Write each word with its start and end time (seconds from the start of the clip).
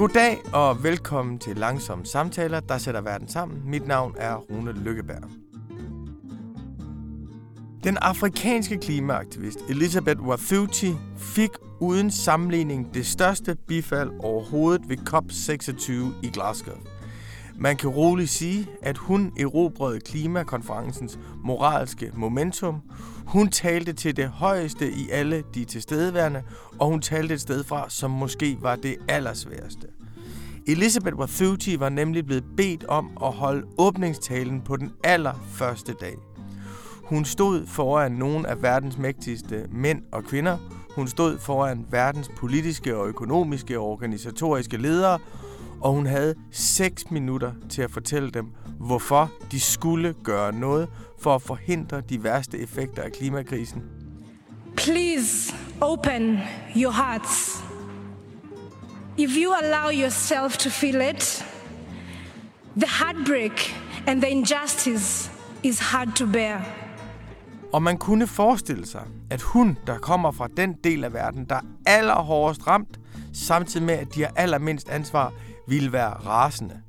Goddag 0.00 0.38
og 0.52 0.82
velkommen 0.82 1.38
til 1.38 1.56
Langsomme 1.56 2.06
Samtaler, 2.06 2.60
der 2.60 2.78
sætter 2.78 3.00
verden 3.00 3.28
sammen. 3.28 3.70
Mit 3.70 3.86
navn 3.86 4.14
er 4.18 4.34
Rune 4.34 4.72
Lykkeberg. 4.72 5.22
Den 7.84 7.96
afrikanske 7.96 8.78
klimaaktivist 8.78 9.58
Elizabeth 9.68 10.20
Wathuti 10.20 10.92
fik 11.18 11.50
uden 11.80 12.10
sammenligning 12.10 12.94
det 12.94 13.06
største 13.06 13.56
bifald 13.68 14.10
overhovedet 14.20 14.88
ved 14.88 14.96
COP26 14.98 15.92
i 16.26 16.30
Glasgow. 16.30 16.76
Man 17.62 17.76
kan 17.76 17.90
roligt 17.90 18.30
sige, 18.30 18.66
at 18.82 18.98
hun 18.98 19.32
erobrede 19.38 20.00
klimakonferencens 20.00 21.18
moralske 21.44 22.10
momentum. 22.14 22.80
Hun 23.26 23.48
talte 23.48 23.92
til 23.92 24.16
det 24.16 24.28
højeste 24.28 24.92
i 24.92 25.08
alle 25.10 25.42
de 25.54 25.64
tilstedeværende, 25.64 26.42
og 26.78 26.86
hun 26.86 27.00
talte 27.00 27.34
et 27.34 27.40
sted 27.40 27.64
fra, 27.64 27.90
som 27.90 28.10
måske 28.10 28.58
var 28.60 28.76
det 28.76 28.96
allersværeste. 29.08 29.86
Elizabeth 30.66 31.16
Wathuti 31.16 31.80
var 31.80 31.88
nemlig 31.88 32.26
blevet 32.26 32.44
bedt 32.56 32.84
om 32.84 33.10
at 33.22 33.32
holde 33.32 33.66
åbningstalen 33.78 34.60
på 34.60 34.76
den 34.76 34.92
allerførste 35.04 35.92
dag. 36.00 36.16
Hun 37.04 37.24
stod 37.24 37.66
foran 37.66 38.12
nogle 38.12 38.48
af 38.48 38.62
verdens 38.62 38.98
mægtigste 38.98 39.66
mænd 39.72 40.02
og 40.12 40.24
kvinder. 40.24 40.58
Hun 40.94 41.08
stod 41.08 41.38
foran 41.38 41.86
verdens 41.90 42.30
politiske 42.36 42.96
og 42.96 43.08
økonomiske 43.08 43.78
og 43.78 43.86
organisatoriske 43.86 44.76
ledere, 44.76 45.18
og 45.80 45.92
hun 45.92 46.06
havde 46.06 46.34
6 46.50 47.10
minutter 47.10 47.52
til 47.68 47.82
at 47.82 47.90
fortælle 47.90 48.30
dem, 48.30 48.46
hvorfor 48.78 49.30
de 49.52 49.60
skulle 49.60 50.14
gøre 50.24 50.52
noget 50.52 50.88
for 51.18 51.34
at 51.34 51.42
forhindre 51.42 52.00
de 52.00 52.24
værste 52.24 52.58
effekter 52.58 53.02
af 53.02 53.12
klimakrisen. 53.12 53.82
Please 54.76 55.54
open 55.80 56.38
your 56.76 56.92
hearts. 56.92 57.64
If 59.18 59.30
you 59.36 59.54
allow 59.62 60.02
yourself 60.02 60.56
to 60.56 60.70
feel 60.70 61.00
it, 61.14 61.46
the 62.76 62.88
heartbreak 63.04 63.60
and 64.06 64.22
the 64.22 64.30
injustice 64.30 65.30
is 65.62 65.78
hard 65.78 66.16
to 66.16 66.26
bear. 66.26 66.64
Og 67.72 67.82
man 67.82 67.98
kunne 67.98 68.26
forestille 68.26 68.86
sig, 68.86 69.02
at 69.30 69.42
hun, 69.42 69.78
der 69.86 69.98
kommer 69.98 70.30
fra 70.30 70.48
den 70.56 70.72
del 70.84 71.04
af 71.04 71.12
verden, 71.12 71.44
der 71.44 71.54
er 71.54 71.60
allerhårdest 71.86 72.66
ramt, 72.66 73.00
samtidig 73.32 73.86
med, 73.86 73.94
at 73.94 74.14
de 74.14 74.22
har 74.22 74.32
allermindst 74.36 74.88
ansvar, 74.88 75.32
ville 75.70 75.92
være 75.92 76.10
rasende. 76.10 76.80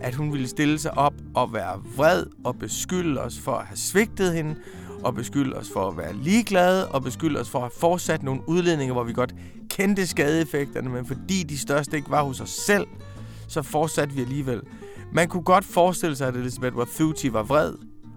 At 0.00 0.14
hun 0.14 0.32
ville 0.32 0.48
stille 0.48 0.78
sig 0.78 0.98
op 0.98 1.14
og 1.34 1.52
være 1.52 1.82
vred 1.96 2.26
og 2.44 2.58
beskylde 2.58 3.20
os 3.20 3.38
for 3.38 3.52
at 3.52 3.66
have 3.66 3.76
svigtet 3.76 4.34
hende, 4.34 4.56
og 5.02 5.14
beskylde 5.14 5.56
os 5.56 5.70
for 5.72 5.88
at 5.88 5.96
være 5.96 6.16
ligeglade, 6.16 6.88
og 6.88 7.02
beskylde 7.02 7.40
os 7.40 7.50
for 7.50 7.58
at 7.58 7.62
have 7.62 7.80
fortsat 7.80 8.22
nogle 8.22 8.40
udledninger, 8.46 8.92
hvor 8.92 9.04
vi 9.04 9.12
godt 9.12 9.34
kendte 9.70 10.06
skadeeffekterne, 10.06 10.90
men 10.90 11.06
fordi 11.06 11.42
de 11.42 11.58
største 11.58 11.96
ikke 11.96 12.10
var 12.10 12.22
hos 12.22 12.40
os 12.40 12.50
selv, 12.50 12.86
så 13.48 13.62
fortsatte 13.62 14.14
vi 14.14 14.20
alligevel. 14.20 14.60
Man 15.12 15.28
kunne 15.28 15.42
godt 15.42 15.64
forestille 15.64 16.16
sig, 16.16 16.28
at 16.28 16.36
Elizabeth 16.36 16.76
Wathuti 16.76 17.32
var 17.32 17.42
vred, 17.42 17.74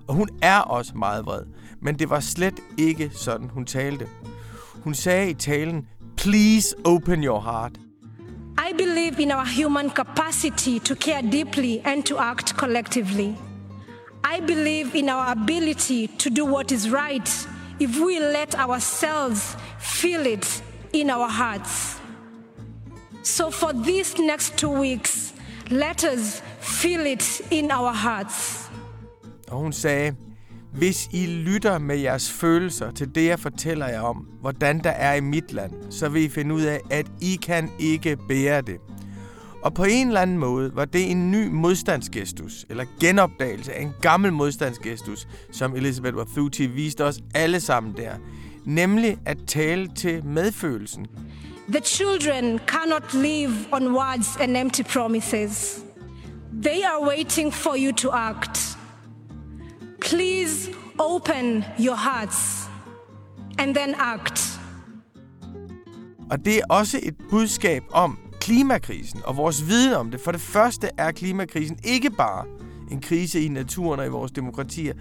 og 0.08 0.16
hun 0.16 0.30
er 0.42 0.60
også 0.60 0.98
meget 0.98 1.26
vred, 1.26 1.42
men 1.82 2.00
det 2.00 2.10
var 2.10 2.20
slet 2.20 2.60
ikke 2.78 3.12
sådan, 3.14 3.50
hun 3.50 3.66
talte. 3.66 4.08
Hun 4.84 4.94
sagde 4.94 5.30
i 5.30 5.34
talen, 5.34 5.88
Please 6.18 6.76
open 6.86 7.24
your 7.24 7.40
heart. 7.40 7.72
I 8.66 8.72
believe 8.72 9.20
in 9.20 9.30
our 9.34 9.46
human 9.46 9.90
capacity 9.90 10.80
to 10.80 10.96
care 10.96 11.22
deeply 11.22 11.82
and 11.84 12.06
to 12.06 12.18
act 12.18 12.56
collectively. 12.56 13.36
I 14.24 14.40
believe 14.40 14.96
in 14.96 15.10
our 15.10 15.34
ability 15.34 16.08
to 16.08 16.30
do 16.30 16.46
what 16.46 16.72
is 16.72 16.90
right 16.90 17.30
if 17.82 18.00
we 18.00 18.22
let 18.22 18.56
ourselves 18.56 19.58
feel 19.80 20.26
it 20.26 20.62
in 20.94 21.10
our 21.10 21.28
hearts. 21.28 22.00
So, 23.24 23.52
for 23.52 23.74
these 23.74 24.18
next 24.18 24.58
two 24.58 24.72
weeks, 24.80 25.34
let 25.70 26.06
us 26.06 26.42
feel 26.60 27.06
it 27.06 27.42
in 27.52 27.70
our 27.70 27.92
hearts. 27.92 28.70
Og 29.52 29.60
hun 29.60 29.74
sagde, 29.74 30.16
hvis 30.74 31.10
I 31.12 31.26
lytter 31.26 31.78
med 31.78 31.98
jeres 31.98 32.32
følelser 32.32 32.92
til 32.92 33.16
det, 33.16 33.26
jeg 33.26 33.40
fortæller 33.40 33.88
jer 33.88 34.02
om, 34.02 34.28
hvordan 34.42 34.84
der 34.84 34.90
er 34.90 35.14
i 35.14 35.22
mit 35.22 35.54
land, 35.54 35.72
så 35.90 36.10
vil 36.10 36.24
I 36.24 36.30
finde 36.30 36.56
ud 36.56 36.62
af, 36.62 36.80
at 36.90 37.06
I 37.22 37.40
kan 37.42 37.70
ikke 37.80 38.18
bære 38.28 38.62
det. 38.62 38.78
Og 39.64 39.74
på 39.74 39.84
en 39.84 40.08
eller 40.08 40.22
anden 40.22 40.38
måde 40.38 40.76
var 40.76 40.86
det 40.86 41.12
en 41.12 41.32
ny 41.32 41.48
modstandsgestus, 41.48 42.66
eller 42.70 42.86
genopdagelse 43.00 43.74
af 43.74 43.82
en 43.82 43.94
gammel 44.02 44.34
modstandsgestus, 44.34 45.28
som 45.52 45.76
Elizabeth 45.76 46.16
Wathuti 46.16 46.66
viste 46.66 47.04
os 47.04 47.20
alle 47.36 47.60
sammen 47.60 47.98
der. 47.98 48.12
Nemlig 48.66 49.18
at 49.26 49.38
tale 49.48 49.90
til 49.96 50.26
medfølelsen. 50.26 51.08
The 51.70 51.82
children 51.82 52.60
cannot 52.68 53.14
live 53.14 53.54
on 53.72 53.88
words 53.88 54.38
and 54.40 54.58
empty 54.58 54.82
promises. 54.94 55.80
They 56.64 56.82
are 56.84 57.08
waiting 57.08 57.54
for 57.54 57.76
you 57.78 57.92
to 57.92 58.10
act. 58.12 58.73
Please 60.04 60.72
open 61.00 61.64
your 61.80 61.96
hearts 61.96 62.70
and 63.60 63.76
then 63.76 63.96
act. 64.00 64.60
Og 66.32 66.46
det 66.46 66.58
er 66.58 66.62
også 66.70 67.00
et 67.04 67.16
budskab 67.30 67.84
om 67.92 68.20
klimakrisen 68.42 69.22
og 69.26 69.38
vores 69.38 69.68
viden 69.68 69.94
om 69.94 70.12
det. 70.12 70.20
For 70.20 70.32
det 70.32 70.42
første 70.42 70.90
er 70.98 71.12
klimakrisen 71.12 71.78
ikke 71.84 72.10
bare 72.10 72.46
en 72.92 73.02
krise 73.02 73.42
i 73.42 73.48
naturen 73.48 74.00
og 74.00 74.06
i 74.06 74.10
vores 74.10 74.32
demokratier. 74.32 74.94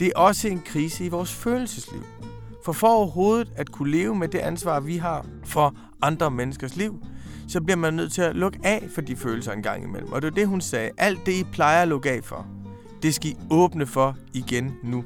Det 0.00 0.08
er 0.08 0.18
også 0.18 0.48
en 0.48 0.62
krise 0.66 1.04
i 1.04 1.08
vores 1.08 1.32
følelsesliv. 1.34 2.04
For 2.64 2.72
for 2.72 2.88
overhovedet 2.88 3.52
at 3.56 3.72
kunne 3.72 3.90
leve 3.90 4.14
med 4.14 4.28
det 4.28 4.38
ansvar, 4.38 4.80
vi 4.80 4.96
har 4.96 5.26
for 5.44 5.74
andre 6.02 6.30
menneskers 6.30 6.76
liv, 6.76 7.00
så 7.48 7.60
bliver 7.60 7.76
man 7.76 7.94
nødt 7.94 8.12
til 8.12 8.22
at 8.22 8.36
lukke 8.36 8.58
af 8.64 8.88
for 8.94 9.00
de 9.00 9.16
følelser 9.16 9.52
en 9.52 9.62
gang 9.62 9.84
imellem. 9.84 10.12
Og 10.12 10.22
det 10.22 10.28
er 10.28 10.34
det, 10.34 10.48
hun 10.48 10.60
sagde. 10.60 10.90
Alt 10.98 11.26
det, 11.26 11.32
I 11.32 11.44
plejer 11.44 11.82
at 11.82 11.88
lukke 11.88 12.10
af 12.10 12.24
for, 12.24 12.46
det 13.02 13.14
skal 13.14 13.30
I 13.30 13.36
åbne 13.50 13.86
for 13.86 14.16
igen 14.32 14.74
nu. 14.82 15.04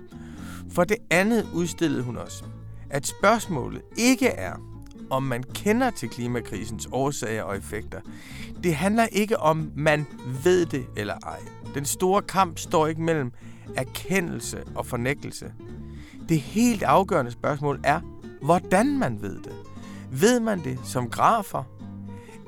For 0.72 0.84
det 0.84 0.96
andet 1.10 1.46
udstillede 1.54 2.02
hun 2.02 2.16
os, 2.16 2.44
at 2.90 3.06
spørgsmålet 3.06 3.82
ikke 3.96 4.28
er, 4.28 4.54
om 5.10 5.22
man 5.22 5.42
kender 5.42 5.90
til 5.90 6.08
klimakrisens 6.08 6.88
årsager 6.92 7.42
og 7.42 7.56
effekter. 7.56 8.00
Det 8.62 8.74
handler 8.74 9.06
ikke 9.06 9.38
om, 9.38 9.72
man 9.76 10.06
ved 10.44 10.66
det 10.66 10.86
eller 10.96 11.14
ej. 11.14 11.40
Den 11.74 11.84
store 11.84 12.22
kamp 12.22 12.58
står 12.58 12.86
ikke 12.86 13.02
mellem 13.02 13.32
erkendelse 13.76 14.62
og 14.74 14.86
fornægtelse. 14.86 15.52
Det 16.28 16.40
helt 16.40 16.82
afgørende 16.82 17.30
spørgsmål 17.30 17.80
er, 17.84 18.00
hvordan 18.42 18.98
man 18.98 19.22
ved 19.22 19.36
det. 19.36 19.52
Ved 20.10 20.40
man 20.40 20.64
det 20.64 20.78
som 20.84 21.10
grafer? 21.10 21.79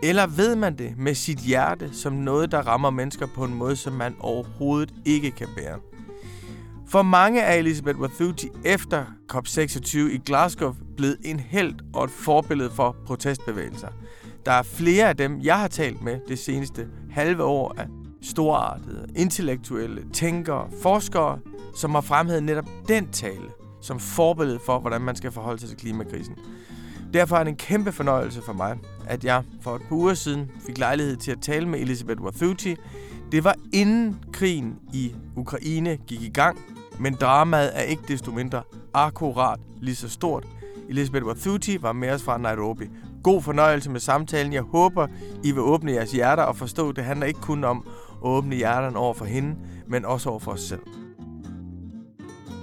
Eller 0.02 0.26
ved 0.26 0.56
man 0.56 0.78
det 0.78 0.98
med 0.98 1.14
sit 1.14 1.38
hjerte 1.38 1.90
som 1.92 2.12
noget, 2.12 2.52
der 2.52 2.58
rammer 2.58 2.90
mennesker 2.90 3.26
på 3.26 3.44
en 3.44 3.54
måde, 3.54 3.76
som 3.76 3.92
man 3.92 4.16
overhovedet 4.20 4.94
ikke 5.04 5.30
kan 5.30 5.48
bære? 5.56 5.78
For 6.88 7.02
mange 7.02 7.40
er 7.40 7.54
Elizabeth 7.54 8.00
Wathuti 8.00 8.48
efter 8.64 9.04
COP26 9.32 9.98
i 9.98 10.18
Glasgow 10.26 10.74
blevet 10.96 11.16
en 11.24 11.41
held 11.41 11.74
og 11.94 12.04
et 12.04 12.10
forbillede 12.10 12.70
for 12.70 12.96
protestbevægelser. 13.06 13.88
Der 14.46 14.52
er 14.52 14.62
flere 14.62 15.08
af 15.08 15.16
dem, 15.16 15.41
jeg 15.41 15.58
har 15.58 15.68
talt 15.68 16.02
med 16.02 16.20
det 16.28 16.38
seneste 16.38 16.88
halve 17.10 17.44
år 17.44 17.74
af 17.78 17.86
storartede, 18.22 19.06
intellektuelle, 19.16 20.02
tænkere, 20.12 20.68
forskere, 20.82 21.38
som 21.76 21.91
har 21.91 22.00
fremhævet 22.00 22.42
netop 22.42 22.68
den 22.88 23.08
tale 23.12 23.48
som 23.82 24.00
forbillede 24.00 24.58
for, 24.66 24.78
hvordan 24.78 25.00
man 25.00 25.16
skal 25.16 25.32
forholde 25.32 25.60
sig 25.60 25.68
til 25.68 25.78
klimakrisen. 25.78 26.34
Derfor 27.12 27.36
er 27.36 27.44
det 27.44 27.50
en 27.50 27.56
kæmpe 27.56 27.92
fornøjelse 27.92 28.42
for 28.42 28.52
mig, 28.52 28.78
at 29.06 29.24
jeg 29.24 29.42
for 29.60 29.76
et 29.76 29.82
par 29.82 29.96
uger 29.96 30.14
siden 30.14 30.50
fik 30.66 30.78
lejlighed 30.78 31.16
til 31.16 31.30
at 31.32 31.40
tale 31.40 31.68
med 31.68 31.80
Elizabeth 31.80 32.22
Wathuti. 32.22 32.76
Det 33.32 33.44
var 33.44 33.54
inden 33.72 34.24
krigen 34.32 34.78
i 34.92 35.14
Ukraine 35.36 35.96
gik 35.96 36.22
i 36.22 36.28
gang, 36.28 36.58
men 36.98 37.14
dramaet 37.14 37.70
er 37.74 37.82
ikke 37.82 38.02
desto 38.08 38.30
mindre 38.30 38.62
akkurat 38.94 39.60
lige 39.80 39.97
så 39.97 40.09
stort. 40.09 40.47
Elizabeth 40.88 41.26
Wathuti 41.26 41.82
var 41.82 41.92
med 41.92 42.10
os 42.10 42.22
fra 42.22 42.38
Nairobi. 42.38 42.84
God 43.22 43.42
fornøjelse 43.42 43.91
med 43.91 44.00
samtalen. 44.00 44.53
Jeg 44.53 44.62
håber, 44.62 45.06
I 45.44 45.50
vil 45.50 45.60
åbne 45.60 45.92
jeres 45.92 46.12
hjerter 46.12 46.42
og 46.42 46.56
forstå, 46.56 46.88
at 46.88 46.97
det 46.97 47.04
handler 47.04 47.26
ikke 47.26 47.41
kun 47.41 47.65
om 47.65 47.86
at 48.24 48.28
åbne 48.28 48.56
hjerterne 48.56 48.98
over 48.98 49.15
for 49.15 49.24
hende, 49.24 49.56
men 49.86 50.04
også 50.04 50.30
over 50.30 50.38
for 50.38 50.53
os 50.53 50.60
selv. 50.60 50.82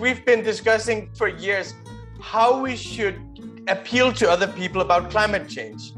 We've 0.02 0.25
been 0.25 0.44
discussing 0.44 1.10
for 1.18 1.28
years 1.28 1.75
how 2.22 2.63
we 2.63 2.78
should 2.78 3.29
appeal 3.69 4.12
to 4.13 4.30
other 4.30 4.48
people 4.48 4.81
about 4.81 5.10
climate 5.10 5.48
change. 5.48 5.92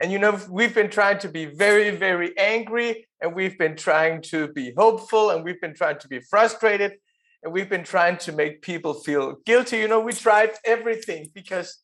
And 0.00 0.10
you 0.10 0.18
know, 0.18 0.40
we've 0.50 0.74
been 0.74 0.90
trying 0.90 1.18
to 1.20 1.28
be 1.28 1.44
very, 1.44 1.90
very 1.90 2.36
angry, 2.36 3.06
and 3.20 3.34
we've 3.34 3.56
been 3.56 3.76
trying 3.76 4.20
to 4.22 4.48
be 4.48 4.72
hopeful, 4.76 5.30
and 5.30 5.44
we've 5.44 5.60
been 5.60 5.74
trying 5.74 5.98
to 6.00 6.08
be 6.08 6.18
frustrated, 6.18 6.94
and 7.42 7.52
we've 7.52 7.68
been 7.68 7.84
trying 7.84 8.16
to 8.18 8.32
make 8.32 8.62
people 8.62 8.94
feel 8.94 9.36
guilty. 9.46 9.78
You 9.78 9.88
know, 9.88 10.00
we 10.00 10.12
tried 10.12 10.50
everything 10.64 11.30
because 11.32 11.78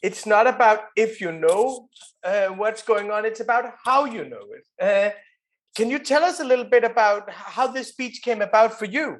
it's 0.00 0.26
not 0.26 0.46
about 0.46 0.80
if 0.96 1.20
you 1.20 1.32
know 1.32 1.88
uh, 2.22 2.48
what's 2.48 2.82
going 2.82 3.10
on, 3.10 3.24
it's 3.24 3.40
about 3.40 3.64
how 3.84 4.04
you 4.04 4.28
know 4.28 4.46
it. 4.56 4.64
Uh, 4.80 5.10
can 5.74 5.90
you 5.90 5.98
tell 5.98 6.22
us 6.22 6.38
a 6.38 6.44
little 6.44 6.66
bit 6.66 6.84
about 6.84 7.28
how 7.30 7.66
this 7.66 7.88
speech 7.88 8.22
came 8.22 8.42
about 8.42 8.78
for 8.78 8.84
you? 8.84 9.18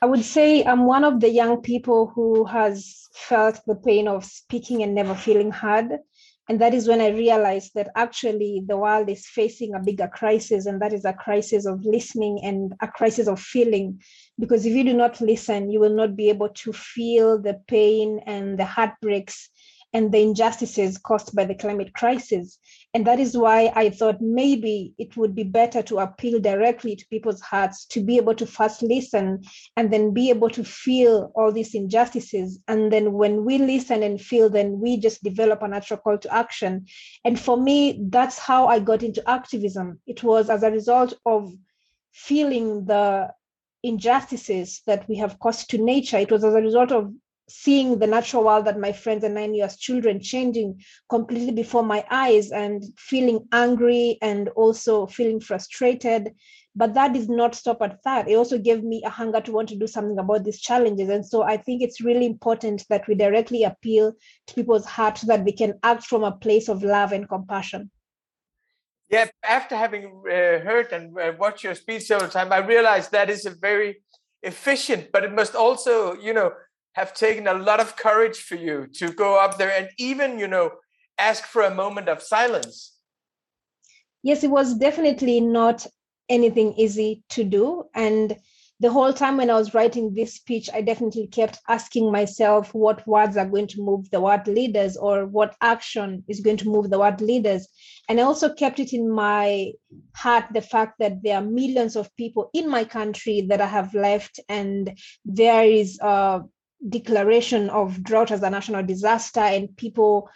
I 0.00 0.06
would 0.06 0.24
say 0.24 0.64
I'm 0.64 0.86
one 0.86 1.02
of 1.02 1.20
the 1.20 1.28
young 1.28 1.60
people 1.60 2.12
who 2.14 2.44
has 2.44 3.08
felt 3.14 3.60
the 3.66 3.74
pain 3.74 4.06
of 4.06 4.24
speaking 4.24 4.82
and 4.82 4.94
never 4.94 5.14
feeling 5.14 5.50
heard. 5.50 5.98
And 6.48 6.60
that 6.60 6.72
is 6.72 6.88
when 6.88 7.00
I 7.00 7.08
realized 7.08 7.72
that 7.74 7.90
actually 7.96 8.62
the 8.66 8.76
world 8.76 9.10
is 9.10 9.26
facing 9.26 9.74
a 9.74 9.80
bigger 9.80 10.08
crisis, 10.08 10.66
and 10.66 10.80
that 10.80 10.92
is 10.92 11.04
a 11.04 11.12
crisis 11.12 11.66
of 11.66 11.84
listening 11.84 12.40
and 12.42 12.72
a 12.80 12.88
crisis 12.88 13.26
of 13.26 13.40
feeling. 13.40 14.00
Because 14.38 14.64
if 14.64 14.72
you 14.72 14.84
do 14.84 14.94
not 14.94 15.20
listen, 15.20 15.70
you 15.70 15.80
will 15.80 15.94
not 15.94 16.16
be 16.16 16.30
able 16.30 16.48
to 16.50 16.72
feel 16.72 17.38
the 17.42 17.60
pain 17.66 18.20
and 18.24 18.58
the 18.58 18.64
heartbreaks 18.64 19.50
and 19.92 20.12
the 20.12 20.20
injustices 20.20 20.98
caused 20.98 21.34
by 21.34 21.44
the 21.44 21.54
climate 21.54 21.94
crisis. 21.94 22.58
And 22.94 23.06
that 23.06 23.18
is 23.18 23.36
why 23.36 23.72
I 23.74 23.90
thought 23.90 24.20
maybe 24.20 24.94
it 24.98 25.16
would 25.16 25.34
be 25.34 25.44
better 25.44 25.82
to 25.84 25.98
appeal 25.98 26.40
directly 26.40 26.96
to 26.96 27.06
people's 27.08 27.40
hearts 27.40 27.86
to 27.86 28.00
be 28.02 28.16
able 28.16 28.34
to 28.34 28.46
first 28.46 28.82
listen 28.82 29.42
and 29.76 29.92
then 29.92 30.12
be 30.12 30.30
able 30.30 30.50
to 30.50 30.64
feel 30.64 31.32
all 31.34 31.52
these 31.52 31.74
injustices. 31.74 32.60
And 32.68 32.92
then 32.92 33.12
when 33.12 33.44
we 33.44 33.58
listen 33.58 34.02
and 34.02 34.20
feel, 34.20 34.50
then 34.50 34.78
we 34.78 34.98
just 34.98 35.22
develop 35.22 35.62
a 35.62 35.68
natural 35.68 36.00
call 36.00 36.18
to 36.18 36.34
action. 36.34 36.86
And 37.24 37.40
for 37.40 37.56
me, 37.56 38.00
that's 38.10 38.38
how 38.38 38.66
I 38.66 38.80
got 38.80 39.02
into 39.02 39.28
activism. 39.28 40.00
It 40.06 40.22
was 40.22 40.50
as 40.50 40.62
a 40.62 40.70
result 40.70 41.14
of 41.24 41.52
feeling 42.12 42.84
the 42.84 43.30
injustices 43.82 44.82
that 44.86 45.08
we 45.08 45.16
have 45.16 45.38
caused 45.38 45.70
to 45.70 45.78
nature. 45.78 46.18
It 46.18 46.32
was 46.32 46.44
as 46.44 46.54
a 46.54 46.60
result 46.60 46.92
of 46.92 47.12
seeing 47.48 47.98
the 47.98 48.06
natural 48.06 48.44
world 48.44 48.66
that 48.66 48.78
my 48.78 48.92
friends 48.92 49.24
and 49.24 49.38
I 49.38 49.46
knew 49.46 49.64
as 49.64 49.78
children 49.78 50.20
changing 50.20 50.82
completely 51.08 51.52
before 51.52 51.82
my 51.82 52.04
eyes 52.10 52.50
and 52.50 52.82
feeling 52.98 53.48
angry 53.52 54.18
and 54.22 54.48
also 54.50 55.06
feeling 55.06 55.40
frustrated. 55.40 56.34
But 56.76 56.94
that 56.94 57.12
did 57.12 57.28
not 57.28 57.54
stop 57.54 57.82
at 57.82 57.98
that. 58.04 58.28
It 58.28 58.36
also 58.36 58.58
gave 58.58 58.84
me 58.84 59.02
a 59.04 59.10
hunger 59.10 59.40
to 59.40 59.52
want 59.52 59.68
to 59.70 59.76
do 59.76 59.86
something 59.86 60.18
about 60.18 60.44
these 60.44 60.60
challenges. 60.60 61.08
And 61.08 61.26
so 61.26 61.42
I 61.42 61.56
think 61.56 61.82
it's 61.82 62.00
really 62.00 62.26
important 62.26 62.84
that 62.88 63.08
we 63.08 63.14
directly 63.14 63.64
appeal 63.64 64.12
to 64.46 64.54
people's 64.54 64.84
hearts 64.84 65.22
so 65.22 65.26
that 65.28 65.44
they 65.44 65.52
can 65.52 65.74
act 65.82 66.04
from 66.04 66.22
a 66.22 66.32
place 66.32 66.68
of 66.68 66.84
love 66.84 67.12
and 67.12 67.28
compassion. 67.28 67.90
Yeah, 69.10 69.26
after 69.42 69.74
having 69.74 70.04
uh, 70.26 70.60
heard 70.60 70.92
and 70.92 71.18
uh, 71.18 71.32
watched 71.38 71.64
your 71.64 71.74
speech 71.74 72.02
several 72.02 72.30
times, 72.30 72.52
I 72.52 72.58
realized 72.58 73.10
that 73.12 73.30
is 73.30 73.46
a 73.46 73.50
very 73.50 74.02
efficient, 74.42 75.08
but 75.12 75.24
it 75.24 75.32
must 75.32 75.54
also, 75.54 76.14
you 76.14 76.34
know, 76.34 76.52
have 76.98 77.14
taken 77.14 77.46
a 77.46 77.54
lot 77.54 77.80
of 77.80 77.96
courage 77.96 78.38
for 78.38 78.56
you 78.56 78.88
to 78.94 79.12
go 79.12 79.38
up 79.38 79.56
there 79.56 79.70
and 79.70 79.88
even, 79.98 80.38
you 80.38 80.48
know, 80.48 80.72
ask 81.16 81.44
for 81.44 81.62
a 81.62 81.74
moment 81.74 82.08
of 82.08 82.20
silence. 82.20 82.96
Yes, 84.22 84.42
it 84.42 84.50
was 84.50 84.74
definitely 84.74 85.40
not 85.40 85.86
anything 86.28 86.74
easy 86.74 87.22
to 87.30 87.44
do. 87.44 87.84
And 87.94 88.36
the 88.80 88.90
whole 88.90 89.12
time 89.12 89.36
when 89.36 89.50
I 89.50 89.54
was 89.54 89.74
writing 89.74 90.12
this 90.12 90.34
speech, 90.34 90.68
I 90.74 90.82
definitely 90.82 91.28
kept 91.28 91.60
asking 91.68 92.10
myself 92.12 92.74
what 92.74 93.06
words 93.06 93.36
are 93.36 93.48
going 93.48 93.68
to 93.68 93.82
move 93.82 94.10
the 94.10 94.20
world 94.20 94.46
leaders 94.46 94.96
or 94.96 95.26
what 95.26 95.56
action 95.60 96.24
is 96.28 96.40
going 96.40 96.58
to 96.58 96.68
move 96.68 96.90
the 96.90 96.98
world 96.98 97.20
leaders. 97.20 97.66
And 98.08 98.20
I 98.20 98.24
also 98.24 98.52
kept 98.54 98.78
it 98.80 98.92
in 98.92 99.08
my 99.10 99.72
heart 100.14 100.46
the 100.52 100.60
fact 100.60 100.94
that 100.98 101.22
there 101.22 101.36
are 101.38 101.42
millions 101.60 101.96
of 101.96 102.14
people 102.16 102.50
in 102.54 102.68
my 102.68 102.84
country 102.84 103.46
that 103.48 103.60
I 103.60 103.66
have 103.66 103.94
left, 103.94 104.38
and 104.48 104.98
there 105.24 105.64
is 105.64 105.98
a 106.00 106.42
declaration 106.86 107.70
of 107.70 108.02
drought 108.02 108.30
as 108.30 108.42
a 108.42 108.50
national 108.50 108.82
disaster 108.82 109.40
and 109.40 109.76
people 109.76 110.28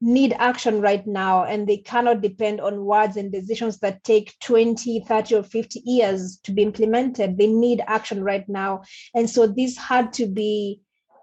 need 0.00 0.32
action 0.38 0.80
right 0.80 1.06
now 1.06 1.44
and 1.44 1.66
they 1.66 1.78
cannot 1.78 2.20
depend 2.20 2.60
on 2.60 2.84
words 2.84 3.16
and 3.16 3.32
decisions 3.32 3.78
that 3.78 4.04
take 4.04 4.38
20 4.40 5.00
30 5.00 5.34
or 5.34 5.42
50 5.42 5.82
years 5.84 6.38
to 6.44 6.52
be 6.52 6.62
implemented. 6.62 7.36
They 7.36 7.48
need 7.48 7.82
action 7.86 8.22
right 8.22 8.48
now. 8.48 8.82
And 9.14 9.28
so 9.28 9.46
this 9.46 9.76
had 9.76 10.12
to 10.14 10.26
be 10.26 10.80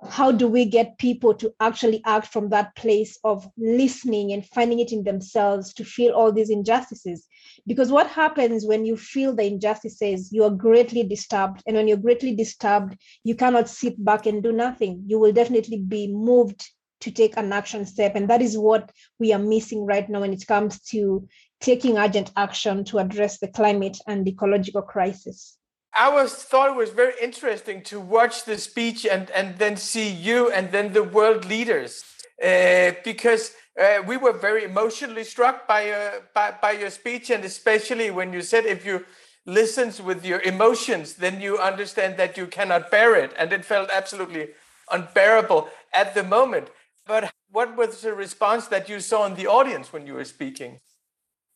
how 0.09 0.31
do 0.31 0.47
we 0.47 0.65
get 0.65 0.97
people 0.97 1.33
to 1.35 1.53
actually 1.59 2.01
act 2.05 2.27
from 2.27 2.49
that 2.49 2.75
place 2.75 3.17
of 3.23 3.49
listening 3.57 4.33
and 4.33 4.45
finding 4.45 4.79
it 4.79 4.91
in 4.91 5.03
themselves 5.03 5.73
to 5.73 5.85
feel 5.85 6.13
all 6.13 6.31
these 6.31 6.49
injustices 6.49 7.25
because 7.67 7.91
what 7.91 8.07
happens 8.07 8.65
when 8.65 8.85
you 8.85 8.95
feel 8.95 9.35
the 9.35 9.45
injustices 9.45 10.31
you 10.31 10.43
are 10.43 10.49
greatly 10.49 11.03
disturbed 11.03 11.61
and 11.65 11.75
when 11.75 11.87
you're 11.87 11.97
greatly 11.97 12.35
disturbed 12.35 12.97
you 13.23 13.35
cannot 13.35 13.69
sit 13.69 14.03
back 14.03 14.25
and 14.25 14.43
do 14.43 14.51
nothing. 14.51 15.03
You 15.05 15.19
will 15.19 15.31
definitely 15.31 15.79
be 15.79 16.07
moved 16.07 16.69
to 17.01 17.11
take 17.11 17.37
an 17.37 17.51
action 17.51 17.85
step 17.85 18.15
and 18.15 18.29
that 18.29 18.41
is 18.41 18.57
what 18.57 18.91
we 19.19 19.33
are 19.33 19.39
missing 19.39 19.85
right 19.85 20.07
now 20.09 20.21
when 20.21 20.33
it 20.33 20.47
comes 20.47 20.79
to 20.79 21.27
taking 21.59 21.97
urgent 21.97 22.31
action 22.35 22.83
to 22.85 22.99
address 22.99 23.39
the 23.39 23.47
climate 23.47 23.97
and 24.07 24.27
ecological 24.27 24.81
crisis. 24.81 25.57
I 25.97 26.09
was 26.09 26.33
thought 26.33 26.71
it 26.71 26.75
was 26.75 26.89
very 26.89 27.13
interesting 27.21 27.81
to 27.83 27.99
watch 27.99 28.43
the 28.43 28.57
speech 28.57 29.05
and 29.05 29.31
and 29.31 29.57
then 29.57 29.77
see 29.77 30.09
you 30.09 30.51
and 30.51 30.71
then 30.71 30.93
the 30.93 31.03
world 31.03 31.45
leaders 31.45 32.03
uh, 32.43 32.91
because 33.03 33.53
uh, 33.79 34.01
we 34.05 34.17
were 34.17 34.33
very 34.33 34.63
emotionally 34.63 35.23
struck 35.23 35.67
by 35.67 35.87
your 35.87 36.11
by, 36.33 36.53
by 36.61 36.71
your 36.71 36.89
speech 36.89 37.29
and 37.29 37.43
especially 37.45 38.11
when 38.11 38.33
you 38.33 38.41
said 38.41 38.65
if 38.65 38.85
you 38.85 39.05
listen 39.45 39.91
with 40.05 40.25
your 40.25 40.41
emotions 40.41 41.15
then 41.15 41.39
you 41.39 41.57
understand 41.57 42.17
that 42.17 42.35
you 42.35 42.47
cannot 42.47 42.89
bear 42.89 43.15
it 43.15 43.31
and 43.37 43.53
it 43.53 43.63
felt 43.63 43.89
absolutely 43.91 44.49
unbearable 44.91 45.69
at 45.93 46.13
the 46.13 46.23
moment. 46.23 46.69
But 47.05 47.31
what 47.51 47.77
was 47.77 48.01
the 48.01 48.13
response 48.13 48.67
that 48.67 48.89
you 48.89 48.99
saw 48.99 49.25
in 49.25 49.35
the 49.35 49.47
audience 49.47 49.93
when 49.93 50.07
you 50.07 50.15
were 50.15 50.25
speaking? 50.25 50.79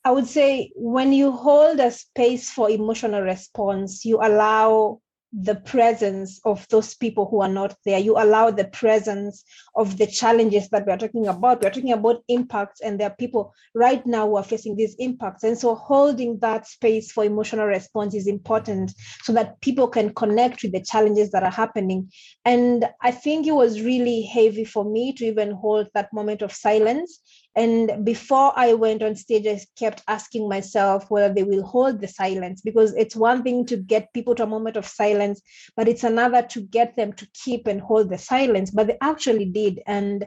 I 0.05 0.11
would 0.11 0.27
say 0.27 0.71
when 0.75 1.11
you 1.11 1.31
hold 1.31 1.79
a 1.79 1.91
space 1.91 2.49
for 2.49 2.69
emotional 2.69 3.21
response, 3.21 4.05
you 4.05 4.17
allow 4.21 5.01
the 5.31 5.55
presence 5.55 6.39
of 6.43 6.67
those 6.69 6.95
people 6.95 7.27
who 7.29 7.41
are 7.41 7.49
not 7.49 7.75
there. 7.85 7.99
You 7.99 8.17
allow 8.17 8.49
the 8.49 8.65
presence 8.65 9.43
of 9.75 9.97
the 9.97 10.07
challenges 10.07 10.69
that 10.69 10.87
we're 10.87 10.97
talking 10.97 11.27
about. 11.27 11.61
We're 11.61 11.69
talking 11.69 11.91
about 11.91 12.23
impacts, 12.27 12.81
and 12.81 12.99
there 12.99 13.07
are 13.09 13.15
people 13.15 13.53
right 13.75 14.05
now 14.05 14.27
who 14.27 14.37
are 14.37 14.43
facing 14.43 14.75
these 14.75 14.95
impacts. 14.95 15.43
And 15.43 15.57
so, 15.57 15.75
holding 15.75 16.39
that 16.39 16.67
space 16.67 17.11
for 17.11 17.23
emotional 17.23 17.67
response 17.67 18.15
is 18.15 18.27
important 18.27 18.93
so 19.23 19.33
that 19.33 19.61
people 19.61 19.87
can 19.87 20.13
connect 20.13 20.63
with 20.63 20.71
the 20.71 20.81
challenges 20.81 21.29
that 21.31 21.43
are 21.43 21.51
happening. 21.51 22.11
And 22.45 22.89
I 23.01 23.11
think 23.11 23.45
it 23.45 23.53
was 23.53 23.81
really 23.81 24.23
heavy 24.23 24.65
for 24.65 24.83
me 24.83 25.13
to 25.13 25.25
even 25.25 25.51
hold 25.51 25.87
that 25.93 26.11
moment 26.11 26.41
of 26.41 26.51
silence 26.51 27.19
and 27.59 28.05
before 28.05 28.53
I 28.55 28.73
went 28.73 29.03
on 29.03 29.17
stage, 29.17 29.45
I 29.45 29.59
kept 29.77 30.01
asking 30.07 30.47
myself 30.47 31.11
whether 31.11 31.33
they 31.33 31.43
will 31.43 31.65
hold 31.65 31.99
the 31.99 32.07
silence 32.07 32.61
because 32.61 32.93
it's 32.93 33.17
one 33.17 33.43
thing 33.43 33.65
to 33.65 33.75
get 33.75 34.13
people 34.13 34.33
to 34.35 34.43
a 34.43 34.47
moment 34.47 34.77
of 34.77 34.85
silence, 34.85 35.41
but 35.75 35.89
it's 35.89 36.05
another 36.05 36.41
to 36.41 36.61
get 36.61 36.95
them 36.95 37.11
to 37.11 37.27
keep 37.33 37.67
and 37.67 37.81
hold 37.81 38.11
the 38.11 38.17
silence. 38.17 38.71
But 38.71 38.87
they 38.87 38.97
actually 39.01 39.43
did. 39.43 39.81
And 39.85 40.25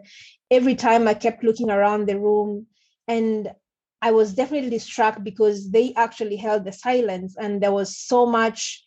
every 0.50 0.74
time 0.74 1.08
I 1.08 1.14
kept 1.14 1.42
looking 1.42 1.70
around 1.70 2.06
the 2.06 2.20
room 2.20 2.66
and 3.08 3.50
I 4.02 4.10
was 4.10 4.34
definitely 4.34 4.78
struck 4.78 5.24
because 5.24 5.70
they 5.70 5.94
actually 5.96 6.36
held 6.36 6.66
the 6.66 6.72
silence 6.72 7.34
and 7.40 7.62
there 7.62 7.72
was 7.72 7.96
so 7.96 8.26
much 8.26 8.86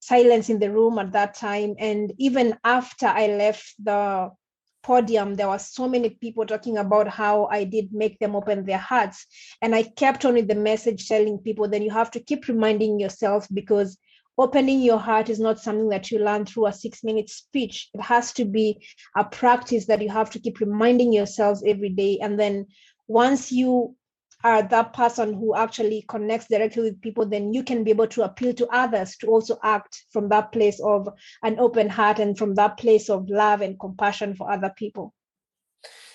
silence 0.00 0.50
in 0.50 0.58
the 0.58 0.72
room 0.72 0.98
at 0.98 1.12
that 1.12 1.34
time. 1.34 1.76
And 1.78 2.12
even 2.18 2.58
after 2.64 3.06
I 3.06 3.28
left 3.28 3.72
the 3.78 4.32
podium, 4.84 5.34
there 5.34 5.48
were 5.48 5.58
so 5.58 5.88
many 5.88 6.10
people 6.10 6.46
talking 6.46 6.78
about 6.78 7.08
how 7.08 7.46
I 7.46 7.64
did 7.64 7.92
make 7.92 8.18
them 8.18 8.36
open 8.36 8.64
their 8.64 8.78
hearts. 8.78 9.26
And 9.62 9.74
I 9.74 9.82
kept 9.82 10.24
on 10.24 10.34
with 10.34 10.46
the 10.46 10.54
message 10.54 11.08
telling 11.08 11.38
people 11.38 11.68
that 11.68 11.82
you 11.82 11.90
have 11.90 12.10
to 12.12 12.20
keep 12.20 12.46
reminding 12.46 13.00
yourself 13.00 13.48
because 13.52 13.98
opening 14.36 14.80
your 14.80 14.98
heart 14.98 15.28
is 15.28 15.40
not 15.40 15.58
something 15.58 15.88
that 15.88 16.10
you 16.10 16.18
learn 16.18 16.44
through 16.44 16.66
a 16.66 16.72
six 16.72 17.02
minute 17.02 17.30
speech. 17.30 17.88
It 17.94 18.00
has 18.02 18.32
to 18.34 18.44
be 18.44 18.86
a 19.16 19.24
practice 19.24 19.86
that 19.86 20.02
you 20.02 20.10
have 20.10 20.30
to 20.30 20.38
keep 20.38 20.60
reminding 20.60 21.12
yourselves 21.12 21.64
every 21.66 21.90
day. 21.90 22.18
And 22.20 22.38
then 22.38 22.66
once 23.08 23.50
you 23.50 23.96
are 24.44 24.62
that 24.62 24.92
person 24.92 25.32
who 25.32 25.56
actually 25.56 26.04
connects 26.06 26.46
directly 26.48 26.82
with 26.82 27.00
people, 27.00 27.24
then 27.24 27.52
you 27.54 27.64
can 27.64 27.82
be 27.82 27.90
able 27.90 28.06
to 28.08 28.22
appeal 28.22 28.52
to 28.52 28.68
others 28.68 29.16
to 29.16 29.26
also 29.26 29.58
act 29.62 30.04
from 30.10 30.28
that 30.28 30.52
place 30.52 30.78
of 30.80 31.08
an 31.42 31.58
open 31.58 31.88
heart 31.88 32.18
and 32.18 32.36
from 32.36 32.54
that 32.54 32.76
place 32.76 33.08
of 33.08 33.28
love 33.30 33.62
and 33.62 33.80
compassion 33.80 34.36
for 34.36 34.50
other 34.52 34.72
people. 34.76 35.14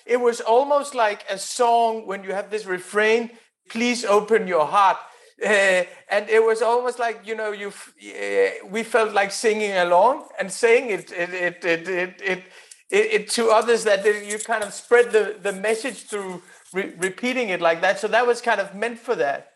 It 0.05 0.21
was 0.21 0.41
almost 0.41 0.93
like 0.93 1.25
a 1.29 1.37
song 1.37 2.05
when 2.05 2.23
you 2.23 2.33
have 2.33 2.51
this 2.51 2.65
refrain, 2.65 3.31
please 3.69 4.05
open 4.05 4.47
your 4.47 4.65
heart. 4.65 4.97
Uh, 5.43 5.83
and 6.09 6.29
it 6.29 6.43
was 6.43 6.61
almost 6.61 6.99
like 6.99 7.25
you 7.25 7.33
know 7.33 7.51
you 7.51 7.69
uh, 7.69 8.67
we 8.69 8.83
felt 8.83 9.13
like 9.13 9.31
singing 9.31 9.71
along 9.71 10.27
and 10.37 10.51
saying 10.51 10.89
it 10.89 11.13
it 11.13 11.29
it 11.33 11.63
it 11.63 11.87
it, 11.87 12.21
it, 12.21 12.43
it 12.91 13.29
to 13.29 13.49
others 13.49 13.83
that 13.83 14.03
you 14.05 14.39
kind 14.39 14.63
of 14.63 14.73
spread 14.73 15.11
the 15.11 15.37
the 15.41 15.53
message 15.53 16.03
through 16.03 16.41
re- 16.73 16.93
repeating 16.97 17.49
it 17.49 17.61
like 17.61 17.81
that. 17.81 17.99
So 17.99 18.07
that 18.07 18.25
was 18.25 18.41
kind 18.41 18.59
of 18.59 18.75
meant 18.75 18.99
for 18.99 19.15
that. 19.15 19.51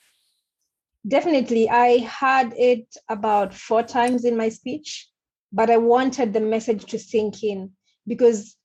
Definitely. 1.07 1.69
I 1.69 1.97
had 1.99 2.53
it 2.57 2.95
about 3.09 3.53
four 3.53 3.83
times 3.83 4.23
in 4.23 4.37
my 4.37 4.49
speech, 4.49 5.09
but 5.51 5.69
I 5.69 5.77
wanted 5.77 6.31
the 6.31 6.39
message 6.39 6.85
to 6.85 6.99
sink 6.99 7.43
in 7.43 7.71
because 8.07 8.55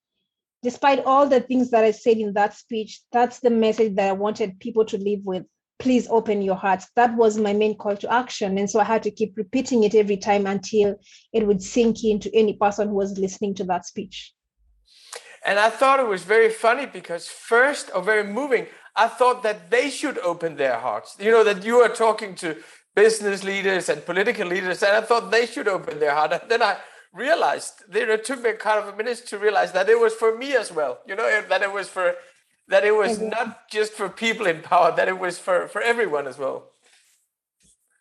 despite 0.62 1.04
all 1.04 1.26
the 1.28 1.40
things 1.40 1.70
that 1.70 1.84
I 1.84 1.90
said 1.90 2.18
in 2.18 2.32
that 2.34 2.54
speech, 2.54 3.00
that's 3.12 3.40
the 3.40 3.50
message 3.50 3.96
that 3.96 4.08
I 4.08 4.12
wanted 4.12 4.60
people 4.60 4.84
to 4.86 4.98
live 4.98 5.20
with. 5.24 5.44
Please 5.80 6.08
open 6.10 6.42
your 6.42 6.56
hearts. 6.56 6.88
That 6.96 7.16
was 7.16 7.38
my 7.38 7.52
main 7.52 7.76
call 7.76 7.96
to 7.96 8.12
action. 8.12 8.58
And 8.58 8.68
so 8.68 8.80
I 8.80 8.84
had 8.84 9.02
to 9.04 9.12
keep 9.12 9.36
repeating 9.36 9.84
it 9.84 9.94
every 9.94 10.16
time 10.16 10.46
until 10.46 10.96
it 11.32 11.46
would 11.46 11.62
sink 11.62 12.04
into 12.04 12.30
any 12.34 12.54
person 12.54 12.88
who 12.88 12.94
was 12.94 13.18
listening 13.18 13.54
to 13.54 13.64
that 13.64 13.86
speech. 13.86 14.32
And 15.44 15.58
I 15.58 15.70
thought 15.70 16.00
it 16.00 16.06
was 16.06 16.24
very 16.24 16.50
funny 16.50 16.86
because 16.86 17.28
first, 17.28 17.90
or 17.94 18.02
very 18.02 18.24
moving, 18.24 18.66
I 18.96 19.08
thought 19.08 19.42
that 19.44 19.70
they 19.70 19.90
should 19.90 20.18
open 20.18 20.56
their 20.56 20.78
hearts. 20.78 21.16
You 21.18 21.30
know, 21.30 21.44
that 21.44 21.64
you 21.64 21.76
are 21.78 21.88
talking 21.88 22.34
to 22.36 22.56
business 22.94 23.44
leaders 23.44 23.88
and 23.88 24.04
political 24.04 24.46
leaders, 24.46 24.82
and 24.82 24.96
I 24.96 25.00
thought 25.00 25.30
they 25.30 25.46
should 25.46 25.68
open 25.68 26.00
their 26.00 26.14
heart. 26.14 26.32
And 26.32 26.50
then 26.50 26.62
I 26.62 26.78
realized, 27.12 27.84
it 27.92 28.24
took 28.24 28.42
me 28.42 28.52
kind 28.54 28.78
of 28.80 28.92
a 28.92 28.96
minute 28.96 29.24
to 29.28 29.38
realize 29.38 29.72
that 29.72 29.88
it 29.88 30.00
was 30.00 30.14
for 30.14 30.36
me 30.36 30.56
as 30.56 30.72
well. 30.72 30.98
You 31.06 31.14
know, 31.14 31.42
that 31.48 31.62
it 31.62 31.72
was 31.72 31.88
for 31.88 32.14
that 32.68 32.84
it 32.84 32.94
was 32.94 33.18
not 33.18 33.68
just 33.70 33.92
for 33.94 34.10
people 34.10 34.46
in 34.46 34.60
power, 34.60 34.94
that 34.94 35.08
it 35.08 35.18
was 35.18 35.38
for 35.38 35.68
for 35.68 35.80
everyone 35.80 36.26
as 36.26 36.38
well. 36.38 36.70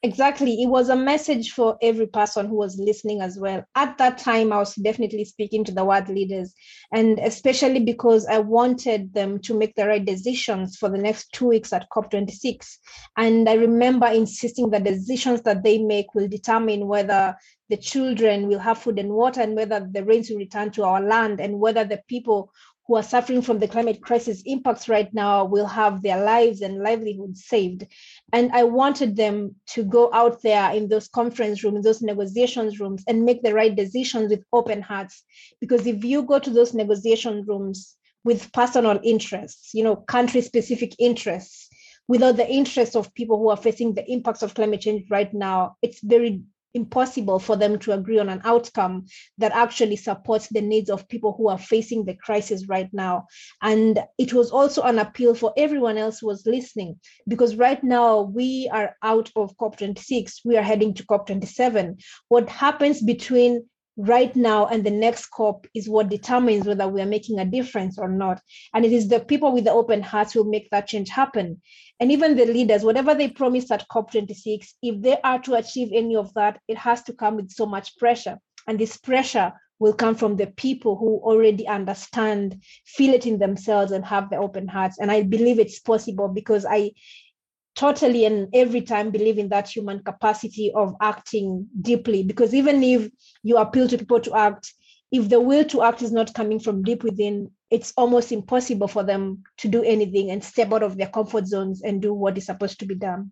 Exactly. 0.03 0.61
It 0.61 0.67
was 0.67 0.89
a 0.89 0.95
message 0.95 1.51
for 1.53 1.75
every 1.81 2.05
person 2.05 2.45
who 2.47 2.55
was 2.55 2.77
listening 2.79 3.21
as 3.21 3.39
well. 3.39 3.63
At 3.75 3.97
that 3.97 4.19
time, 4.19 4.53
I 4.53 4.57
was 4.57 4.75
definitely 4.75 5.25
speaking 5.25 5.63
to 5.65 5.71
the 5.71 5.83
world 5.83 6.07
leaders, 6.07 6.53
and 6.93 7.17
especially 7.17 7.79
because 7.79 8.27
I 8.27 8.37
wanted 8.37 9.11
them 9.15 9.39
to 9.39 9.57
make 9.57 9.73
the 9.73 9.87
right 9.87 10.05
decisions 10.05 10.77
for 10.77 10.89
the 10.89 10.99
next 10.99 11.33
two 11.33 11.47
weeks 11.47 11.73
at 11.73 11.89
COP26. 11.89 12.77
And 13.17 13.49
I 13.49 13.53
remember 13.53 14.05
insisting 14.05 14.69
that 14.69 14.83
decisions 14.83 15.41
that 15.41 15.63
they 15.63 15.79
make 15.79 16.13
will 16.13 16.27
determine 16.27 16.87
whether 16.87 17.35
the 17.69 17.77
children 17.77 18.47
will 18.47 18.59
have 18.59 18.77
food 18.77 18.99
and 18.99 19.09
water 19.09 19.41
and 19.41 19.55
whether 19.55 19.87
the 19.91 20.05
rains 20.05 20.29
will 20.29 20.37
return 20.37 20.69
to 20.71 20.83
our 20.83 21.01
land 21.01 21.41
and 21.41 21.59
whether 21.59 21.83
the 21.83 22.01
people 22.07 22.51
who 22.87 22.95
are 22.95 23.03
suffering 23.03 23.41
from 23.41 23.59
the 23.59 23.67
climate 23.67 24.01
crisis 24.01 24.41
impacts 24.45 24.87
right 24.87 25.13
now 25.13 25.43
will 25.43 25.67
have 25.67 26.01
their 26.01 26.23
lives 26.23 26.61
and 26.61 26.81
livelihoods 26.81 27.45
saved. 27.45 27.85
And 28.31 28.51
I 28.53 28.63
wanted 28.63 29.15
them 29.17 29.55
to 29.73 29.83
go 29.83 30.09
out 30.13 30.41
there 30.41 30.71
in 30.73 30.87
those 30.87 31.09
conference 31.09 31.63
rooms, 31.63 31.83
those 31.83 32.01
negotiations 32.01 32.79
rooms, 32.79 33.03
and 33.07 33.25
make 33.25 33.43
the 33.43 33.53
right 33.53 33.75
decisions 33.75 34.31
with 34.31 34.45
open 34.53 34.81
hearts. 34.81 35.23
Because 35.59 35.85
if 35.85 36.05
you 36.05 36.23
go 36.23 36.39
to 36.39 36.49
those 36.49 36.73
negotiation 36.73 37.43
rooms 37.45 37.95
with 38.23 38.51
personal 38.53 38.99
interests, 39.03 39.71
you 39.73 39.83
know, 39.83 39.97
country 39.97 40.41
specific 40.41 40.95
interests, 40.97 41.67
without 42.07 42.37
the 42.37 42.49
interests 42.49 42.95
of 42.95 43.13
people 43.13 43.37
who 43.37 43.49
are 43.49 43.57
facing 43.57 43.93
the 43.93 44.09
impacts 44.09 44.41
of 44.41 44.53
climate 44.53 44.79
change 44.79 45.09
right 45.09 45.33
now, 45.33 45.75
it's 45.81 45.99
very 46.01 46.41
impossible 46.77 47.39
for 47.39 47.57
them 47.57 47.77
to 47.79 47.91
agree 47.91 48.19
on 48.19 48.29
an 48.29 48.41
outcome 48.45 49.05
that 49.37 49.51
actually 49.51 49.97
supports 49.97 50.47
the 50.47 50.61
needs 50.61 50.89
of 50.89 51.09
people 51.09 51.33
who 51.35 51.49
are 51.49 51.57
facing 51.57 52.05
the 52.05 52.15
crisis 52.15 52.69
right 52.69 52.89
now. 52.93 53.25
And 53.61 53.99
it 54.17 54.31
was 54.31 54.51
also 54.51 54.83
an 54.83 54.99
appeal 54.99 55.33
for 55.35 55.53
everyone 55.57 55.97
else 55.97 56.19
who 56.19 56.27
was 56.27 56.45
listening, 56.45 56.99
because 57.27 57.55
right 57.55 57.83
now 57.83 58.21
we 58.21 58.69
are 58.71 58.95
out 59.03 59.29
of 59.35 59.57
COP26, 59.57 60.45
we 60.45 60.55
are 60.55 60.63
heading 60.63 60.93
to 60.93 61.03
COP27. 61.05 62.01
What 62.29 62.47
happens 62.47 63.01
between 63.01 63.65
right 63.97 64.35
now 64.35 64.67
and 64.67 64.83
the 64.83 64.91
next 64.91 65.31
COP 65.31 65.65
is 65.73 65.89
what 65.89 66.09
determines 66.09 66.67
whether 66.67 66.87
we 66.87 67.01
are 67.01 67.07
making 67.07 67.39
a 67.39 67.45
difference 67.45 67.97
or 67.97 68.07
not. 68.07 68.39
And 68.73 68.85
it 68.85 68.93
is 68.93 69.07
the 69.07 69.19
people 69.19 69.51
with 69.51 69.63
the 69.63 69.71
open 69.71 70.03
hearts 70.03 70.33
who 70.33 70.49
make 70.49 70.69
that 70.69 70.87
change 70.87 71.09
happen. 71.09 71.61
And 71.99 72.11
even 72.11 72.35
the 72.35 72.45
leaders, 72.45 72.83
whatever 72.83 73.15
they 73.15 73.29
promised 73.29 73.71
at 73.71 73.87
COP26, 73.89 74.67
if 74.83 75.01
they 75.01 75.19
are 75.23 75.39
to 75.39 75.55
achieve 75.55 75.89
any 75.91 76.15
of 76.15 76.31
that, 76.35 76.59
it 76.67 76.77
has 76.77 77.01
to 77.03 77.13
come 77.13 77.35
with 77.35 77.51
so 77.51 77.65
much 77.65 77.97
pressure. 77.97 78.37
And 78.67 78.77
this 78.77 78.97
pressure 78.97 79.53
will 79.79 79.93
come 79.93 80.15
from 80.15 80.35
the 80.35 80.47
people 80.47 80.95
who 80.95 81.17
already 81.17 81.67
understand, 81.67 82.61
feel 82.85 83.13
it 83.13 83.25
in 83.25 83.39
themselves, 83.39 83.91
and 83.91 84.05
have 84.05 84.29
the 84.29 84.37
open 84.37 84.67
hearts. 84.67 84.97
And 84.99 85.11
I 85.11 85.23
believe 85.23 85.59
it's 85.59 85.79
possible 85.79 86.27
because 86.27 86.65
I 86.69 86.91
totally 87.77 88.25
and 88.25 88.49
every 88.53 88.81
time 88.81 89.11
believe 89.11 89.37
in 89.37 89.49
that 89.49 89.69
human 89.69 89.99
capacity 90.03 90.71
of 90.75 90.95
acting 90.99 91.67
deeply. 91.79 92.23
Because 92.23 92.53
even 92.53 92.81
if 92.83 93.09
you 93.43 93.57
appeal 93.57 93.87
to 93.87 93.97
people 93.97 94.19
to 94.19 94.35
act, 94.35 94.73
if 95.11 95.29
the 95.29 95.39
will 95.39 95.63
to 95.65 95.83
act 95.83 96.01
is 96.01 96.11
not 96.11 96.33
coming 96.33 96.59
from 96.59 96.83
deep 96.83 97.03
within, 97.03 97.51
it's 97.69 97.93
almost 97.95 98.31
impossible 98.31 98.87
for 98.87 99.03
them 99.03 99.43
to 99.57 99.67
do 99.67 99.83
anything 99.83 100.31
and 100.31 100.43
step 100.43 100.73
out 100.73 100.83
of 100.83 100.97
their 100.97 101.07
comfort 101.07 101.45
zones 101.45 101.83
and 101.83 102.01
do 102.01 102.13
what 102.13 102.37
is 102.37 102.47
supposed 102.47 102.79
to 102.79 102.85
be 102.85 102.95
done. 102.95 103.31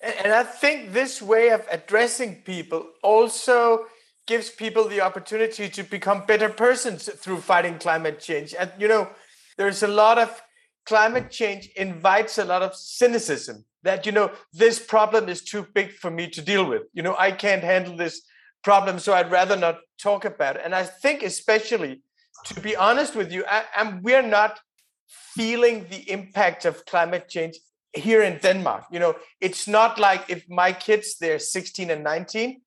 And 0.00 0.32
I 0.32 0.44
think 0.44 0.92
this 0.92 1.20
way 1.20 1.50
of 1.50 1.66
addressing 1.70 2.36
people 2.36 2.86
also 3.02 3.86
gives 4.26 4.48
people 4.48 4.86
the 4.86 5.00
opportunity 5.00 5.68
to 5.68 5.82
become 5.82 6.24
better 6.24 6.48
persons 6.48 7.08
through 7.08 7.38
fighting 7.38 7.78
climate 7.78 8.20
change. 8.20 8.54
And, 8.56 8.70
you 8.78 8.86
know, 8.86 9.08
there's 9.56 9.82
a 9.82 9.88
lot 9.88 10.18
of 10.18 10.40
climate 10.86 11.30
change 11.30 11.68
invites 11.76 12.38
a 12.38 12.44
lot 12.44 12.62
of 12.62 12.74
cynicism 12.74 13.64
that, 13.82 14.06
you 14.06 14.12
know, 14.12 14.30
this 14.52 14.78
problem 14.78 15.28
is 15.28 15.42
too 15.42 15.66
big 15.74 15.92
for 15.92 16.10
me 16.10 16.28
to 16.30 16.42
deal 16.42 16.64
with. 16.68 16.82
You 16.92 17.02
know, 17.02 17.16
I 17.18 17.32
can't 17.32 17.62
handle 17.62 17.96
this 17.96 18.22
problem, 18.62 18.98
so 18.98 19.12
I'd 19.14 19.30
rather 19.30 19.56
not 19.56 19.78
talk 20.02 20.24
about 20.24 20.56
it. 20.56 20.62
And 20.64 20.74
I 20.74 20.84
think, 20.84 21.22
especially 21.22 22.02
to 22.46 22.60
be 22.60 22.76
honest 22.76 23.14
with 23.14 23.32
you, 23.32 23.44
I, 23.46 23.98
we're 24.02 24.22
not 24.22 24.60
feeling 25.08 25.86
the 25.90 26.10
impact 26.10 26.64
of 26.64 26.84
climate 26.86 27.28
change 27.28 27.58
here 27.92 28.22
in 28.22 28.38
Denmark. 28.38 28.84
You 28.92 29.00
know, 29.00 29.16
it's 29.40 29.66
not 29.66 29.98
like 29.98 30.28
if 30.28 30.44
my 30.48 30.72
kids, 30.72 31.16
they're 31.18 31.38
16 31.38 31.90
and 31.90 32.04
19, 32.04 32.60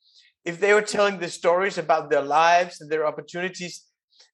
if 0.46 0.60
they 0.60 0.74
were 0.74 0.82
telling 0.82 1.20
the 1.20 1.30
stories 1.30 1.78
about 1.78 2.10
their 2.10 2.22
lives 2.22 2.82
and 2.82 2.92
their 2.92 3.06
opportunities, 3.06 3.84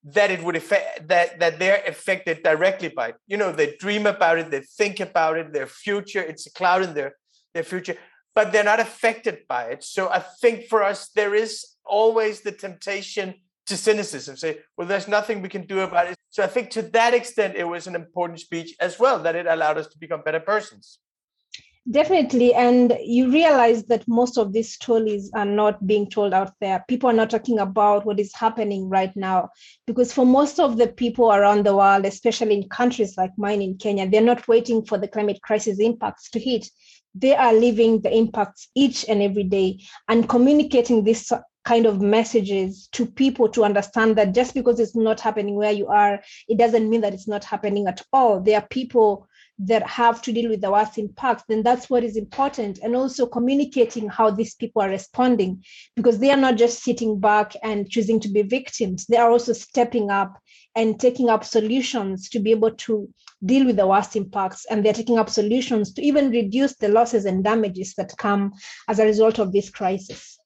that 0.03 0.31
it 0.31 0.43
would 0.43 0.55
affect 0.55 1.07
that 1.07 1.39
that 1.39 1.59
they're 1.59 1.83
affected 1.85 2.41
directly 2.43 2.89
by 2.89 3.09
it. 3.09 3.15
You 3.27 3.37
know, 3.37 3.51
they 3.51 3.75
dream 3.75 4.05
about 4.05 4.37
it, 4.39 4.49
they 4.49 4.61
think 4.61 4.99
about 4.99 5.37
it, 5.37 5.53
their 5.53 5.67
future, 5.67 6.21
it's 6.21 6.47
a 6.47 6.51
cloud 6.51 6.83
in 6.83 6.93
their 6.93 7.15
their 7.53 7.63
future, 7.63 7.97
but 8.35 8.51
they're 8.51 8.63
not 8.63 8.79
affected 8.79 9.39
by 9.47 9.65
it. 9.65 9.83
So 9.83 10.09
I 10.09 10.19
think 10.41 10.67
for 10.67 10.83
us, 10.83 11.09
there 11.15 11.35
is 11.35 11.65
always 11.85 12.41
the 12.41 12.51
temptation 12.51 13.35
to 13.65 13.77
cynicism, 13.77 14.35
say, 14.35 14.59
well, 14.75 14.87
there's 14.87 15.07
nothing 15.07 15.41
we 15.41 15.49
can 15.49 15.65
do 15.65 15.81
about 15.81 16.07
it. 16.07 16.15
So 16.31 16.43
I 16.43 16.47
think 16.47 16.71
to 16.71 16.81
that 16.81 17.13
extent, 17.13 17.55
it 17.55 17.65
was 17.65 17.85
an 17.85 17.95
important 17.95 18.39
speech 18.39 18.75
as 18.79 18.99
well, 18.99 19.19
that 19.23 19.35
it 19.35 19.45
allowed 19.45 19.77
us 19.77 19.87
to 19.87 19.97
become 19.97 20.21
better 20.23 20.39
persons. 20.39 20.99
Definitely. 21.87 22.53
And 22.53 22.95
you 23.03 23.31
realize 23.31 23.83
that 23.85 24.07
most 24.07 24.37
of 24.37 24.53
these 24.53 24.73
stories 24.73 25.31
are 25.33 25.45
not 25.45 25.87
being 25.87 26.07
told 26.09 26.33
out 26.33 26.53
there. 26.61 26.83
People 26.87 27.09
are 27.09 27.13
not 27.13 27.31
talking 27.31 27.59
about 27.59 28.05
what 28.05 28.19
is 28.19 28.33
happening 28.35 28.89
right 28.89 29.15
now. 29.15 29.49
Because 29.87 30.13
for 30.13 30.25
most 30.25 30.59
of 30.59 30.77
the 30.77 30.87
people 30.87 31.31
around 31.31 31.65
the 31.65 31.75
world, 31.75 32.05
especially 32.05 32.55
in 32.55 32.69
countries 32.69 33.17
like 33.17 33.31
mine 33.37 33.61
in 33.61 33.77
Kenya, 33.77 34.07
they're 34.07 34.21
not 34.21 34.47
waiting 34.47 34.85
for 34.85 34.97
the 34.97 35.07
climate 35.07 35.41
crisis 35.41 35.79
impacts 35.79 36.29
to 36.31 36.39
hit. 36.39 36.67
They 37.15 37.35
are 37.35 37.53
living 37.53 38.01
the 38.01 38.15
impacts 38.15 38.69
each 38.75 39.05
and 39.09 39.23
every 39.23 39.43
day 39.43 39.79
and 40.07 40.29
communicating 40.29 41.03
this 41.03 41.31
kind 41.65 41.85
of 41.87 42.01
messages 42.01 42.87
to 42.91 43.05
people 43.05 43.49
to 43.49 43.63
understand 43.63 44.15
that 44.17 44.35
just 44.35 44.53
because 44.53 44.79
it's 44.79 44.95
not 44.95 45.19
happening 45.19 45.55
where 45.55 45.71
you 45.71 45.87
are, 45.87 46.21
it 46.47 46.57
doesn't 46.57 46.89
mean 46.89 47.01
that 47.01 47.13
it's 47.13 47.27
not 47.27 47.43
happening 47.43 47.87
at 47.87 48.01
all. 48.13 48.39
There 48.41 48.57
are 48.57 48.67
people 48.69 49.27
that 49.59 49.85
have 49.87 50.21
to 50.21 50.31
deal 50.31 50.49
with 50.49 50.61
the 50.61 50.71
worst 50.71 50.97
impacts, 50.97 51.43
then 51.47 51.63
that's 51.63 51.89
what 51.89 52.03
is 52.03 52.15
important. 52.15 52.79
And 52.81 52.95
also 52.95 53.25
communicating 53.25 54.07
how 54.07 54.31
these 54.31 54.55
people 54.55 54.81
are 54.81 54.89
responding, 54.89 55.63
because 55.95 56.19
they 56.19 56.31
are 56.31 56.37
not 56.37 56.55
just 56.55 56.83
sitting 56.83 57.19
back 57.19 57.53
and 57.61 57.89
choosing 57.89 58.19
to 58.21 58.29
be 58.29 58.41
victims. 58.41 59.05
They 59.05 59.17
are 59.17 59.29
also 59.29 59.53
stepping 59.53 60.09
up 60.09 60.39
and 60.75 60.99
taking 60.99 61.29
up 61.29 61.43
solutions 61.43 62.29
to 62.29 62.39
be 62.39 62.51
able 62.51 62.71
to 62.71 63.09
deal 63.45 63.65
with 63.65 63.75
the 63.75 63.87
worst 63.87 64.15
impacts. 64.15 64.65
And 64.65 64.85
they're 64.85 64.93
taking 64.93 65.19
up 65.19 65.29
solutions 65.29 65.93
to 65.93 66.01
even 66.01 66.31
reduce 66.31 66.75
the 66.75 66.87
losses 66.87 67.25
and 67.25 67.43
damages 67.43 67.95
that 67.95 68.17
come 68.17 68.53
as 68.87 68.99
a 68.99 69.05
result 69.05 69.39
of 69.39 69.51
this 69.51 69.69
crisis 69.69 70.39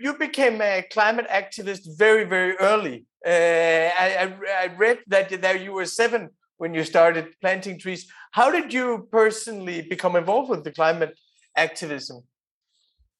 you 0.00 0.16
became 0.16 0.62
a 0.62 0.82
climate 0.90 1.26
activist 1.28 1.82
very, 1.98 2.24
very 2.24 2.56
early. 2.56 3.04
Uh, 3.24 3.28
I, 3.28 4.34
I, 4.62 4.66
read 4.78 5.00
that, 5.08 5.28
that 5.42 5.60
you 5.60 5.72
were 5.72 5.84
seven 5.84 6.30
when 6.60 6.74
you 6.74 6.84
started 6.84 7.34
planting 7.40 7.78
trees. 7.78 8.06
How 8.32 8.50
did 8.50 8.70
you 8.70 9.08
personally 9.10 9.80
become 9.80 10.14
involved 10.14 10.50
with 10.50 10.62
the 10.62 10.70
climate 10.70 11.18
activism? 11.56 12.22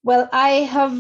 Well, 0.02 0.28
I 0.30 0.50
have 0.76 0.98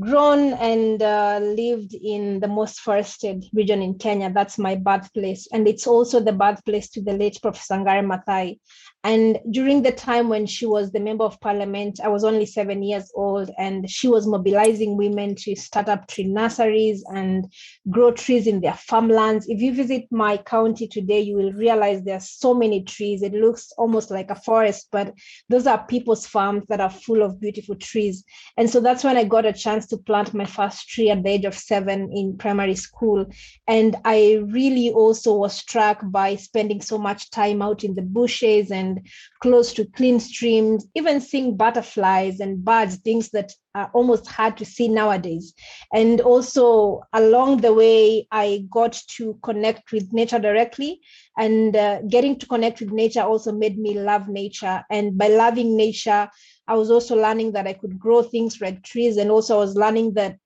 grown 0.00 0.54
and 0.54 1.02
uh, 1.02 1.40
lived 1.42 1.92
in 1.92 2.40
the 2.40 2.48
most 2.48 2.80
forested 2.80 3.44
region 3.52 3.82
in 3.82 3.98
Kenya. 3.98 4.32
That's 4.32 4.56
my 4.58 4.76
birthplace. 4.76 5.46
And 5.52 5.68
it's 5.68 5.86
also 5.86 6.20
the 6.20 6.32
birthplace 6.32 6.88
to 6.92 7.02
the 7.02 7.12
late 7.12 7.38
Professor 7.42 7.74
Wangari 7.74 8.02
Maathai. 8.02 8.58
And 9.04 9.38
during 9.50 9.82
the 9.82 9.92
time 9.92 10.30
when 10.30 10.46
she 10.46 10.64
was 10.64 10.90
the 10.90 10.98
member 10.98 11.24
of 11.24 11.38
parliament, 11.40 12.00
I 12.02 12.08
was 12.08 12.24
only 12.24 12.46
seven 12.46 12.82
years 12.82 13.12
old, 13.14 13.50
and 13.58 13.88
she 13.88 14.08
was 14.08 14.26
mobilizing 14.26 14.96
women 14.96 15.34
to 15.36 15.54
start 15.54 15.90
up 15.90 16.08
tree 16.08 16.24
nurseries 16.24 17.04
and 17.12 17.52
grow 17.90 18.12
trees 18.12 18.46
in 18.46 18.62
their 18.62 18.72
farmlands. 18.72 19.46
If 19.46 19.60
you 19.60 19.74
visit 19.74 20.06
my 20.10 20.38
county 20.38 20.88
today, 20.88 21.20
you 21.20 21.36
will 21.36 21.52
realize 21.52 22.02
there 22.02 22.16
are 22.16 22.20
so 22.20 22.54
many 22.54 22.82
trees. 22.82 23.22
It 23.22 23.34
looks 23.34 23.72
almost 23.76 24.10
like 24.10 24.30
a 24.30 24.36
forest, 24.36 24.88
but 24.90 25.12
those 25.50 25.66
are 25.66 25.86
people's 25.86 26.26
farms 26.26 26.64
that 26.70 26.80
are 26.80 26.88
full 26.88 27.22
of 27.22 27.38
beautiful 27.38 27.74
trees. 27.74 28.24
And 28.56 28.70
so 28.70 28.80
that's 28.80 29.04
when 29.04 29.18
I 29.18 29.24
got 29.24 29.44
a 29.44 29.52
chance 29.52 29.86
to 29.88 29.98
plant 29.98 30.32
my 30.32 30.46
first 30.46 30.88
tree 30.88 31.10
at 31.10 31.22
the 31.22 31.28
age 31.28 31.44
of 31.44 31.54
seven 31.54 32.10
in 32.10 32.38
primary 32.38 32.74
school. 32.74 33.26
And 33.68 33.96
I 34.06 34.42
really 34.46 34.92
also 34.92 35.34
was 35.36 35.52
struck 35.52 36.00
by 36.04 36.36
spending 36.36 36.80
so 36.80 36.96
much 36.96 37.28
time 37.28 37.60
out 37.60 37.84
in 37.84 37.94
the 37.94 38.02
bushes 38.02 38.70
and 38.70 38.93
close 39.40 39.72
to 39.74 39.84
clean 39.84 40.20
streams, 40.20 40.86
even 40.94 41.20
seeing 41.20 41.56
butterflies 41.56 42.40
and 42.40 42.64
birds, 42.64 42.96
things 42.96 43.30
that 43.30 43.52
are 43.74 43.90
almost 43.94 44.26
hard 44.26 44.56
to 44.56 44.64
see 44.64 44.88
nowadays. 44.88 45.54
And 45.92 46.20
also 46.20 47.02
along 47.12 47.58
the 47.58 47.74
way, 47.74 48.26
I 48.30 48.66
got 48.70 49.00
to 49.16 49.38
connect 49.42 49.92
with 49.92 50.12
nature 50.12 50.38
directly. 50.38 51.00
And 51.36 51.74
uh, 51.74 52.02
getting 52.02 52.38
to 52.38 52.46
connect 52.46 52.80
with 52.80 52.92
nature 52.92 53.22
also 53.22 53.52
made 53.52 53.78
me 53.78 53.98
love 53.98 54.28
nature. 54.28 54.84
And 54.90 55.18
by 55.18 55.28
loving 55.28 55.76
nature, 55.76 56.28
I 56.68 56.74
was 56.74 56.90
also 56.90 57.16
learning 57.16 57.52
that 57.52 57.66
I 57.66 57.72
could 57.74 57.98
grow 57.98 58.22
things 58.22 58.60
like 58.60 58.82
trees. 58.82 59.16
And 59.16 59.30
also, 59.30 59.56
I 59.56 59.60
was 59.60 59.76
learning 59.76 60.14
that 60.14 60.38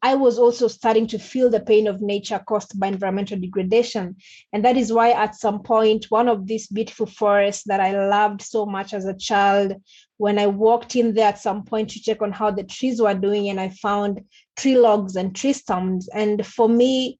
I 0.00 0.14
was 0.14 0.38
also 0.38 0.68
starting 0.68 1.08
to 1.08 1.18
feel 1.18 1.50
the 1.50 1.60
pain 1.60 1.88
of 1.88 2.00
nature 2.00 2.38
caused 2.38 2.78
by 2.78 2.86
environmental 2.86 3.38
degradation. 3.38 4.16
And 4.52 4.64
that 4.64 4.76
is 4.76 4.92
why, 4.92 5.10
at 5.10 5.34
some 5.34 5.62
point, 5.62 6.06
one 6.08 6.28
of 6.28 6.46
these 6.46 6.68
beautiful 6.68 7.06
forests 7.06 7.64
that 7.64 7.80
I 7.80 8.08
loved 8.08 8.42
so 8.42 8.64
much 8.64 8.94
as 8.94 9.06
a 9.06 9.16
child, 9.16 9.74
when 10.18 10.38
I 10.38 10.46
walked 10.46 10.94
in 10.94 11.14
there 11.14 11.28
at 11.28 11.40
some 11.40 11.64
point 11.64 11.90
to 11.90 12.00
check 12.00 12.22
on 12.22 12.30
how 12.30 12.50
the 12.52 12.62
trees 12.62 13.02
were 13.02 13.14
doing, 13.14 13.48
and 13.48 13.60
I 13.60 13.70
found 13.70 14.20
tree 14.56 14.78
logs 14.78 15.16
and 15.16 15.34
tree 15.34 15.52
stumps. 15.52 16.08
And 16.14 16.46
for 16.46 16.68
me, 16.68 17.18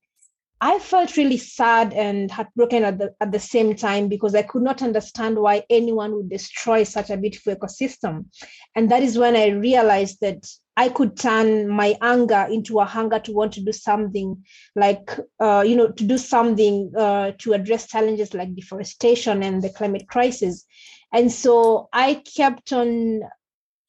I 0.61 0.81
felt 0.81 1.17
really 1.17 1.37
sad 1.37 1.93
and 1.93 2.31
heartbroken 2.31 2.83
at 2.83 2.99
the 2.99 3.15
at 3.21 3.31
the 3.31 3.39
same 3.39 3.77
time 3.77 4.09
because 4.09 4.35
I 4.35 4.43
could 4.43 4.63
not 4.63 4.83
understand 4.83 5.39
why 5.39 5.63
anyone 5.71 6.15
would 6.15 6.31
destroy 6.31 6.83
such 6.83 7.11
a 7.11 7.17
beautiful 7.17 7.55
ecosystem. 7.55 8.27
And 8.75 8.91
that 8.91 9.03
is 9.03 9.17
when 9.17 9.37
I 9.37 9.49
realized 9.49 10.19
that 10.21 10.45
I 10.79 10.89
could 10.91 11.17
turn 11.17 11.69
my 11.69 11.97
anger 12.01 12.47
into 12.49 12.79
a 12.79 12.85
hunger 12.85 13.19
to 13.19 13.33
want 13.33 13.55
to 13.55 13.61
do 13.61 13.73
something 13.73 14.45
like, 14.77 15.11
uh, 15.41 15.65
you 15.67 15.75
know, 15.75 15.91
to 15.91 16.05
do 16.05 16.17
something 16.17 16.93
uh, 16.97 17.33
to 17.39 17.55
address 17.55 17.89
challenges 17.89 18.33
like 18.33 18.55
deforestation 18.55 19.43
and 19.43 19.61
the 19.61 19.71
climate 19.71 20.07
crisis. 20.07 20.65
And 21.13 21.33
so 21.33 21.89
I 21.93 22.23
kept 22.37 22.73
on 22.73 23.23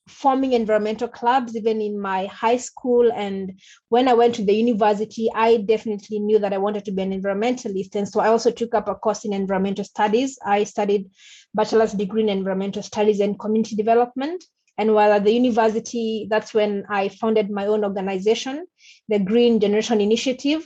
forming 0.08 0.53
environmental 0.53 1.08
clubs 1.08 1.55
even 1.55 1.79
in 1.79 2.01
my 2.01 2.25
high 2.25 2.58
school. 2.58 3.12
And 3.13 3.62
when 3.89 4.08
i 4.08 4.15
went 4.15 4.34
to 4.36 4.43
the 4.43 4.53
university 4.53 5.29
i 5.36 5.58
definitely 5.58 6.17
knew 6.17 6.39
that 6.39 6.53
i 6.53 6.58
wanted 6.58 6.86
to 6.86 6.91
be 6.91 7.03
an 7.03 7.13
environmentalist. 7.13 7.93
And 7.93 8.10
so 8.10 8.19
i 8.19 8.29
also 8.29 8.50
took 8.50 8.74
up 8.74 8.89
a 8.89 8.96
course 8.96 9.25
in 9.25 9.34
environmental 9.34 9.86
studies. 9.86 10.39
I 10.43 10.63
studied 10.63 11.12
bachelor's 11.53 11.93
degree 11.93 12.24
in 12.24 12.29
environmental 12.29 12.81
studies 12.81 13.19
and 13.19 13.39
community 13.39 13.75
development 13.75 14.43
and 14.80 14.94
while 14.94 15.12
at 15.12 15.26
the 15.26 15.34
university, 15.34 16.26
that's 16.30 16.54
when 16.54 16.86
I 16.90 17.10
founded 17.10 17.52
my 17.52 17.66
own 17.66 17.84
organization, 17.84 18.66
the 19.10 19.20
Green 19.20 19.60
Generation 19.60 20.00
Initiative, 20.00 20.66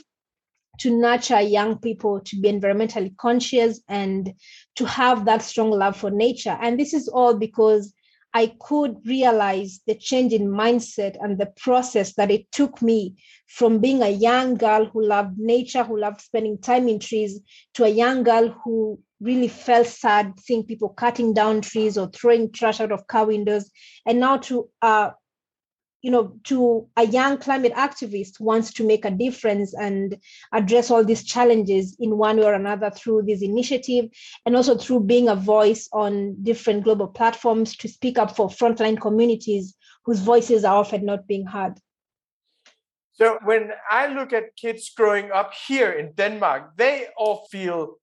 to 0.78 0.96
nurture 0.96 1.40
young 1.40 1.78
people 1.80 2.20
to 2.20 2.40
be 2.40 2.48
environmentally 2.48 3.16
conscious 3.16 3.80
and 3.88 4.32
to 4.76 4.84
have 4.86 5.24
that 5.24 5.42
strong 5.42 5.72
love 5.72 5.96
for 5.96 6.12
nature. 6.12 6.56
And 6.62 6.78
this 6.78 6.94
is 6.94 7.08
all 7.08 7.34
because 7.34 7.92
I 8.32 8.52
could 8.60 9.04
realize 9.04 9.80
the 9.84 9.96
change 9.96 10.32
in 10.32 10.46
mindset 10.46 11.16
and 11.20 11.36
the 11.36 11.52
process 11.56 12.14
that 12.14 12.30
it 12.30 12.50
took 12.52 12.80
me 12.80 13.16
from 13.48 13.80
being 13.80 14.00
a 14.00 14.10
young 14.10 14.54
girl 14.54 14.84
who 14.84 15.04
loved 15.04 15.38
nature, 15.38 15.82
who 15.82 15.98
loved 15.98 16.20
spending 16.20 16.58
time 16.58 16.88
in 16.88 17.00
trees, 17.00 17.40
to 17.74 17.82
a 17.82 17.88
young 17.88 18.22
girl 18.22 18.48
who 18.62 19.00
really 19.24 19.48
felt 19.48 19.86
sad 19.86 20.38
seeing 20.38 20.64
people 20.64 20.90
cutting 20.90 21.32
down 21.32 21.62
trees 21.62 21.96
or 21.96 22.08
throwing 22.08 22.52
trash 22.52 22.80
out 22.80 22.92
of 22.92 23.06
car 23.06 23.26
windows. 23.26 23.70
And 24.06 24.20
now 24.20 24.36
to 24.48 24.68
uh 24.82 25.10
you 26.02 26.10
know 26.10 26.36
to 26.44 26.86
a 26.98 27.06
young 27.06 27.38
climate 27.38 27.72
activist 27.72 28.38
wants 28.38 28.74
to 28.74 28.86
make 28.86 29.06
a 29.06 29.10
difference 29.10 29.72
and 29.72 30.18
address 30.52 30.90
all 30.90 31.02
these 31.02 31.24
challenges 31.24 31.96
in 31.98 32.18
one 32.18 32.36
way 32.36 32.44
or 32.44 32.52
another 32.52 32.90
through 32.90 33.22
this 33.22 33.40
initiative 33.40 34.04
and 34.44 34.54
also 34.54 34.76
through 34.76 35.00
being 35.00 35.28
a 35.30 35.34
voice 35.34 35.88
on 35.92 36.36
different 36.42 36.84
global 36.84 37.06
platforms 37.06 37.74
to 37.74 37.88
speak 37.88 38.18
up 38.18 38.36
for 38.36 38.48
frontline 38.50 39.00
communities 39.00 39.74
whose 40.04 40.20
voices 40.20 40.62
are 40.62 40.76
often 40.76 41.06
not 41.06 41.26
being 41.26 41.46
heard. 41.46 41.72
So 43.12 43.38
when 43.44 43.70
i 43.90 44.08
look 44.08 44.34
at 44.34 44.54
kids 44.56 44.90
growing 44.94 45.30
up 45.32 45.54
here 45.66 45.92
in 45.92 46.12
denmark 46.12 46.76
they 46.76 47.06
all 47.16 47.46
feel 47.50 47.96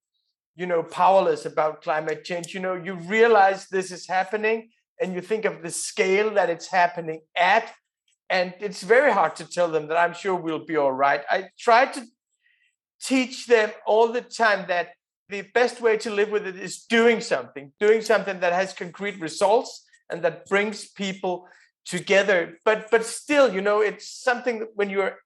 you 0.55 0.65
know 0.65 0.83
powerless 0.83 1.45
about 1.45 1.81
climate 1.81 2.23
change. 2.23 2.53
You 2.53 2.59
know 2.59 2.75
you 2.75 2.93
realize 2.95 3.67
this 3.67 3.91
is 3.91 4.07
happening 4.07 4.69
and 5.01 5.13
you 5.13 5.21
think 5.21 5.45
of 5.45 5.61
the 5.63 5.71
scale 5.71 6.33
that 6.35 6.49
it's 6.49 6.67
happening 6.67 7.21
at. 7.35 7.73
And 8.29 8.53
it's 8.61 8.83
very 8.83 9.11
hard 9.11 9.35
to 9.37 9.45
tell 9.45 9.67
them 9.67 9.87
that 9.89 9.97
i'm 9.97 10.13
sure 10.13 10.35
we'll 10.35 10.65
be 10.65 10.77
all 10.77 10.93
right. 10.93 11.21
I 11.29 11.49
try 11.59 11.85
to 11.85 12.01
teach 13.01 13.47
them 13.47 13.71
all 13.85 14.07
the 14.11 14.21
time 14.21 14.65
that 14.67 14.89
the 15.27 15.41
best 15.53 15.81
way 15.81 15.97
to 15.97 16.11
live 16.11 16.29
with 16.29 16.45
it 16.45 16.57
is 16.57 16.85
doing 16.97 17.19
something 17.21 17.71
doing 17.79 18.01
something 18.01 18.39
that 18.41 18.53
has 18.53 18.73
concrete 18.73 19.19
results 19.19 19.85
and 20.09 20.21
that 20.23 20.45
brings 20.47 20.89
people 20.89 21.47
together. 21.85 22.57
But 22.63 22.91
but 22.91 23.05
still 23.05 23.53
you 23.53 23.61
know 23.61 23.81
it's 23.81 24.07
something 24.07 24.59
that 24.59 24.69
when 24.75 24.89
you're 24.89 25.17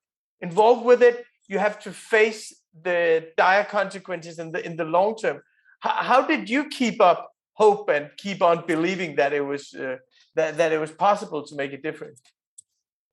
involved 0.42 0.86
with 0.86 1.02
it 1.02 1.26
you 1.48 1.60
have 1.60 1.80
to 1.82 1.92
face 1.92 2.54
the 2.84 3.30
dire 3.38 3.64
consequences 3.66 4.40
in 4.40 4.52
the 4.52 4.66
in 4.66 4.76
the 4.76 4.86
long 4.86 5.16
term. 5.16 5.42
How, 5.82 6.26
did 6.26 6.50
you 6.50 6.68
keep 6.70 7.00
up 7.00 7.30
hope 7.54 7.90
and 7.90 8.10
keep 8.18 8.42
on 8.42 8.66
believing 8.66 9.16
that 9.18 9.34
it 9.34 9.42
was 9.42 9.74
uh, 9.74 9.98
that 10.36 10.58
that 10.58 10.72
it 10.72 10.80
was 10.80 10.92
possible 10.92 11.46
to 11.46 11.56
make 11.56 11.74
a 11.74 11.78
difference? 11.78 12.22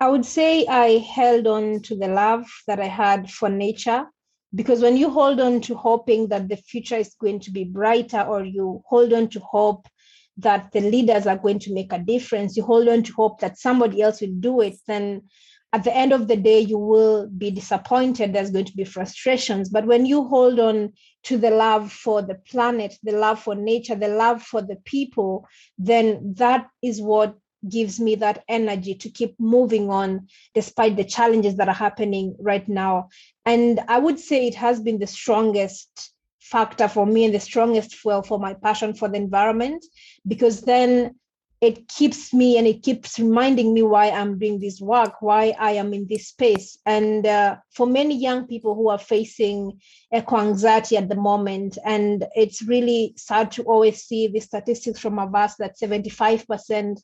I 0.01 0.09
would 0.09 0.25
say 0.25 0.67
I 0.67 0.99
held 0.99 1.47
on 1.47 1.83
to 1.83 1.97
the 1.97 2.09
love 2.09 2.47
that 2.67 2.81
I 2.81 2.89
had 2.89 3.31
for 3.31 3.49
nature 3.49 4.07
because 4.55 4.81
when 4.81 4.97
you 4.97 5.11
hold 5.11 5.39
on 5.41 5.61
to 5.63 5.75
hoping 5.75 6.29
that 6.29 6.49
the 6.49 6.57
future 6.57 6.97
is 6.97 7.15
going 7.21 7.41
to 7.41 7.51
be 7.51 7.65
brighter 7.65 8.23
or 8.23 8.45
you 8.45 8.83
hold 8.87 9.13
on 9.13 9.29
to 9.29 9.41
hope 9.41 9.87
that 10.39 10.73
the 10.73 10.81
leaders 10.81 11.27
are 11.27 11.37
going 11.37 11.59
to 11.61 11.75
make 11.75 11.93
a 11.93 11.99
difference 11.99 12.57
you 12.57 12.63
hold 12.63 12.89
on 12.89 13.03
to 13.03 13.13
hope 13.13 13.41
that 13.41 13.59
somebody 13.59 14.01
else 14.03 14.21
will 14.21 14.35
do 14.41 14.61
it 14.61 14.75
then 14.87 15.23
at 15.73 15.85
the 15.85 15.97
end 15.97 16.13
of 16.13 16.29
the 16.29 16.37
day, 16.37 16.61
you 16.61 16.77
will 16.77 17.27
be 17.29 17.51
disappointed. 17.51 18.33
There's 18.33 18.51
going 18.51 18.67
to 18.67 18.77
be 18.77 18.85
frustrations. 18.85 19.71
But 19.71 19.87
when 19.87 20.05
you 20.05 20.29
hold 20.29 20.61
on 20.61 20.93
to 21.25 21.39
the 21.39 21.51
love 21.51 21.91
for 21.91 22.21
the 22.21 22.35
planet, 22.35 22.95
the 23.03 23.13
love 23.13 23.41
for 23.41 23.55
nature, 23.55 23.95
the 23.95 24.09
love 24.09 24.43
for 24.43 24.61
the 24.61 24.77
people, 24.85 25.49
then 25.79 26.35
that 26.37 26.69
is 26.83 27.01
what 27.01 27.37
gives 27.67 28.01
me 28.01 28.17
that 28.17 28.43
energy 28.49 28.95
to 28.97 29.09
keep 29.09 29.39
moving 29.39 29.89
on 29.89 30.27
despite 30.55 30.97
the 30.97 31.05
challenges 31.05 31.57
that 31.57 31.69
are 31.69 31.75
happening 31.75 32.37
right 32.39 32.69
now. 32.69 33.09
And 33.47 33.81
I 33.89 33.99
would 33.99 34.19
say 34.19 34.47
it 34.47 34.57
has 34.57 34.81
been 34.81 34.99
the 34.99 35.07
strongest 35.07 36.13
factor 36.41 36.89
for 36.89 37.07
me 37.07 37.25
and 37.25 37.35
the 37.35 37.41
strongest 37.41 37.95
fuel 37.95 38.23
for 38.23 38.39
my 38.39 38.53
passion 38.53 38.93
for 38.95 39.09
the 39.09 39.17
environment 39.17 39.83
because 40.27 40.61
then 40.63 41.15
it 41.63 41.87
keeps 41.87 42.35
me 42.35 42.59
and 42.59 42.67
it 42.67 42.83
keeps 42.83 43.21
reminding 43.21 43.73
me 43.73 43.83
why 43.83 44.11
I'm 44.11 44.37
doing 44.37 44.59
this 44.59 44.81
work, 44.81 45.23
why 45.23 45.55
I 45.61 45.71
am 45.73 45.95
in 45.95 46.09
this 46.11 46.27
space. 46.27 46.77
And 46.85 47.25
uh, 47.25 47.57
for 47.71 47.87
many 47.87 48.17
young 48.17 48.49
people 48.49 48.75
who 48.75 48.89
are 48.89 48.99
facing 48.99 49.81
eco 50.13 50.41
anxiety 50.41 50.97
at 50.97 51.09
the 51.09 51.15
moment, 51.15 51.79
and 51.85 52.27
it's 52.35 52.63
really 52.63 53.15
sad 53.17 53.53
to 53.53 53.63
always 53.63 54.03
see 54.03 54.27
the 54.27 54.41
statistics 54.41 54.99
from 54.99 55.19
Avaaz 55.19 55.53
that 55.61 55.79
75% 55.81 57.01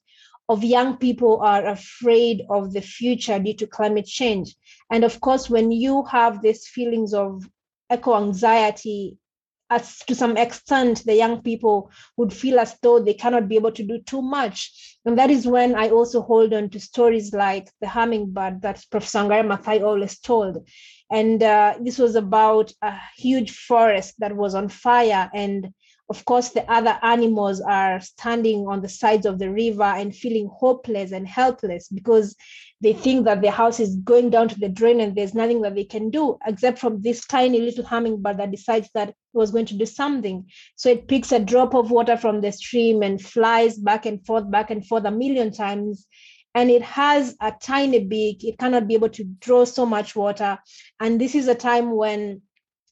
of 0.48 0.64
young 0.64 0.96
people 0.96 1.40
are 1.40 1.68
afraid 1.68 2.44
of 2.50 2.72
the 2.72 2.80
future 2.80 3.38
due 3.38 3.54
to 3.54 3.66
climate 3.68 4.06
change. 4.06 4.56
And 4.90 5.04
of 5.04 5.20
course, 5.20 5.48
when 5.48 5.70
you 5.70 6.02
have 6.06 6.42
these 6.42 6.66
feelings 6.66 7.14
of 7.14 7.48
eco 7.90 8.16
anxiety 8.16 9.18
as 9.70 9.98
to 10.06 10.14
some 10.14 10.36
extent 10.36 11.04
the 11.04 11.14
young 11.14 11.42
people 11.42 11.90
would 12.16 12.32
feel 12.32 12.58
as 12.58 12.76
though 12.82 12.98
they 12.98 13.14
cannot 13.14 13.48
be 13.48 13.56
able 13.56 13.72
to 13.72 13.82
do 13.82 13.98
too 14.00 14.22
much. 14.22 14.98
And 15.04 15.18
that 15.18 15.30
is 15.30 15.46
when 15.46 15.74
i 15.74 15.90
also 15.90 16.22
hold 16.22 16.52
on 16.52 16.70
to 16.70 16.80
stories 16.80 17.32
like 17.32 17.70
the 17.80 17.88
hummingbird 17.88 18.62
that 18.62 18.84
professor 18.90 19.20
Wangari 19.20 19.46
Maathai 19.46 19.82
always 19.82 20.18
told. 20.18 20.66
And 21.10 21.42
uh, 21.42 21.74
this 21.80 21.98
was 21.98 22.14
about 22.14 22.72
a 22.82 22.94
huge 23.16 23.50
forest 23.52 24.14
that 24.18 24.36
was 24.36 24.54
on 24.54 24.68
fire. 24.68 25.30
And 25.34 25.72
of 26.10 26.24
course 26.24 26.50
the 26.50 26.70
other 26.70 26.98
animals 27.02 27.60
are 27.60 28.00
standing 28.00 28.66
on 28.66 28.80
the 28.80 28.88
sides 28.88 29.26
of 29.26 29.38
the 29.38 29.50
river 29.50 29.82
and 29.82 30.14
feeling 30.14 30.50
hopeless 30.52 31.12
and 31.12 31.26
helpless 31.26 31.88
because 31.88 32.34
they 32.80 32.92
think 32.92 33.24
that 33.24 33.42
their 33.42 33.52
house 33.52 33.80
is 33.80 33.96
going 33.96 34.30
down 34.30 34.48
to 34.48 34.58
the 34.58 34.68
drain 34.68 35.00
and 35.00 35.16
there's 35.16 35.34
nothing 35.34 35.60
that 35.62 35.74
they 35.74 35.84
can 35.84 36.10
do 36.10 36.38
except 36.46 36.78
from 36.78 37.02
this 37.02 37.26
tiny 37.26 37.60
little 37.60 37.84
hummingbird 37.84 38.38
that 38.38 38.52
decides 38.52 38.88
that 38.94 39.08
it 39.08 39.16
was 39.32 39.50
going 39.50 39.66
to 39.66 39.76
do 39.76 39.84
something. 39.84 40.46
So 40.76 40.90
it 40.90 41.08
picks 41.08 41.32
a 41.32 41.40
drop 41.40 41.74
of 41.74 41.90
water 41.90 42.16
from 42.16 42.40
the 42.40 42.52
stream 42.52 43.02
and 43.02 43.20
flies 43.20 43.78
back 43.78 44.06
and 44.06 44.24
forth 44.24 44.48
back 44.50 44.70
and 44.70 44.86
forth 44.86 45.04
a 45.04 45.10
million 45.10 45.52
times. 45.52 46.06
And 46.54 46.70
it 46.70 46.82
has 46.82 47.36
a 47.40 47.52
tiny 47.60 48.04
beak. 48.04 48.44
It 48.44 48.58
cannot 48.58 48.88
be 48.88 48.94
able 48.94 49.10
to 49.10 49.24
draw 49.24 49.64
so 49.64 49.84
much 49.84 50.16
water. 50.16 50.58
And 51.00 51.20
this 51.20 51.34
is 51.34 51.48
a 51.48 51.54
time 51.54 51.94
when 51.94 52.42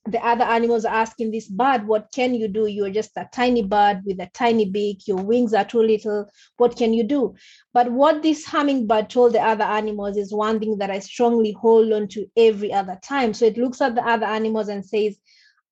the 0.09 0.25
other 0.25 0.45
animals 0.45 0.85
are 0.85 0.95
asking 0.95 1.31
this 1.31 1.49
bird, 1.49 1.87
what 1.87 2.09
can 2.14 2.35
you 2.35 2.49
do? 2.49 2.66
You're 2.66 2.90
just 2.90 3.11
a 3.16 3.29
tiny 3.33 3.62
bird 3.62 4.03
with 4.05 4.21
a 4.21 4.31
tiny 4.33 4.71
beak, 4.71 5.07
your 5.07 5.23
wings 5.23 5.55
are 5.55 5.64
too 5.64 5.83
little. 5.83 6.31
What 6.57 6.77
can 6.77 6.95
you 6.95 7.05
do? 7.05 7.35
But 7.73 7.90
what 7.90 8.23
this 8.23 8.45
hummingbird 8.45 9.11
told 9.11 9.33
the 9.35 9.40
other 9.40 9.64
animals 9.64 10.16
is 10.16 10.33
one 10.33 10.61
thing 10.61 10.79
that 10.79 10.90
I 10.90 11.01
strongly 11.01 11.53
hold 11.53 11.92
on 11.92 12.09
to 12.09 12.27
every 12.37 12.73
other 12.73 12.99
time. 13.03 13.35
So 13.35 13.45
it 13.47 13.59
looks 13.59 13.81
at 13.81 13.95
the 13.95 14.07
other 14.07 14.27
animals 14.27 14.69
and 14.69 14.85
says, 14.85 15.16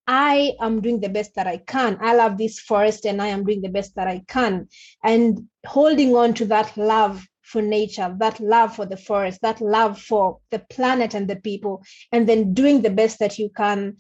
I 0.07 0.55
am 0.61 0.81
doing 0.83 1.01
the 1.01 1.09
best 1.09 1.35
that 1.37 1.47
I 1.47 1.59
can. 1.59 1.99
I 2.01 2.15
love 2.15 2.37
this 2.37 2.61
forest 2.61 3.07
and 3.07 3.23
I 3.23 3.29
am 3.29 3.45
doing 3.45 3.63
the 3.63 3.71
best 3.71 3.95
that 3.97 4.07
I 4.07 4.23
can. 4.29 4.69
And 5.03 5.49
holding 5.67 6.15
on 6.15 6.35
to 6.35 6.45
that 6.47 6.77
love 6.77 7.27
for 7.43 7.63
nature, 7.63 8.15
that 8.19 8.41
love 8.41 8.75
for 8.75 8.87
the 8.87 8.97
forest, 8.97 9.41
that 9.43 9.61
love 9.61 10.01
for 10.01 10.39
the 10.51 10.59
planet 10.59 11.15
and 11.15 11.29
the 11.29 11.37
people, 11.37 11.83
and 12.13 12.29
then 12.29 12.53
doing 12.53 12.83
the 12.83 12.91
best 12.91 13.19
that 13.21 13.39
you 13.39 13.51
can 13.55 13.97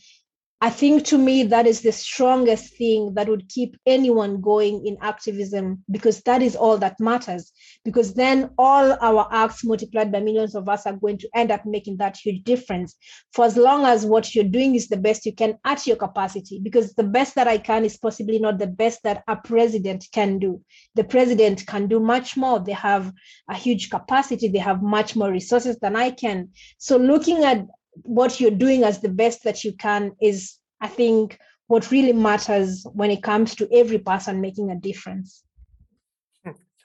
I 0.60 0.70
think 0.70 1.04
to 1.06 1.18
me, 1.18 1.42
that 1.44 1.66
is 1.66 1.82
the 1.82 1.92
strongest 1.92 2.76
thing 2.78 3.12
that 3.14 3.28
would 3.28 3.48
keep 3.50 3.76
anyone 3.84 4.40
going 4.40 4.86
in 4.86 4.96
activism 5.02 5.84
because 5.90 6.22
that 6.22 6.42
is 6.42 6.56
all 6.56 6.78
that 6.78 6.98
matters. 6.98 7.52
Because 7.84 8.14
then 8.14 8.50
all 8.56 8.96
our 9.02 9.28
acts 9.30 9.62
multiplied 9.62 10.10
by 10.10 10.20
millions 10.20 10.54
of 10.54 10.66
us 10.68 10.86
are 10.86 10.96
going 10.96 11.18
to 11.18 11.28
end 11.34 11.50
up 11.50 11.66
making 11.66 11.98
that 11.98 12.16
huge 12.16 12.44
difference. 12.44 12.94
For 13.34 13.44
as 13.44 13.58
long 13.58 13.84
as 13.84 14.06
what 14.06 14.34
you're 14.34 14.44
doing 14.44 14.74
is 14.74 14.88
the 14.88 14.96
best 14.96 15.26
you 15.26 15.34
can 15.34 15.58
at 15.66 15.86
your 15.86 15.96
capacity, 15.96 16.60
because 16.62 16.94
the 16.94 17.04
best 17.04 17.34
that 17.34 17.48
I 17.48 17.58
can 17.58 17.84
is 17.84 17.98
possibly 17.98 18.38
not 18.38 18.58
the 18.58 18.66
best 18.66 19.02
that 19.02 19.22
a 19.28 19.36
president 19.36 20.06
can 20.12 20.38
do. 20.38 20.62
The 20.94 21.04
president 21.04 21.66
can 21.66 21.88
do 21.88 22.00
much 22.00 22.38
more. 22.38 22.58
They 22.58 22.72
have 22.72 23.12
a 23.50 23.54
huge 23.54 23.90
capacity, 23.90 24.48
they 24.48 24.60
have 24.60 24.82
much 24.82 25.14
more 25.14 25.30
resources 25.30 25.76
than 25.80 25.94
I 25.94 26.10
can. 26.10 26.50
So 26.78 26.96
looking 26.96 27.44
at 27.44 27.66
what 28.02 28.40
you're 28.40 28.50
doing 28.50 28.84
as 28.84 29.00
the 29.00 29.08
best 29.08 29.44
that 29.44 29.64
you 29.64 29.72
can 29.72 30.12
is, 30.20 30.58
I 30.80 30.88
think, 30.88 31.38
what 31.66 31.90
really 31.90 32.12
matters 32.12 32.86
when 32.92 33.10
it 33.10 33.22
comes 33.22 33.54
to 33.56 33.68
every 33.72 33.98
person 33.98 34.40
making 34.40 34.70
a 34.70 34.76
difference. 34.76 35.44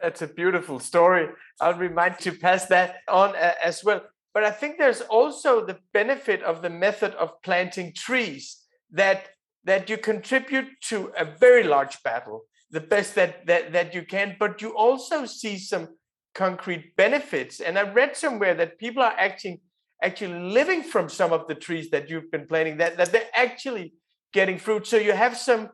That's 0.02 0.22
a 0.22 0.28
beautiful 0.28 0.80
story. 0.80 1.28
I'll 1.60 1.74
remind 1.74 2.16
you 2.20 2.32
to 2.32 2.38
pass 2.38 2.68
that 2.68 2.98
on 3.10 3.36
uh, 3.36 3.56
as 3.62 3.84
well. 3.84 4.02
But 4.34 4.44
I 4.44 4.52
think 4.52 4.78
there's 4.78 5.02
also 5.02 5.66
the 5.66 5.78
benefit 5.94 6.42
of 6.44 6.62
the 6.62 6.70
method 6.70 7.14
of 7.16 7.42
planting 7.42 7.94
trees 7.94 8.64
that 8.92 9.30
that 9.66 9.90
you 9.90 9.98
contribute 9.98 10.68
to 10.82 11.12
a 11.18 11.26
very 11.26 11.64
large 11.64 12.02
battle, 12.02 12.44
the 12.72 12.80
best 12.80 13.16
that 13.16 13.46
that, 13.48 13.74
that 13.74 13.94
you 13.94 14.04
can, 14.04 14.38
but 14.40 14.62
you 14.62 14.70
also 14.78 15.26
see 15.26 15.58
some 15.58 15.90
concrete 16.34 16.96
benefits. 16.96 17.60
And 17.60 17.78
I 17.78 17.82
read 17.82 18.16
somewhere 18.16 18.54
that 18.56 18.80
people 18.80 19.04
are 19.04 19.16
acting 19.18 19.60
actually 20.02 20.40
living 20.40 20.84
from 20.84 21.10
some 21.10 21.34
of 21.34 21.48
the 21.48 21.56
trees 21.56 21.90
that 21.90 22.10
you've 22.10 22.32
been 22.32 22.48
planting, 22.48 22.78
that, 22.78 22.98
that 22.98 23.12
they're 23.12 23.30
actually 23.36 23.94
getting 24.34 24.58
fruit. 24.58 24.88
So 24.88 24.98
you 24.98 25.12
have 25.12 25.38
some 25.38 25.70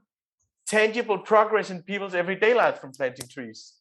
tangible 0.65 1.19
progress 1.19 1.69
in 1.69 1.83
people's 1.83 2.15
everyday 2.15 2.53
life 2.53 2.79
from 2.79 2.91
planting 2.91 3.27
trees. 3.27 3.73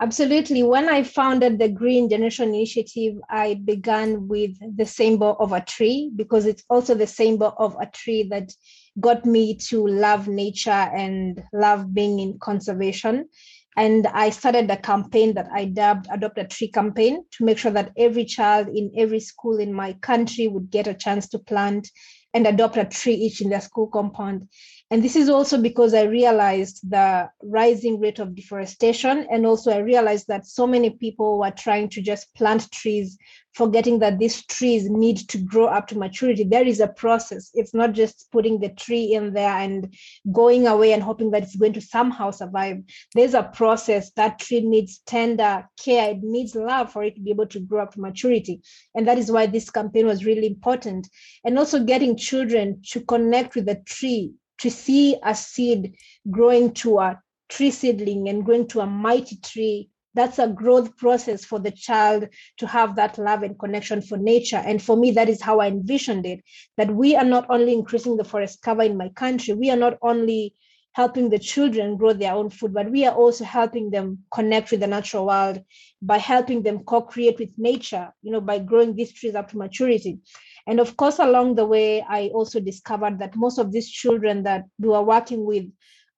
Absolutely. 0.00 0.64
When 0.64 0.88
I 0.88 1.04
founded 1.04 1.60
the 1.60 1.68
Green 1.68 2.08
Generation 2.08 2.48
Initiative, 2.48 3.20
I 3.30 3.54
began 3.54 4.26
with 4.26 4.56
the 4.76 4.84
symbol 4.84 5.36
of 5.38 5.52
a 5.52 5.60
tree 5.60 6.10
because 6.16 6.44
it's 6.44 6.64
also 6.68 6.96
the 6.96 7.06
symbol 7.06 7.54
of 7.56 7.76
a 7.80 7.86
tree 7.86 8.24
that 8.30 8.52
got 8.98 9.24
me 9.24 9.54
to 9.68 9.86
love 9.86 10.26
nature 10.26 10.70
and 10.70 11.40
love 11.52 11.94
being 11.94 12.18
in 12.18 12.38
conservation. 12.40 13.28
And 13.76 14.06
I 14.06 14.30
started 14.30 14.70
a 14.70 14.76
campaign 14.76 15.34
that 15.34 15.48
I 15.52 15.64
dubbed 15.64 16.06
Adopt 16.10 16.38
a 16.38 16.44
Tree 16.44 16.68
campaign 16.70 17.24
to 17.32 17.44
make 17.44 17.58
sure 17.58 17.70
that 17.70 17.92
every 17.96 18.24
child 18.24 18.68
in 18.68 18.92
every 18.96 19.20
school 19.20 19.58
in 19.58 19.72
my 19.72 19.94
country 19.94 20.46
would 20.46 20.70
get 20.70 20.86
a 20.86 20.94
chance 20.94 21.28
to 21.30 21.38
plant 21.38 21.88
and 22.34 22.46
adopt 22.46 22.76
a 22.76 22.84
tree 22.84 23.14
each 23.14 23.40
in 23.40 23.50
their 23.50 23.60
school 23.60 23.86
compound. 23.86 24.48
And 24.92 25.02
this 25.02 25.16
is 25.16 25.30
also 25.30 25.58
because 25.58 25.94
I 25.94 26.02
realized 26.02 26.90
the 26.90 27.30
rising 27.42 27.98
rate 27.98 28.18
of 28.18 28.34
deforestation. 28.34 29.26
And 29.30 29.46
also, 29.46 29.72
I 29.72 29.78
realized 29.78 30.28
that 30.28 30.44
so 30.44 30.66
many 30.66 30.90
people 30.90 31.38
were 31.38 31.50
trying 31.50 31.88
to 31.88 32.02
just 32.02 32.34
plant 32.34 32.70
trees, 32.72 33.16
forgetting 33.54 34.00
that 34.00 34.18
these 34.18 34.44
trees 34.44 34.90
need 34.90 35.16
to 35.30 35.38
grow 35.38 35.64
up 35.64 35.86
to 35.88 35.98
maturity. 35.98 36.44
There 36.44 36.66
is 36.66 36.78
a 36.78 36.88
process. 36.88 37.50
It's 37.54 37.72
not 37.72 37.92
just 37.92 38.30
putting 38.32 38.60
the 38.60 38.68
tree 38.68 39.14
in 39.14 39.32
there 39.32 39.56
and 39.56 39.96
going 40.30 40.66
away 40.66 40.92
and 40.92 41.02
hoping 41.02 41.30
that 41.30 41.44
it's 41.44 41.56
going 41.56 41.72
to 41.72 41.80
somehow 41.80 42.30
survive. 42.30 42.82
There's 43.14 43.32
a 43.32 43.44
process. 43.44 44.10
That 44.16 44.40
tree 44.40 44.60
needs 44.60 45.00
tender 45.06 45.66
care, 45.82 46.10
it 46.10 46.22
needs 46.22 46.54
love 46.54 46.92
for 46.92 47.02
it 47.02 47.14
to 47.14 47.22
be 47.22 47.30
able 47.30 47.46
to 47.46 47.60
grow 47.60 47.82
up 47.82 47.94
to 47.94 48.00
maturity. 48.02 48.60
And 48.94 49.08
that 49.08 49.16
is 49.16 49.32
why 49.32 49.46
this 49.46 49.70
campaign 49.70 50.04
was 50.04 50.26
really 50.26 50.48
important. 50.48 51.08
And 51.46 51.58
also, 51.58 51.82
getting 51.82 52.14
children 52.14 52.82
to 52.90 53.00
connect 53.00 53.54
with 53.54 53.64
the 53.64 53.76
tree 53.86 54.34
to 54.62 54.70
see 54.70 55.16
a 55.24 55.34
seed 55.34 55.96
growing 56.30 56.72
to 56.72 56.98
a 57.00 57.20
tree 57.48 57.70
seedling 57.70 58.28
and 58.28 58.44
growing 58.44 58.66
to 58.68 58.80
a 58.80 58.86
mighty 58.86 59.36
tree. 59.36 59.90
That's 60.14 60.38
a 60.38 60.48
growth 60.48 60.96
process 60.96 61.44
for 61.44 61.58
the 61.58 61.70
child 61.70 62.28
to 62.58 62.66
have 62.66 62.96
that 62.96 63.18
love 63.18 63.42
and 63.42 63.58
connection 63.58 64.02
for 64.02 64.18
nature. 64.18 64.62
And 64.64 64.80
for 64.82 64.96
me 64.96 65.10
that 65.12 65.28
is 65.28 65.42
how 65.42 65.60
i 65.60 65.66
envisioned 65.66 66.26
it 66.26 66.40
that 66.76 66.94
we 66.94 67.16
are 67.16 67.24
not 67.24 67.46
only 67.50 67.72
increasing 67.72 68.16
the 68.16 68.24
forest 68.24 68.62
cover 68.62 68.82
in 68.82 68.96
my 68.96 69.08
country 69.10 69.54
we 69.54 69.70
are 69.70 69.76
not 69.76 69.98
only 70.02 70.54
helping 70.92 71.30
the 71.30 71.38
children 71.38 71.96
grow 71.96 72.12
their 72.12 72.34
own 72.34 72.50
food 72.50 72.74
but 72.74 72.90
we 72.90 73.06
are 73.06 73.14
also 73.14 73.44
helping 73.44 73.90
them 73.90 74.18
connect 74.32 74.70
with 74.70 74.80
the 74.80 74.86
natural 74.86 75.26
world 75.26 75.60
by 76.02 76.18
helping 76.18 76.62
them 76.62 76.84
co-create 76.84 77.38
with 77.38 77.58
nature 77.58 78.12
you 78.22 78.30
know 78.30 78.40
by 78.40 78.58
growing 78.58 78.94
these 78.94 79.12
trees 79.12 79.34
up 79.34 79.48
to 79.50 79.56
maturity 79.56 80.18
and 80.66 80.80
of 80.80 80.96
course, 80.96 81.18
along 81.18 81.56
the 81.56 81.66
way, 81.66 82.02
I 82.02 82.28
also 82.28 82.60
discovered 82.60 83.18
that 83.18 83.36
most 83.36 83.58
of 83.58 83.72
these 83.72 83.90
children 83.90 84.42
that 84.44 84.64
we 84.78 84.94
are 84.94 85.04
working 85.04 85.44
with 85.44 85.64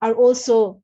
are 0.02 0.14
also 0.14 0.82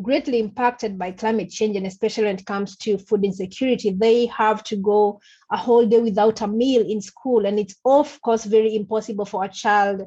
greatly 0.00 0.38
impacted 0.38 0.98
by 0.98 1.12
climate 1.12 1.50
change 1.50 1.76
and 1.76 1.86
especially 1.86 2.24
when 2.24 2.36
it 2.36 2.46
comes 2.46 2.76
to 2.78 2.98
food 2.98 3.24
insecurity. 3.24 3.90
They 3.90 4.26
have 4.26 4.62
to 4.64 4.76
go 4.76 5.20
a 5.50 5.56
whole 5.56 5.86
day 5.86 6.00
without 6.00 6.40
a 6.40 6.46
meal 6.46 6.84
in 6.86 7.00
school 7.00 7.44
and 7.44 7.58
it's 7.58 7.76
of 7.84 8.20
course 8.22 8.44
very 8.44 8.74
impossible 8.74 9.26
for 9.26 9.44
a 9.44 9.48
child 9.48 10.02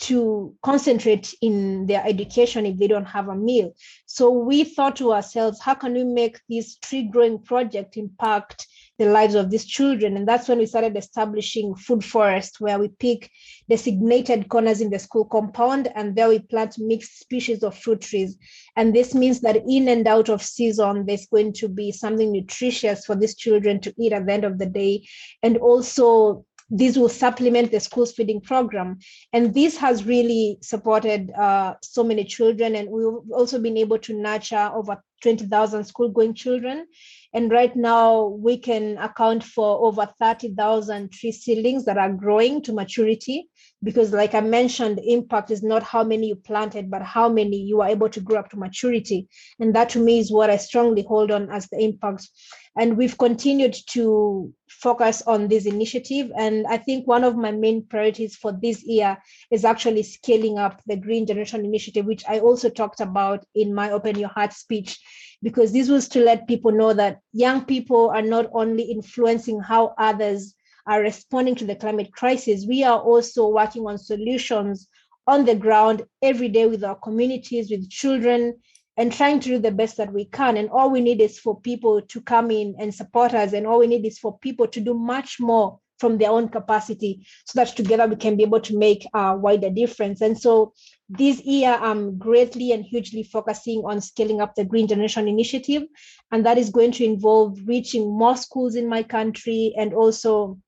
to 0.00 0.54
concentrate 0.62 1.34
in 1.40 1.86
their 1.86 2.04
education 2.06 2.66
if 2.66 2.76
they 2.76 2.88
don't 2.88 3.06
have 3.06 3.28
a 3.28 3.36
meal. 3.36 3.72
So 4.06 4.30
we 4.30 4.64
thought 4.64 4.96
to 4.96 5.12
ourselves 5.12 5.60
how 5.60 5.74
can 5.74 5.94
we 5.94 6.04
make 6.04 6.40
this 6.48 6.76
tree 6.76 7.04
growing 7.04 7.38
project 7.38 7.96
impact 7.96 8.66
the 9.02 9.10
lives 9.10 9.34
of 9.34 9.50
these 9.50 9.64
children. 9.64 10.16
And 10.16 10.28
that's 10.28 10.48
when 10.48 10.58
we 10.58 10.66
started 10.66 10.96
establishing 10.96 11.74
food 11.74 12.04
forest, 12.04 12.60
where 12.60 12.78
we 12.78 12.88
pick 12.88 13.30
designated 13.68 14.48
corners 14.48 14.80
in 14.80 14.90
the 14.90 14.98
school 14.98 15.24
compound, 15.24 15.90
and 15.96 16.14
there 16.14 16.28
we 16.28 16.38
plant 16.38 16.76
mixed 16.78 17.18
species 17.18 17.64
of 17.64 17.76
fruit 17.76 18.02
trees. 18.02 18.38
And 18.76 18.94
this 18.94 19.14
means 19.14 19.40
that 19.40 19.56
in 19.68 19.88
and 19.88 20.06
out 20.06 20.28
of 20.28 20.42
season, 20.42 21.06
there's 21.06 21.26
going 21.26 21.52
to 21.54 21.68
be 21.68 21.90
something 21.90 22.30
nutritious 22.30 23.04
for 23.04 23.16
these 23.16 23.34
children 23.34 23.80
to 23.80 23.94
eat 23.98 24.12
at 24.12 24.26
the 24.26 24.32
end 24.32 24.44
of 24.44 24.58
the 24.58 24.66
day. 24.66 25.06
And 25.42 25.56
also 25.56 26.44
this 26.70 26.96
will 26.96 27.08
supplement 27.08 27.70
the 27.70 27.80
school's 27.80 28.12
feeding 28.12 28.40
program. 28.40 28.98
And 29.32 29.52
this 29.52 29.76
has 29.76 30.06
really 30.06 30.58
supported 30.62 31.30
uh, 31.32 31.74
so 31.82 32.02
many 32.02 32.24
children. 32.24 32.76
And 32.76 32.88
we've 32.88 33.30
also 33.34 33.58
been 33.58 33.76
able 33.76 33.98
to 33.98 34.14
nurture 34.14 34.70
over 34.72 35.02
20,000 35.22 35.84
school 35.84 36.10
going 36.10 36.34
children. 36.34 36.86
And 37.34 37.50
right 37.50 37.74
now, 37.74 38.26
we 38.26 38.58
can 38.58 38.98
account 38.98 39.42
for 39.42 39.86
over 39.86 40.06
30,000 40.20 41.10
tree 41.10 41.32
seedlings 41.32 41.86
that 41.86 41.96
are 41.96 42.12
growing 42.12 42.60
to 42.62 42.74
maturity. 42.74 43.48
Because, 43.82 44.12
like 44.12 44.34
I 44.34 44.40
mentioned, 44.40 45.00
impact 45.04 45.50
is 45.50 45.62
not 45.62 45.82
how 45.82 46.04
many 46.04 46.28
you 46.28 46.36
planted, 46.36 46.90
but 46.90 47.02
how 47.02 47.28
many 47.28 47.56
you 47.56 47.80
are 47.80 47.88
able 47.88 48.08
to 48.10 48.20
grow 48.20 48.38
up 48.38 48.50
to 48.50 48.56
maturity. 48.56 49.28
And 49.58 49.74
that 49.74 49.88
to 49.90 49.98
me 49.98 50.18
is 50.18 50.30
what 50.30 50.50
I 50.50 50.56
strongly 50.56 51.02
hold 51.02 51.30
on 51.30 51.50
as 51.50 51.68
the 51.68 51.78
impact. 51.80 52.28
And 52.76 52.96
we've 52.96 53.18
continued 53.18 53.76
to 53.90 54.52
focus 54.68 55.22
on 55.22 55.48
this 55.48 55.66
initiative. 55.66 56.30
And 56.36 56.66
I 56.66 56.76
think 56.76 57.06
one 57.06 57.24
of 57.24 57.36
my 57.36 57.50
main 57.50 57.84
priorities 57.86 58.36
for 58.36 58.52
this 58.52 58.82
year 58.84 59.18
is 59.50 59.64
actually 59.64 60.02
scaling 60.02 60.58
up 60.58 60.80
the 60.86 60.96
Green 60.96 61.26
Generation 61.26 61.64
Initiative, 61.64 62.06
which 62.06 62.24
I 62.28 62.40
also 62.40 62.70
talked 62.70 63.00
about 63.00 63.44
in 63.54 63.74
my 63.74 63.90
Open 63.90 64.18
Your 64.18 64.30
Heart 64.30 64.52
speech 64.52 64.98
because 65.42 65.72
this 65.72 65.88
was 65.88 66.08
to 66.08 66.20
let 66.20 66.46
people 66.46 66.72
know 66.72 66.92
that 66.92 67.20
young 67.32 67.64
people 67.64 68.10
are 68.10 68.22
not 68.22 68.46
only 68.52 68.84
influencing 68.84 69.60
how 69.60 69.94
others 69.98 70.54
are 70.86 71.00
responding 71.00 71.54
to 71.56 71.64
the 71.64 71.76
climate 71.76 72.12
crisis, 72.12 72.66
we 72.66 72.82
are 72.82 73.00
also 73.00 73.48
working 73.48 73.86
on 73.86 73.98
solutions 73.98 74.88
on 75.26 75.44
the 75.44 75.54
ground 75.54 76.02
every 76.22 76.48
day 76.48 76.66
with 76.66 76.82
our 76.82 76.96
communities, 76.96 77.70
with 77.70 77.88
children, 77.88 78.54
and 78.96 79.12
trying 79.12 79.40
to 79.40 79.48
do 79.48 79.58
the 79.58 79.70
best 79.70 79.96
that 79.96 80.12
we 80.12 80.24
can. 80.26 80.56
And 80.56 80.68
all 80.70 80.90
we 80.90 81.00
need 81.00 81.20
is 81.20 81.38
for 81.38 81.60
people 81.60 82.02
to 82.02 82.20
come 82.20 82.50
in 82.50 82.74
and 82.78 82.94
support 82.94 83.32
us. 83.32 83.52
And 83.52 83.66
all 83.66 83.78
we 83.78 83.86
need 83.86 84.04
is 84.04 84.18
for 84.18 84.38
people 84.38 84.66
to 84.68 84.80
do 84.80 84.94
much 84.94 85.38
more 85.40 85.78
from 85.98 86.18
their 86.18 86.30
own 86.30 86.48
capacity 86.48 87.24
so 87.46 87.60
that 87.60 87.76
together 87.76 88.08
we 88.08 88.16
can 88.16 88.36
be 88.36 88.42
able 88.42 88.60
to 88.60 88.76
make 88.76 89.06
a 89.14 89.36
wider 89.36 89.70
difference. 89.70 90.20
And 90.20 90.38
so 90.38 90.74
this 91.08 91.40
year, 91.42 91.78
I'm 91.80 92.16
greatly 92.18 92.72
and 92.72 92.84
hugely 92.84 93.22
focusing 93.22 93.82
on 93.84 94.00
scaling 94.00 94.40
up 94.40 94.54
the 94.54 94.64
Green 94.64 94.88
Generation 94.88 95.28
Initiative. 95.28 95.82
And 96.30 96.46
that 96.46 96.58
is 96.58 96.70
going 96.70 96.92
to 96.92 97.04
involve 97.04 97.58
reaching 97.66 98.16
more 98.16 98.36
schools 98.36 98.76
in 98.76 98.88
my 98.88 99.02
country 99.02 99.74
and 99.76 99.92
also 99.92 100.58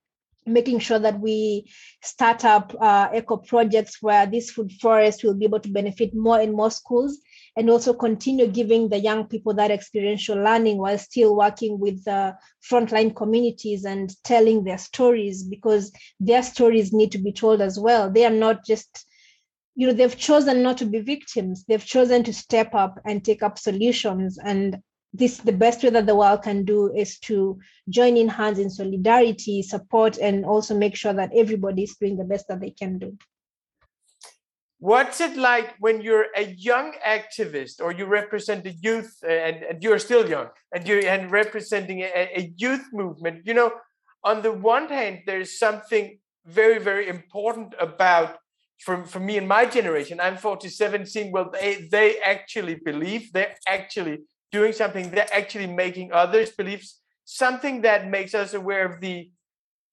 making 0.47 0.79
sure 0.79 0.99
that 0.99 1.19
we 1.21 1.71
start 2.03 2.45
up 2.45 2.75
uh, 2.81 3.09
eco 3.15 3.39
projects 3.39 4.03
where 4.03 4.27
this 4.27 4.51
food 4.51 4.71
forest 4.73 5.25
will 5.25 5.35
be 5.35 5.47
able 5.47 5.61
to 5.61 5.71
benefit 5.71 6.15
more 6.15 6.39
and 6.39 6.53
more 6.53 6.71
schools 6.71 7.19
and 7.57 7.71
also 7.71 7.95
continue 7.95 8.47
giving 8.47 8.89
the 8.89 8.99
young 8.99 9.27
people 9.27 9.55
that 9.55 9.71
experiential 9.71 10.37
learning 10.37 10.77
while 10.77 10.99
still 10.99 11.37
working 11.37 11.79
with 11.79 12.05
the 12.05 12.37
frontline 12.69 13.15
communities 13.15 13.85
and 13.85 14.23
telling 14.25 14.65
their 14.65 14.79
stories 14.79 15.43
because 15.43 15.93
their 16.21 16.43
stories 16.43 16.93
need 16.93 17.13
to 17.13 17.19
be 17.19 17.33
told 17.33 17.61
as 17.63 17.79
well. 17.79 18.11
They 18.11 18.27
are 18.27 18.31
not 18.31 18.67
just 18.67 19.07
you 19.75 19.87
know 19.87 19.93
they've 19.93 20.17
chosen 20.17 20.63
not 20.63 20.79
to 20.79 20.87
be 20.87 21.01
victims. 21.01 21.65
They've 21.67 21.85
chosen 21.85 22.23
to 22.25 22.33
step 22.33 22.75
up 22.75 23.01
and 23.05 23.25
take 23.25 23.43
up 23.43 23.59
solutions. 23.59 24.39
And 24.43 24.79
this 25.13 25.39
the 25.39 25.53
best 25.53 25.83
way 25.83 25.91
that 25.91 26.07
the 26.07 26.15
world 26.15 26.43
can 26.43 26.65
do 26.65 26.93
is 26.95 27.19
to 27.21 27.59
join 27.89 28.17
in 28.17 28.29
hands 28.29 28.59
in 28.59 28.71
solidarity 28.71 29.63
support 29.63 30.19
and 30.19 30.45
also 30.45 30.77
make 30.77 30.97
sure 30.97 31.13
that 31.13 31.31
everybody 31.35 31.85
is 31.85 31.97
doing 31.97 32.17
the 32.17 32.25
best 32.25 32.49
that 32.49 32.61
they 32.61 32.71
can 32.71 32.99
do. 32.99 33.17
What's 34.79 35.21
it 35.21 35.37
like 35.37 35.75
when 35.79 36.03
you're 36.03 36.27
a 36.37 36.45
young 36.45 36.93
activist 37.07 37.81
or 37.81 37.93
you 37.93 38.05
represent 38.05 38.65
the 38.65 38.75
youth 38.83 39.17
uh, 39.25 39.31
and, 39.31 39.63
and 39.63 39.83
you're 39.83 39.99
still 39.99 40.29
young 40.29 40.49
and 40.75 40.87
you're 40.87 41.07
and 41.07 41.31
representing 41.31 42.01
a, 42.01 42.31
a 42.37 42.53
youth 42.57 42.87
movement? 42.93 43.47
You 43.47 43.55
know 43.55 43.73
on 44.23 44.43
the 44.43 44.53
one 44.53 44.89
hand 44.89 45.23
there's 45.27 45.59
something 45.59 46.19
very 46.47 46.79
very 46.79 47.09
important 47.09 47.75
about 47.81 48.37
for, 48.79 49.05
for 49.05 49.21
me 49.21 49.39
and 49.39 49.49
my 49.49 49.65
generation 49.65 50.21
i'm 50.21 50.37
47 50.37 51.07
seeing 51.07 51.33
well 51.33 51.51
they 51.53 51.89
they 51.91 52.19
actually 52.19 52.75
believe 52.75 53.33
they're 53.33 53.57
actually 53.67 54.19
doing 54.53 54.73
something 54.73 55.11
they're 55.11 55.33
actually 55.33 55.67
making 55.67 56.13
others 56.13 56.51
believe 56.51 56.85
something 57.25 57.83
that 57.83 58.09
makes 58.09 58.35
us 58.35 58.55
aware 58.55 58.85
of 58.85 59.01
the 59.01 59.31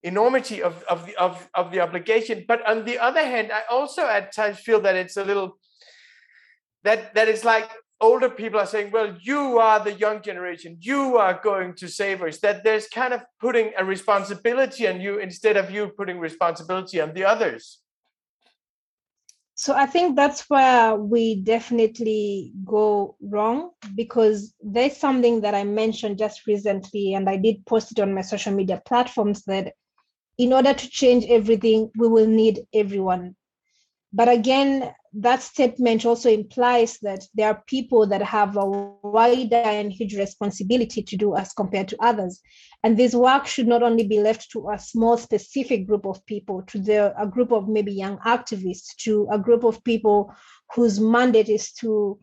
enormity 0.04 0.62
of, 0.64 0.84
of 0.84 1.06
the 1.06 1.16
of, 1.16 1.50
of 1.54 1.72
the 1.72 1.80
obligation. 1.80 2.46
But 2.48 2.68
on 2.68 2.86
the 2.86 2.98
other 3.00 3.24
hand 3.24 3.52
i 3.52 3.62
also 3.70 4.04
at 4.04 4.34
times 4.34 4.60
feel 4.60 4.82
that 4.82 4.96
it's 4.96 5.18
a 5.18 5.24
little 5.24 5.58
that 6.84 7.14
that 7.14 7.28
it's 7.28 7.46
like 7.46 7.70
older 8.00 8.30
people 8.30 8.60
are 8.60 8.66
saying 8.66 8.90
well 8.92 9.16
you 9.22 9.60
are 9.60 9.80
the 9.84 9.94
young 9.94 10.22
generation 10.24 10.76
you 10.80 11.18
are 11.18 11.40
going 11.44 11.76
to 11.76 11.88
save 11.88 12.24
us 12.24 12.40
that 12.40 12.64
there's 12.64 12.88
kind 12.88 13.14
of 13.14 13.22
putting 13.40 13.72
a 13.78 13.86
responsibility 13.86 14.88
on 14.88 15.00
you 15.00 15.20
instead 15.20 15.56
of 15.56 15.70
you 15.70 15.88
putting 15.90 16.18
responsibility 16.20 17.00
on 17.00 17.14
the 17.14 17.24
others 17.24 17.80
so 19.62 19.76
I 19.76 19.86
think 19.86 20.16
that's 20.16 20.50
where 20.50 20.96
we 20.96 21.36
definitely 21.36 22.52
go 22.66 23.16
wrong 23.22 23.70
because 23.94 24.56
there's 24.60 24.98
something 24.98 25.42
that 25.42 25.54
I 25.54 25.64
mentioned 25.64 26.18
just 26.18 26.48
recently, 26.48 27.14
and 27.14 27.30
I 27.30 27.38
did 27.38 27.64
post 27.68 27.92
it 27.92 28.00
on 28.00 28.12
my 28.12 28.22
social 28.24 28.54
media 28.56 28.82
platforms 28.88 29.44
that 29.44 29.74
in 30.40 30.52
order 30.52 30.74
to 30.74 30.90
change 30.90 31.26
everything, 31.30 31.92
we 31.96 32.08
will 32.08 32.26
need 32.26 32.62
everyone. 32.74 33.36
But 34.12 34.30
again, 34.30 34.96
that 35.14 35.42
statement 35.42 36.06
also 36.06 36.30
implies 36.30 36.98
that 37.02 37.26
there 37.34 37.48
are 37.50 37.64
people 37.68 38.08
that 38.08 38.22
have 38.22 38.56
a 38.56 38.66
wider 38.66 39.56
and 39.56 39.92
huge 39.92 40.16
responsibility 40.16 41.04
to 41.04 41.18
do 41.18 41.36
as 41.36 41.52
compared 41.54 41.90
to 41.90 41.98
others. 42.02 42.40
And 42.84 42.98
this 42.98 43.14
work 43.14 43.46
should 43.46 43.68
not 43.68 43.84
only 43.84 44.08
be 44.08 44.20
left 44.20 44.52
to 44.52 44.70
a 44.70 44.80
small 44.80 45.18
specific 45.18 45.86
group 45.86 46.06
of 46.06 46.26
people, 46.26 46.62
to 46.68 46.80
the, 46.80 47.22
a 47.22 47.28
group 47.28 47.52
of 47.52 47.68
maybe 47.68 47.92
young 47.92 48.20
activists, 48.20 48.96
to 49.04 49.28
a 49.32 49.38
group 49.38 49.66
of 49.66 49.84
people 49.84 50.34
whose 50.74 51.00
mandate 51.00 51.50
is 51.50 51.74
to 51.74 52.18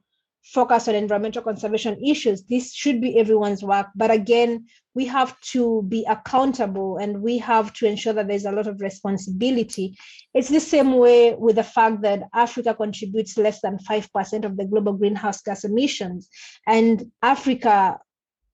focus 0.45 0.89
on 0.89 0.95
environmental 0.95 1.43
conservation 1.43 1.99
issues. 2.05 2.45
This 2.45 2.73
should 2.73 3.01
be 3.01 3.19
everyone's 3.19 3.63
work. 3.63 3.89
But 3.95 4.11
again, 4.11 4.67
we 4.95 5.05
have 5.07 5.39
to 5.53 5.83
be 5.89 6.05
accountable 6.09 6.99
and 6.99 7.23
we 7.23 7.39
have 7.39 7.73
to 7.75 7.87
ensure 7.87 8.13
that 8.15 8.29
there's 8.29 8.47
a 8.47 8.53
lot 8.53 8.67
of 8.67 8.81
responsibility. 8.81 9.97
It's 10.35 10.49
the 10.49 10.61
same 10.61 10.97
way 10.97 11.35
with 11.35 11.57
the 11.57 11.65
fact 11.65 12.03
that 12.03 12.29
Africa 12.33 12.75
contributes 12.75 13.37
less 13.37 13.61
than 13.61 13.79
5% 13.79 14.45
of 14.45 14.57
the 14.57 14.65
global 14.65 14.95
greenhouse 14.95 15.43
gas 15.43 15.65
emissions. 15.65 16.29
And 16.67 17.13
Africa 17.23 17.99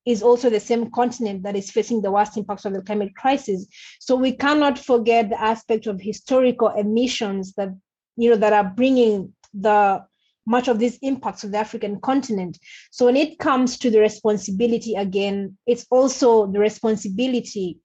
is 0.05 0.23
also 0.23 0.51
the 0.51 0.61
same 0.61 0.91
continent 0.91 1.45
that 1.45 1.57
is 1.57 1.71
facing 1.71 2.03
the 2.03 2.11
worst 2.11 2.37
impacts 2.37 2.65
of 2.65 2.75
the 2.75 2.83
climate 2.83 3.15
crisis. 3.17 3.67
So 4.01 4.17
we 4.17 4.33
cannot 4.33 4.79
forget 4.79 5.31
the 5.31 5.41
aspect 5.41 5.87
of 5.87 6.01
historical 6.01 6.69
emissions 6.69 7.55
that 7.55 7.71
you 8.17 8.31
know 8.31 8.37
that 8.37 8.53
are 8.53 8.65
bringing 8.65 9.33
the 9.55 10.05
much 10.47 10.69
of 10.69 10.79
these 10.79 10.99
impacts 11.03 11.45
of 11.45 11.53
the 11.53 11.59
African 11.59 12.01
continent. 12.01 12.59
So 12.91 13.07
when 13.07 13.17
it 13.17 13.39
comes 13.39 13.79
to 13.79 13.91
the 13.91 14.01
responsibility 14.01 14.95
again, 14.95 15.57
it's 15.67 15.87
also 15.91 16.47
the 16.47 16.61
responsibility 16.61 17.79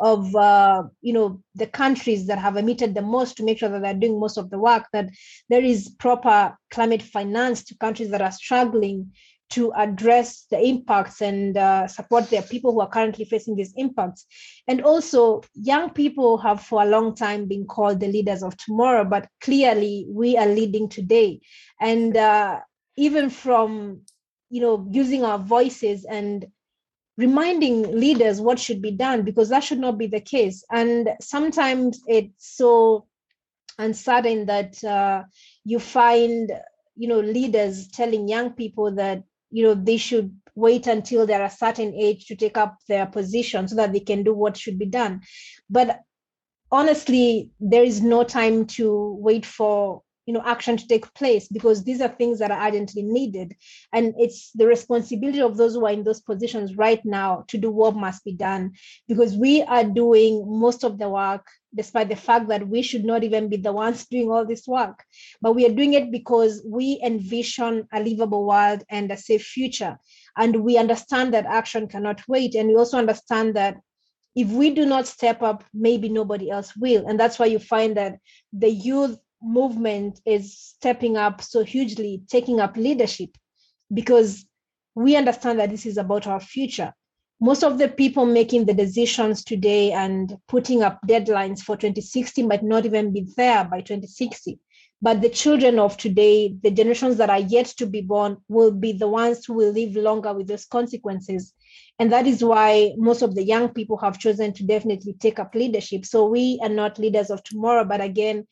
of 0.00 0.34
uh, 0.34 0.82
you 1.02 1.12
know 1.12 1.40
the 1.54 1.66
countries 1.66 2.26
that 2.26 2.38
have 2.38 2.56
emitted 2.56 2.94
the 2.94 3.02
most 3.02 3.36
to 3.36 3.44
make 3.44 3.58
sure 3.58 3.68
that 3.68 3.82
they're 3.82 3.94
doing 3.94 4.18
most 4.18 4.36
of 4.36 4.50
the 4.50 4.58
work 4.58 4.86
that 4.92 5.08
there 5.48 5.62
is 5.62 5.94
proper 5.98 6.56
climate 6.70 7.02
finance 7.02 7.62
to 7.64 7.78
countries 7.78 8.10
that 8.10 8.22
are 8.22 8.32
struggling 8.32 9.12
to 9.54 9.72
address 9.76 10.46
the 10.50 10.60
impacts 10.60 11.20
and 11.20 11.56
uh, 11.56 11.86
support 11.88 12.30
their 12.30 12.42
people 12.42 12.72
who 12.72 12.80
are 12.80 12.88
currently 12.88 13.24
facing 13.24 13.56
these 13.56 13.72
impacts. 13.76 14.26
And 14.68 14.82
also, 14.82 15.42
young 15.54 15.90
people 15.90 16.38
have 16.38 16.60
for 16.62 16.82
a 16.82 16.86
long 16.86 17.14
time 17.14 17.46
been 17.46 17.66
called 17.66 18.00
the 18.00 18.08
leaders 18.08 18.42
of 18.42 18.56
tomorrow, 18.56 19.04
but 19.04 19.28
clearly 19.40 20.06
we 20.08 20.36
are 20.36 20.46
leading 20.46 20.88
today. 20.88 21.40
And 21.80 22.16
uh, 22.16 22.60
even 22.96 23.30
from 23.30 24.02
you 24.50 24.60
know 24.60 24.86
using 24.90 25.24
our 25.24 25.38
voices 25.38 26.04
and 26.04 26.46
reminding 27.16 27.98
leaders 27.98 28.40
what 28.40 28.58
should 28.58 28.82
be 28.82 28.90
done 28.90 29.22
because 29.22 29.48
that 29.48 29.64
should 29.64 29.78
not 29.78 29.98
be 29.98 30.06
the 30.06 30.20
case 30.20 30.64
and 30.70 31.10
sometimes 31.20 32.00
it's 32.06 32.56
so 32.56 33.06
uncertain 33.78 34.46
that 34.46 34.82
uh, 34.84 35.22
you 35.64 35.78
find 35.78 36.52
you 36.96 37.08
know 37.08 37.20
leaders 37.20 37.88
telling 37.88 38.28
young 38.28 38.50
people 38.50 38.94
that 38.94 39.22
you 39.54 39.62
know 39.62 39.74
they 39.74 39.96
should 39.96 40.34
wait 40.56 40.86
until 40.86 41.26
they're 41.26 41.44
a 41.44 41.50
certain 41.50 41.94
age 41.94 42.26
to 42.26 42.36
take 42.36 42.58
up 42.58 42.76
their 42.88 43.06
position 43.06 43.68
so 43.68 43.76
that 43.76 43.92
they 43.92 44.00
can 44.00 44.22
do 44.22 44.34
what 44.34 44.56
should 44.56 44.78
be 44.78 44.86
done. 44.86 45.20
But 45.70 46.00
honestly 46.70 47.50
there 47.60 47.84
is 47.84 48.02
no 48.02 48.24
time 48.24 48.66
to 48.66 49.16
wait 49.20 49.46
for 49.46 50.02
you 50.26 50.34
know 50.34 50.42
action 50.44 50.76
to 50.76 50.88
take 50.88 51.12
place 51.14 51.46
because 51.48 51.84
these 51.84 52.00
are 52.00 52.08
things 52.08 52.38
that 52.38 52.50
are 52.50 52.66
urgently 52.66 53.02
needed. 53.02 53.54
And 53.92 54.14
it's 54.18 54.50
the 54.54 54.66
responsibility 54.66 55.40
of 55.40 55.56
those 55.56 55.74
who 55.74 55.86
are 55.86 55.92
in 55.92 56.02
those 56.02 56.20
positions 56.20 56.76
right 56.76 57.04
now 57.04 57.44
to 57.48 57.58
do 57.58 57.70
what 57.70 57.94
must 57.94 58.24
be 58.24 58.32
done 58.32 58.72
because 59.06 59.36
we 59.36 59.62
are 59.62 59.84
doing 59.84 60.44
most 60.46 60.82
of 60.82 60.98
the 60.98 61.08
work 61.08 61.46
despite 61.74 62.08
the 62.08 62.16
fact 62.16 62.48
that 62.48 62.68
we 62.68 62.82
should 62.82 63.04
not 63.04 63.24
even 63.24 63.48
be 63.48 63.56
the 63.56 63.72
ones 63.72 64.06
doing 64.06 64.30
all 64.30 64.46
this 64.46 64.66
work. 64.66 65.02
But 65.40 65.54
we 65.54 65.66
are 65.66 65.74
doing 65.74 65.94
it 65.94 66.10
because 66.12 66.62
we 66.64 67.00
envision 67.04 67.88
a 67.92 68.00
livable 68.00 68.46
world 68.46 68.82
and 68.88 69.10
a 69.10 69.16
safe 69.16 69.44
future. 69.44 69.98
And 70.36 70.64
we 70.64 70.78
understand 70.78 71.34
that 71.34 71.46
action 71.46 71.88
cannot 71.88 72.22
wait. 72.28 72.54
And 72.54 72.68
we 72.68 72.76
also 72.76 72.98
understand 72.98 73.54
that 73.56 73.76
if 74.34 74.48
we 74.48 74.70
do 74.70 74.84
not 74.84 75.06
step 75.06 75.42
up 75.42 75.64
maybe 75.72 76.08
nobody 76.08 76.50
else 76.50 76.76
will. 76.76 77.06
And 77.06 77.18
that's 77.18 77.38
why 77.38 77.46
you 77.46 77.58
find 77.58 77.96
that 77.96 78.18
the 78.52 78.70
youth 78.70 79.18
movement 79.42 80.20
is 80.24 80.58
stepping 80.58 81.16
up 81.16 81.42
so 81.42 81.62
hugely, 81.62 82.22
taking 82.28 82.60
up 82.60 82.76
leadership, 82.76 83.30
because 83.92 84.46
we 84.94 85.16
understand 85.16 85.58
that 85.58 85.70
this 85.70 85.86
is 85.86 85.98
about 85.98 86.26
our 86.26 86.40
future. 86.40 86.92
Most 87.40 87.64
of 87.64 87.78
the 87.78 87.88
people 87.88 88.26
making 88.26 88.64
the 88.64 88.74
decisions 88.74 89.44
today 89.44 89.92
and 89.92 90.36
putting 90.48 90.82
up 90.82 91.00
deadlines 91.06 91.60
for 91.60 91.76
2060 91.76 92.42
might 92.44 92.62
not 92.62 92.86
even 92.86 93.12
be 93.12 93.26
there 93.36 93.64
by 93.64 93.80
2060. 93.80 94.58
But 95.02 95.20
the 95.20 95.28
children 95.28 95.78
of 95.78 95.96
today, 95.96 96.54
the 96.62 96.70
generations 96.70 97.16
that 97.18 97.28
are 97.28 97.40
yet 97.40 97.66
to 97.76 97.86
be 97.86 98.00
born, 98.00 98.38
will 98.48 98.70
be 98.70 98.92
the 98.92 99.08
ones 99.08 99.44
who 99.44 99.52
will 99.52 99.72
live 99.72 99.96
longer 99.96 100.32
with 100.32 100.46
those 100.46 100.64
consequences. 100.64 101.52
And 101.98 102.10
that 102.10 102.26
is 102.26 102.42
why 102.42 102.94
most 102.96 103.20
of 103.20 103.34
the 103.34 103.44
young 103.44 103.68
people 103.68 103.98
have 103.98 104.18
chosen 104.18 104.52
to 104.54 104.64
definitely 104.64 105.14
take 105.14 105.38
up 105.38 105.54
leadership. 105.54 106.06
So 106.06 106.26
we 106.26 106.58
are 106.62 106.70
not 106.70 106.98
leaders 106.98 107.30
of 107.30 107.42
tomorrow, 107.42 107.84
but 107.84 108.00
again, 108.00 108.46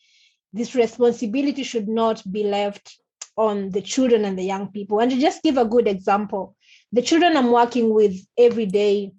this 0.53 0.75
responsibility 0.75 1.63
should 1.63 1.89
not 1.89 2.23
be 2.31 2.45
left 2.45 2.99
on 3.37 3.71
the 3.71 3.81
children 3.81 4.25
and 4.25 4.39
the 4.39 4.45
young 4.45 4.71
people. 4.71 5.01
And 5.01 5.11
to 5.11 5.19
just 5.19 5.43
give 5.43 5.57
a 5.57 5.65
good 5.65 5.89
example, 5.89 6.55
the 6.93 7.03
children 7.03 7.37
I'm 7.37 7.51
working 7.51 7.93
with 7.93 8.15
every 8.39 8.67
day 8.67 9.13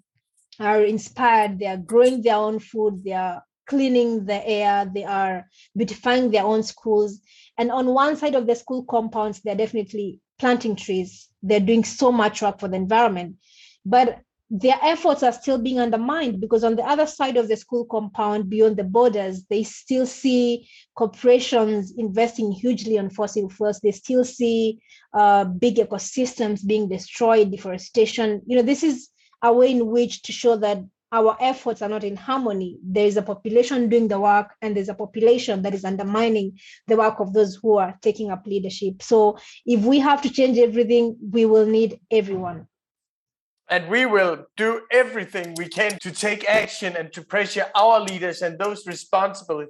are 0.60 0.82
inspired. 0.82 1.58
They 1.58 1.66
are 1.66 1.76
growing 1.76 2.22
their 2.22 2.36
own 2.36 2.60
food. 2.60 3.02
They 3.04 3.12
are 3.12 3.42
cleaning 3.66 4.24
the 4.26 4.46
air. 4.46 4.90
They 4.92 5.04
are 5.04 5.46
beautifying 5.76 6.30
their 6.30 6.44
own 6.44 6.62
schools. 6.62 7.20
And 7.58 7.70
on 7.70 7.86
one 7.86 8.16
side 8.16 8.34
of 8.34 8.46
the 8.46 8.54
school 8.54 8.84
compounds, 8.84 9.40
they're 9.40 9.56
definitely 9.56 10.20
planting 10.38 10.76
trees. 10.76 11.28
They're 11.42 11.60
doing 11.60 11.84
so 11.84 12.12
much 12.12 12.42
work 12.42 12.60
for 12.60 12.68
the 12.68 12.76
environment. 12.76 13.36
But 13.84 14.20
their 14.50 14.78
efforts 14.82 15.22
are 15.22 15.32
still 15.32 15.58
being 15.58 15.80
undermined 15.80 16.40
because 16.40 16.64
on 16.64 16.76
the 16.76 16.82
other 16.82 17.06
side 17.06 17.36
of 17.36 17.48
the 17.48 17.56
school 17.56 17.84
compound, 17.86 18.50
beyond 18.50 18.76
the 18.76 18.84
borders, 18.84 19.44
they 19.44 19.62
still 19.62 20.06
see 20.06 20.68
corporations 20.94 21.94
investing 21.96 22.52
hugely 22.52 22.98
on 22.98 23.08
fossil 23.08 23.48
fuels. 23.48 23.80
They 23.80 23.90
still 23.90 24.24
see 24.24 24.80
uh, 25.14 25.44
big 25.44 25.76
ecosystems 25.76 26.66
being 26.66 26.88
destroyed, 26.88 27.50
deforestation. 27.50 28.42
You 28.46 28.56
know, 28.56 28.62
this 28.62 28.82
is 28.82 29.08
a 29.42 29.52
way 29.52 29.70
in 29.70 29.86
which 29.86 30.22
to 30.22 30.32
show 30.32 30.56
that 30.56 30.78
our 31.10 31.36
efforts 31.40 31.80
are 31.80 31.88
not 31.88 32.04
in 32.04 32.16
harmony. 32.16 32.78
There 32.82 33.06
is 33.06 33.16
a 33.16 33.22
population 33.22 33.88
doing 33.88 34.08
the 34.08 34.18
work, 34.18 34.54
and 34.60 34.76
there's 34.76 34.88
a 34.88 34.94
population 34.94 35.62
that 35.62 35.72
is 35.72 35.84
undermining 35.84 36.58
the 36.88 36.96
work 36.96 37.20
of 37.20 37.32
those 37.32 37.54
who 37.54 37.78
are 37.78 37.96
taking 38.02 38.30
up 38.30 38.46
leadership. 38.46 39.00
So, 39.00 39.38
if 39.64 39.84
we 39.84 40.00
have 40.00 40.22
to 40.22 40.30
change 40.30 40.58
everything, 40.58 41.16
we 41.30 41.46
will 41.46 41.66
need 41.66 42.00
everyone 42.10 42.66
and 43.70 43.88
we 43.88 44.06
will 44.06 44.46
do 44.56 44.82
everything 44.90 45.54
we 45.56 45.68
can 45.68 45.98
to 46.00 46.10
take 46.10 46.48
action 46.48 46.96
and 46.96 47.12
to 47.12 47.22
pressure 47.22 47.66
our 47.74 48.00
leaders 48.00 48.42
and 48.42 48.58
those 48.58 48.86
responsible 48.86 49.66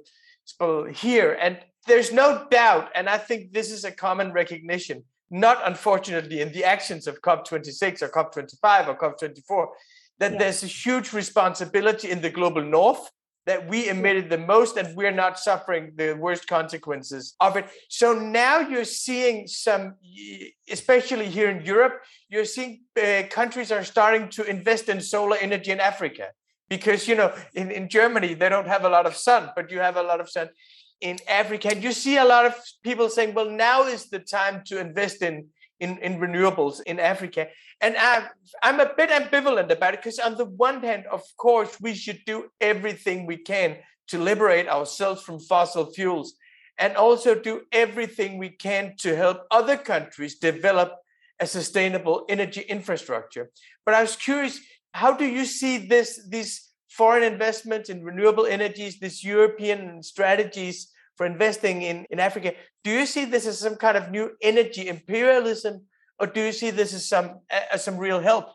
here. 0.93 1.37
And 1.41 1.59
there's 1.87 2.11
no 2.11 2.45
doubt, 2.49 2.89
and 2.95 3.07
I 3.07 3.17
think 3.17 3.53
this 3.53 3.71
is 3.71 3.85
a 3.85 3.91
common 3.91 4.33
recognition, 4.33 5.03
not 5.31 5.59
unfortunately 5.65 6.41
in 6.41 6.51
the 6.51 6.65
actions 6.65 7.07
of 7.07 7.21
COP26 7.21 8.01
or 8.01 8.09
COP25 8.09 8.87
or 8.87 8.97
COP24, 8.97 9.67
that 10.19 10.33
yeah. 10.33 10.37
there's 10.37 10.63
a 10.63 10.67
huge 10.67 11.13
responsibility 11.13 12.11
in 12.11 12.21
the 12.21 12.29
global 12.29 12.63
north 12.63 13.09
that 13.45 13.67
we 13.67 13.89
emitted 13.89 14.29
the 14.29 14.37
most 14.37 14.77
and 14.77 14.95
we're 14.95 15.11
not 15.11 15.39
suffering 15.39 15.91
the 15.95 16.13
worst 16.13 16.47
consequences 16.47 17.35
of 17.39 17.55
it. 17.55 17.67
So 17.89 18.13
now 18.13 18.59
you're 18.59 18.85
seeing 18.85 19.47
some, 19.47 19.95
especially 20.69 21.27
here 21.27 21.49
in 21.49 21.63
Europe, 21.65 22.01
you're 22.29 22.45
seeing 22.45 22.81
uh, 23.01 23.23
countries 23.29 23.71
are 23.71 23.83
starting 23.83 24.29
to 24.29 24.43
invest 24.43 24.89
in 24.89 24.99
solar 24.99 25.37
energy 25.37 25.71
in 25.71 25.79
Africa 25.79 26.27
because, 26.69 27.07
you 27.07 27.15
know, 27.15 27.33
in, 27.53 27.69
in 27.69 27.87
Germany, 27.87 28.33
they 28.33 28.49
don't 28.49 28.67
have 28.67 28.83
a 28.83 28.89
lot 28.89 29.05
of 29.05 29.15
sun, 29.15 29.51
but 29.55 29.69
you 29.69 29.79
have 29.79 29.97
a 29.97 30.03
lot 30.03 30.19
of 30.19 30.29
sun 30.29 30.49
in 31.01 31.17
Africa. 31.27 31.69
And 31.71 31.83
you 31.83 31.91
see 31.91 32.17
a 32.17 32.25
lot 32.25 32.45
of 32.45 32.55
people 32.83 33.09
saying, 33.09 33.35
well, 33.35 33.49
now 33.49 33.83
is 33.83 34.09
the 34.09 34.19
time 34.19 34.63
to 34.65 34.79
invest 34.79 35.21
in 35.21 35.47
in, 35.79 35.97
in 35.97 36.19
renewables 36.19 36.81
in 36.83 36.99
Africa. 36.99 37.47
And 37.81 37.95
I'm, 37.97 38.23
I'm 38.63 38.79
a 38.79 38.91
bit 38.95 39.09
ambivalent 39.09 39.71
about 39.71 39.93
it 39.93 40.01
because, 40.01 40.19
on 40.19 40.35
the 40.37 40.45
one 40.45 40.81
hand, 40.81 41.05
of 41.11 41.21
course, 41.37 41.79
we 41.81 41.93
should 41.93 42.19
do 42.25 42.49
everything 42.61 43.25
we 43.25 43.37
can 43.37 43.77
to 44.07 44.17
liberate 44.17 44.67
ourselves 44.67 45.21
from 45.21 45.39
fossil 45.39 45.85
fuels 45.85 46.35
and 46.77 46.95
also 46.95 47.35
do 47.35 47.61
everything 47.71 48.37
we 48.37 48.49
can 48.49 48.93
to 48.99 49.15
help 49.15 49.41
other 49.51 49.77
countries 49.77 50.35
develop 50.39 50.93
a 51.39 51.47
sustainable 51.47 52.25
energy 52.29 52.61
infrastructure. 52.61 53.51
But 53.85 53.95
I 53.95 54.01
was 54.01 54.15
curious, 54.15 54.59
how 54.93 55.13
do 55.13 55.25
you 55.25 55.45
see 55.45 55.77
this, 55.77 56.25
these 56.29 56.71
foreign 56.95 57.23
investments 57.23 57.89
in 57.89 58.03
renewable 58.03 58.45
energies, 58.45 58.99
these 58.99 59.23
European 59.23 60.01
strategies 60.01 60.91
for 61.17 61.25
investing 61.25 61.81
in, 61.81 62.05
in 62.09 62.19
Africa. 62.19 62.53
Do 62.83 62.91
you 62.91 63.05
see 63.05 63.25
this 63.25 63.45
as 63.45 63.59
some 63.59 63.75
kind 63.75 63.97
of 63.97 64.11
new 64.11 64.31
energy 64.41 64.87
imperialism, 64.87 65.85
or 66.19 66.27
do 66.27 66.41
you 66.41 66.51
see 66.51 66.71
this 66.71 66.93
as 66.93 67.07
some 67.07 67.39
as 67.49 67.83
some 67.83 67.97
real 67.97 68.19
help? 68.19 68.49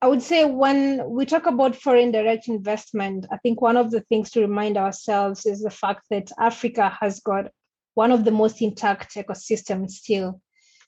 I 0.00 0.06
would 0.06 0.22
say 0.22 0.44
when 0.44 1.10
we 1.10 1.26
talk 1.26 1.46
about 1.46 1.74
foreign 1.74 2.12
direct 2.12 2.46
investment, 2.46 3.26
I 3.32 3.36
think 3.38 3.60
one 3.60 3.76
of 3.76 3.90
the 3.90 4.00
things 4.02 4.30
to 4.30 4.40
remind 4.40 4.76
ourselves 4.76 5.44
is 5.44 5.60
the 5.60 5.70
fact 5.70 6.02
that 6.10 6.30
Africa 6.38 6.96
has 7.00 7.18
got 7.18 7.50
one 7.94 8.12
of 8.12 8.24
the 8.24 8.30
most 8.30 8.62
intact 8.62 9.14
ecosystems 9.16 9.90
still. 9.90 10.40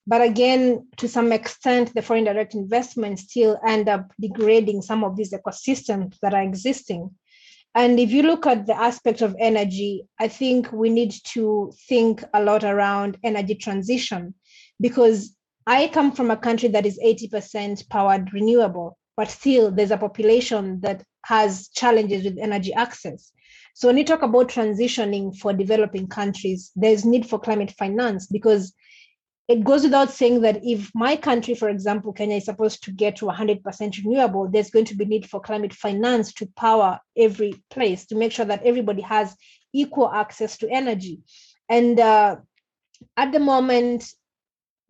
But 0.07 0.23
again, 0.23 0.87
to 0.99 1.09
some 1.09 1.33
extent, 1.33 1.93
the 1.93 2.03
foreign 2.03 2.25
direct 2.25 2.55
investment 2.55 3.19
still 3.19 3.59
end 3.67 3.89
up 3.89 4.13
degrading 4.21 4.83
some 4.83 5.03
of 5.03 5.17
these 5.17 5.33
ecosystems 5.33 6.17
that 6.23 6.33
are 6.33 6.43
existing. 6.43 7.11
And 7.75 7.99
if 7.99 8.11
you 8.11 8.23
look 8.23 8.47
at 8.47 8.67
the 8.67 8.77
aspect 8.77 9.23
of 9.23 9.37
energy, 9.39 10.05
I 10.21 10.29
think 10.29 10.73
we 10.73 10.89
need 10.89 11.15
to 11.35 11.73
think 11.89 12.25
a 12.33 12.43
lot 12.43 12.65
around 12.65 13.19
energy 13.25 13.57
transition 13.57 14.35
because 14.81 15.35
I 15.67 15.89
come 15.89 16.13
from 16.13 16.31
a 16.31 16.37
country 16.37 16.69
that 16.71 16.87
is 16.87 16.99
80% 17.05 17.89
powered 17.89 18.33
renewable, 18.33 18.97
but 19.17 19.31
still 19.31 19.71
there's 19.71 19.91
a 19.91 19.99
population 19.99 20.81
that 20.81 21.05
has 21.27 21.69
challenges 21.69 22.25
with 22.25 22.39
energy 22.39 22.73
access. 22.73 23.33
So 23.75 23.89
when 23.89 23.99
you 23.99 24.05
talk 24.05 24.23
about 24.23 24.49
transitioning 24.49 25.37
for 25.37 25.53
developing 25.53 26.09
countries, 26.09 26.71
there's 26.75 27.05
need 27.05 27.27
for 27.29 27.39
climate 27.39 27.73
finance 27.79 28.27
because 28.27 28.73
it 29.49 29.65
goes 29.65 29.83
without 29.83 30.11
saying 30.11 30.43
that 30.43 30.61
if 30.65 30.91
my 30.95 31.17
country, 31.17 31.55
for 31.55 31.69
example, 31.69 32.13
Kenya, 32.13 32.37
is 32.37 32.45
supposed 32.45 32.85
to 32.85 32.93
get 32.93 33.17
to 33.17 33.27
100% 33.27 34.05
renewable, 34.05 34.49
there's 34.49 34.71
going 34.71 34.85
to 34.85 34.95
be 34.95 35.05
need 35.05 35.29
for 35.29 35.41
climate 35.41 35.73
finance 35.73 36.33
to 36.35 36.47
power 36.57 37.01
every 37.17 37.55
place 37.69 38.07
to 38.07 38.15
make 38.15 38.33
sure 38.33 38.45
that 38.45 38.63
everybody 38.65 39.03
has 39.03 39.37
equal 39.73 40.11
access 40.11 40.57
to 40.59 40.71
energy. 40.71 41.21
And 41.69 41.99
uh, 41.99 42.37
at 43.17 43.33
the 43.33 43.41
moment, 43.41 44.05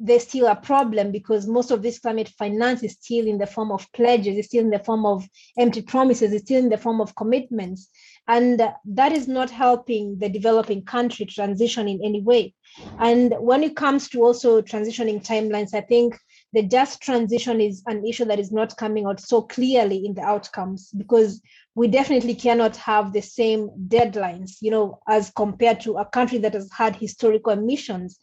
there's 0.00 0.22
still 0.22 0.46
a 0.46 0.56
problem 0.56 1.12
because 1.12 1.46
most 1.46 1.70
of 1.70 1.82
this 1.82 1.98
climate 1.98 2.30
finance 2.38 2.82
is 2.82 2.92
still 2.92 3.26
in 3.26 3.36
the 3.36 3.46
form 3.46 3.70
of 3.70 3.86
pledges, 3.92 4.36
it's 4.36 4.48
still 4.48 4.64
in 4.64 4.70
the 4.70 4.78
form 4.78 5.04
of 5.04 5.28
empty 5.58 5.82
promises, 5.82 6.32
it's 6.32 6.44
still 6.44 6.62
in 6.62 6.70
the 6.70 6.78
form 6.78 7.00
of 7.00 7.14
commitments. 7.14 7.88
And 8.26 8.62
that 8.84 9.12
is 9.12 9.28
not 9.28 9.50
helping 9.50 10.18
the 10.18 10.28
developing 10.28 10.84
country 10.84 11.26
transition 11.26 11.86
in 11.86 12.00
any 12.02 12.22
way. 12.22 12.54
And 12.98 13.34
when 13.38 13.62
it 13.62 13.76
comes 13.76 14.08
to 14.10 14.22
also 14.22 14.62
transitioning 14.62 15.24
timelines, 15.24 15.74
I 15.74 15.82
think 15.82 16.16
the 16.52 16.62
just 16.62 17.00
transition 17.00 17.60
is 17.60 17.82
an 17.86 18.04
issue 18.04 18.24
that 18.24 18.40
is 18.40 18.50
not 18.50 18.76
coming 18.76 19.06
out 19.06 19.20
so 19.20 19.42
clearly 19.42 20.04
in 20.06 20.14
the 20.14 20.22
outcomes 20.22 20.90
because 20.96 21.40
we 21.74 21.88
definitely 21.88 22.34
cannot 22.34 22.76
have 22.76 23.12
the 23.12 23.20
same 23.20 23.70
deadlines, 23.88 24.56
you 24.60 24.70
know, 24.70 24.98
as 25.08 25.30
compared 25.30 25.80
to 25.80 25.98
a 25.98 26.04
country 26.04 26.38
that 26.38 26.54
has 26.54 26.68
had 26.72 26.96
historical 26.96 27.52
emissions. 27.52 28.18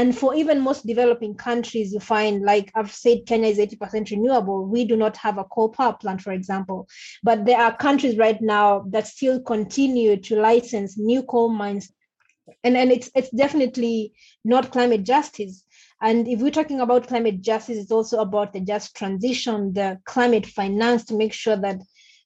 And 0.00 0.16
for 0.16 0.34
even 0.34 0.62
most 0.62 0.86
developing 0.86 1.34
countries, 1.34 1.92
you 1.92 2.00
find, 2.00 2.40
like 2.40 2.72
I've 2.74 2.90
said, 2.90 3.26
Kenya 3.26 3.50
is 3.50 3.58
80% 3.58 4.10
renewable. 4.10 4.64
We 4.64 4.86
do 4.86 4.96
not 4.96 5.14
have 5.18 5.36
a 5.36 5.44
coal 5.44 5.68
power 5.68 5.92
plant, 5.92 6.22
for 6.22 6.32
example. 6.32 6.88
But 7.22 7.44
there 7.44 7.60
are 7.60 7.76
countries 7.76 8.16
right 8.16 8.40
now 8.40 8.86
that 8.92 9.06
still 9.06 9.42
continue 9.42 10.16
to 10.16 10.40
license 10.40 10.96
new 10.96 11.22
coal 11.22 11.50
mines 11.50 11.92
and 12.64 12.78
and 12.78 12.90
it's 12.90 13.10
it's 13.14 13.30
definitely 13.30 14.14
not 14.44 14.72
climate 14.72 15.04
justice 15.04 15.64
and 16.02 16.26
if 16.26 16.40
we're 16.40 16.50
talking 16.50 16.80
about 16.80 17.06
climate 17.06 17.40
justice 17.40 17.78
it's 17.78 17.92
also 17.92 18.18
about 18.18 18.52
the 18.52 18.60
just 18.60 18.96
transition 18.96 19.72
the 19.72 19.98
climate 20.04 20.46
finance 20.46 21.04
to 21.04 21.14
make 21.14 21.32
sure 21.32 21.56
that 21.56 21.80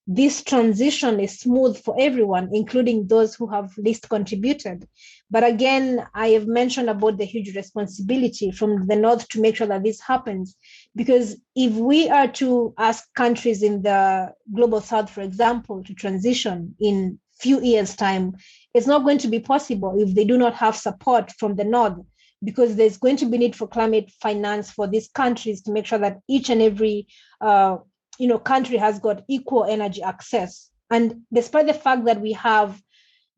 this 0.06 0.42
transition 0.42 1.18
is 1.18 1.40
smooth 1.40 1.78
for 1.82 1.96
everyone 1.98 2.50
including 2.52 3.06
those 3.06 3.34
who 3.34 3.46
have 3.46 3.76
least 3.78 4.08
contributed. 4.08 4.86
But 5.30 5.44
again 5.44 6.06
i 6.14 6.28
have 6.28 6.46
mentioned 6.46 6.90
about 6.90 7.16
the 7.18 7.24
huge 7.24 7.56
responsibility 7.56 8.50
from 8.50 8.86
the 8.86 8.96
north 8.96 9.28
to 9.28 9.40
make 9.40 9.56
sure 9.56 9.66
that 9.66 9.82
this 9.82 10.00
happens. 10.00 10.56
Because 10.94 11.36
if 11.56 11.72
we 11.72 12.08
are 12.08 12.28
to 12.32 12.74
ask 12.78 13.12
countries 13.14 13.62
in 13.62 13.82
the 13.82 14.32
global 14.54 14.80
south 14.80 15.10
for 15.10 15.22
example 15.22 15.82
to 15.84 15.94
transition 15.94 16.74
in 16.80 17.18
few 17.40 17.60
years 17.60 17.96
time 17.96 18.32
it's 18.74 18.86
not 18.86 19.02
going 19.02 19.18
to 19.18 19.28
be 19.28 19.40
possible 19.40 20.00
if 20.00 20.14
they 20.14 20.24
do 20.24 20.38
not 20.38 20.54
have 20.54 20.76
support 20.76 21.32
from 21.32 21.56
the 21.56 21.64
north 21.64 21.98
because 22.44 22.76
there's 22.76 22.96
going 22.96 23.16
to 23.16 23.26
be 23.26 23.38
need 23.38 23.56
for 23.56 23.66
climate 23.66 24.10
finance 24.20 24.70
for 24.70 24.86
these 24.86 25.08
countries 25.08 25.62
to 25.62 25.72
make 25.72 25.86
sure 25.86 25.98
that 25.98 26.20
each 26.28 26.50
and 26.50 26.62
every 26.62 27.06
uh, 27.40 27.76
you 28.18 28.29
know 28.29 28.38
country 28.38 28.77
has 28.77 28.98
got 28.98 29.22
equal 29.29 29.64
energy 29.64 30.03
access. 30.03 30.70
And 30.90 31.22
despite 31.33 31.66
the 31.66 31.74
fact 31.74 32.05
that 32.05 32.20
we 32.20 32.33
have 32.33 32.81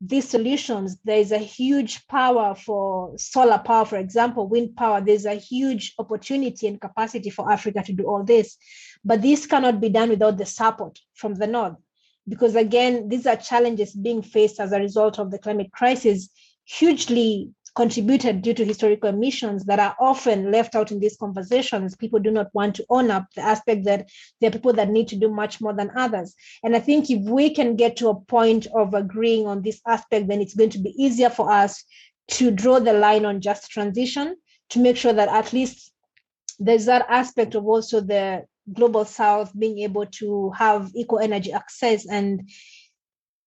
these 0.00 0.28
solutions 0.28 0.98
there 1.04 1.18
is 1.18 1.32
a 1.32 1.38
huge 1.38 2.06
power 2.06 2.54
for 2.54 3.16
solar 3.16 3.58
power 3.58 3.86
for 3.86 3.96
example 3.96 4.46
wind 4.46 4.76
power. 4.76 5.00
There's 5.00 5.24
a 5.24 5.34
huge 5.34 5.94
opportunity 5.98 6.66
and 6.66 6.80
capacity 6.80 7.30
for 7.30 7.50
africa 7.50 7.82
to 7.82 7.92
do 7.92 8.04
all 8.04 8.22
this. 8.22 8.56
But 9.04 9.22
this 9.22 9.46
cannot 9.46 9.80
be 9.80 9.88
done 9.88 10.10
without 10.10 10.36
the 10.36 10.46
support 10.46 10.98
from 11.14 11.34
the 11.34 11.46
north. 11.46 11.76
Because 12.28 12.56
again, 12.56 13.08
these 13.08 13.26
are 13.26 13.36
challenges 13.36 13.94
being 13.94 14.20
faced 14.20 14.60
as 14.60 14.72
a 14.72 14.80
result 14.80 15.18
of 15.18 15.30
the 15.30 15.38
climate 15.38 15.70
crisis, 15.72 16.28
hugely 16.64 17.52
contributed 17.76 18.40
due 18.40 18.54
to 18.54 18.64
historical 18.64 19.10
emissions 19.10 19.66
that 19.66 19.78
are 19.78 19.94
often 20.00 20.50
left 20.50 20.74
out 20.74 20.90
in 20.90 20.98
these 20.98 21.16
conversations. 21.16 21.94
People 21.94 22.18
do 22.18 22.30
not 22.30 22.52
want 22.54 22.74
to 22.74 22.86
own 22.88 23.10
up 23.10 23.26
the 23.36 23.42
aspect 23.42 23.84
that 23.84 24.08
there 24.40 24.48
are 24.48 24.52
people 24.52 24.72
that 24.72 24.88
need 24.88 25.08
to 25.08 25.16
do 25.16 25.28
much 25.28 25.60
more 25.60 25.74
than 25.74 25.90
others. 25.94 26.34
And 26.64 26.74
I 26.74 26.80
think 26.80 27.10
if 27.10 27.20
we 27.22 27.54
can 27.54 27.76
get 27.76 27.98
to 27.98 28.08
a 28.08 28.18
point 28.20 28.66
of 28.74 28.94
agreeing 28.94 29.46
on 29.46 29.60
this 29.60 29.80
aspect, 29.86 30.26
then 30.26 30.40
it's 30.40 30.54
going 30.54 30.70
to 30.70 30.78
be 30.78 30.94
easier 30.96 31.28
for 31.28 31.52
us 31.52 31.84
to 32.28 32.50
draw 32.50 32.80
the 32.80 32.94
line 32.94 33.26
on 33.26 33.42
just 33.42 33.70
transition 33.70 34.36
to 34.70 34.78
make 34.80 34.96
sure 34.96 35.12
that 35.12 35.28
at 35.28 35.52
least 35.52 35.92
there's 36.58 36.86
that 36.86 37.06
aspect 37.08 37.54
of 37.54 37.66
also 37.66 38.00
the 38.00 38.42
global 38.72 39.04
south 39.04 39.52
being 39.56 39.80
able 39.80 40.06
to 40.06 40.50
have 40.50 40.90
equal 40.94 41.18
energy 41.18 41.52
access 41.52 42.06
and 42.06 42.50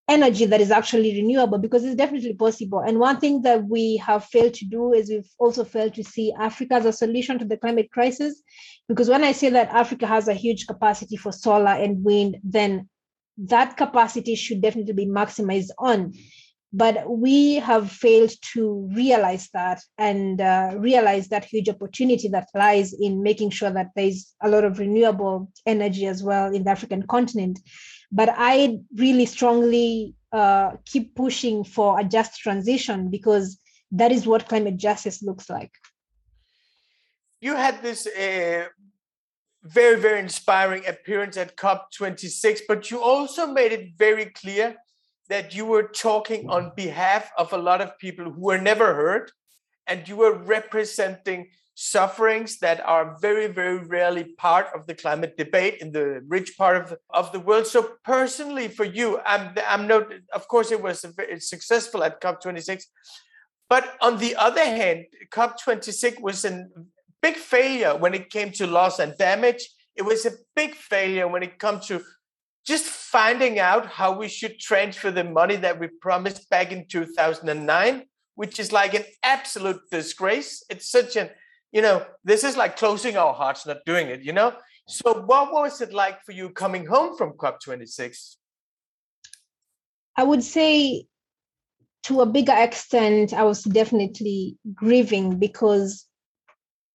energy 0.10 0.46
that 0.46 0.60
is 0.60 0.72
actually 0.72 1.14
renewable 1.14 1.58
because 1.58 1.84
it's 1.84 1.96
definitely 1.96 2.34
possible. 2.34 2.80
And 2.80 3.00
one 3.00 3.20
thing 3.20 3.42
that 3.44 3.64
we 3.66 3.98
have 3.98 4.26
failed 4.26 4.56
to 4.56 4.66
do 4.66 4.94
is 4.94 5.10
we've 5.10 5.30
also 5.38 5.64
failed 5.64 5.94
to 5.96 6.04
see 6.04 6.34
Africa 6.38 6.76
as 6.76 6.86
a 6.86 6.94
solution 6.94 7.40
to 7.40 7.46
the 7.46 7.58
climate 7.58 7.92
crisis. 7.92 8.42
Because 8.88 9.10
when 9.10 9.24
I 9.24 9.32
say 9.32 9.50
that 9.50 9.70
Africa 9.70 10.08
has 10.08 10.28
a 10.28 10.34
huge 10.34 10.68
capacity 10.68 11.16
for 11.16 11.32
solar 11.32 11.72
and 11.72 12.04
wind, 12.04 12.38
then 12.44 12.90
that 13.38 13.78
capacity 13.78 14.36
should 14.36 14.62
definitely 14.62 14.94
be 14.94 15.06
maximized 15.06 15.70
on 15.78 16.14
but 16.72 17.10
we 17.10 17.56
have 17.56 17.92
failed 17.92 18.32
to 18.54 18.90
realize 18.94 19.50
that 19.54 19.82
and 19.98 20.40
uh, 20.40 20.76
realize 20.78 21.28
that 21.30 21.46
huge 21.46 21.68
opportunity 21.68 22.28
that 22.28 22.48
lies 22.54 22.94
in 22.94 23.24
making 23.24 23.50
sure 23.50 23.72
that 23.72 23.90
there's 23.96 24.36
a 24.42 24.50
lot 24.50 24.64
of 24.64 24.78
renewable 24.78 25.52
energy 25.66 26.06
as 26.06 26.22
well 26.22 26.54
in 26.54 26.64
the 26.64 26.70
African 26.70 27.04
continent. 27.08 27.60
But 28.12 28.30
I 28.36 28.80
really 28.96 29.26
strongly 29.26 30.16
uh, 30.32 30.74
keep 30.86 31.16
pushing 31.16 31.64
for 31.64 32.00
a 32.00 32.04
just 32.04 32.40
transition 32.40 33.10
because 33.10 33.60
that 33.92 34.12
is 34.12 34.28
what 34.28 34.48
climate 34.48 34.78
justice 34.78 35.24
looks 35.24 35.50
like. 35.50 35.72
You 37.42 37.56
had 37.56 37.82
this 37.82 38.06
uh, 38.06 38.66
very, 39.64 40.00
very 40.00 40.20
inspiring 40.20 40.84
appearance 40.88 41.38
at 41.38 41.56
COP26, 41.56 42.62
but 42.68 42.92
you 42.92 43.02
also 43.02 43.48
made 43.48 43.72
it 43.72 43.92
very 43.98 44.26
clear 44.26 44.76
that 45.30 45.56
you 45.56 45.66
were 45.66 45.84
talking 45.84 46.50
on 46.50 46.72
behalf 46.76 47.32
of 47.38 47.54
a 47.54 47.58
lot 47.58 47.82
of 47.82 47.98
people 48.00 48.26
who 48.32 48.42
were 48.42 48.58
never 48.58 48.94
heard, 48.94 49.32
and 49.88 50.08
you 50.08 50.16
were 50.16 50.34
representing 50.34 51.50
sufferings 51.82 52.60
that 52.60 52.82
are 52.86 53.16
very, 53.22 53.48
very 53.48 53.78
rarely 53.78 54.26
part 54.38 54.68
of 54.76 54.86
the 54.86 54.94
climate 54.94 55.38
debate 55.38 55.78
in 55.80 55.94
the 55.94 56.22
rich 56.28 56.58
part 56.58 56.76
of 56.76 56.90
the, 56.90 56.98
of 57.12 57.32
the 57.32 57.40
world. 57.40 57.66
So 57.66 57.92
personally, 58.04 58.68
for 58.68 58.84
you, 58.84 59.18
I'm 59.26 59.56
I'm 59.66 59.88
not. 59.88 60.12
Of 60.34 60.50
course, 60.50 60.72
it 60.72 60.82
was 60.82 61.06
successful 61.40 62.04
at 62.04 62.20
COP26, 62.20 62.84
but 63.70 63.96
on 64.02 64.18
the 64.18 64.36
other 64.36 64.66
hand, 64.66 65.06
COP26 65.32 66.20
was 66.20 66.44
a 66.44 66.68
big 67.22 67.38
failure 67.38 67.96
when 67.96 68.14
it 68.14 68.30
came 68.30 68.52
to 68.52 68.68
loss 68.68 69.00
and 69.00 69.18
damage. 69.18 69.70
It 69.96 70.04
was 70.04 70.26
a 70.26 70.34
big 70.58 70.76
failure 70.76 71.30
when 71.30 71.44
it 71.44 71.60
comes 71.60 71.88
to 71.88 72.02
just 72.68 72.88
finding 72.88 73.58
out 73.58 73.86
how 73.86 74.20
we 74.20 74.28
should 74.28 74.60
transfer 74.60 75.12
the 75.12 75.24
money 75.24 75.56
that 75.56 75.80
we 75.80 75.88
promised 76.02 76.50
back 76.50 76.74
in 76.74 76.86
2009 76.88 78.04
which 78.36 78.60
is 78.60 78.72
like 78.72 78.94
an 78.94 79.04
absolute 79.24 79.82
disgrace 79.92 80.64
it's 80.70 80.90
such 80.92 81.16
an 81.16 81.30
you 81.72 81.82
know, 81.82 82.06
this 82.24 82.44
is 82.44 82.58
like 82.58 82.78
closing 82.78 83.18
our 83.18 83.34
hearts, 83.34 83.66
not 83.66 83.86
doing 83.86 84.08
it, 84.08 84.22
you 84.22 84.34
know? 84.34 84.54
So, 84.88 85.22
what 85.22 85.52
was 85.52 85.82
it 85.82 85.94
like 85.94 86.24
for 86.24 86.32
you 86.32 86.50
coming 86.50 86.86
home 86.86 87.16
from 87.16 87.34
COP26? 87.34 88.38
I 90.16 90.24
would 90.24 90.44
say 90.44 91.06
to 92.04 92.22
a 92.22 92.26
bigger 92.26 92.56
extent, 92.56 93.34
I 93.34 93.44
was 93.44 93.64
definitely 93.64 94.58
grieving 94.74 95.38
because 95.38 96.06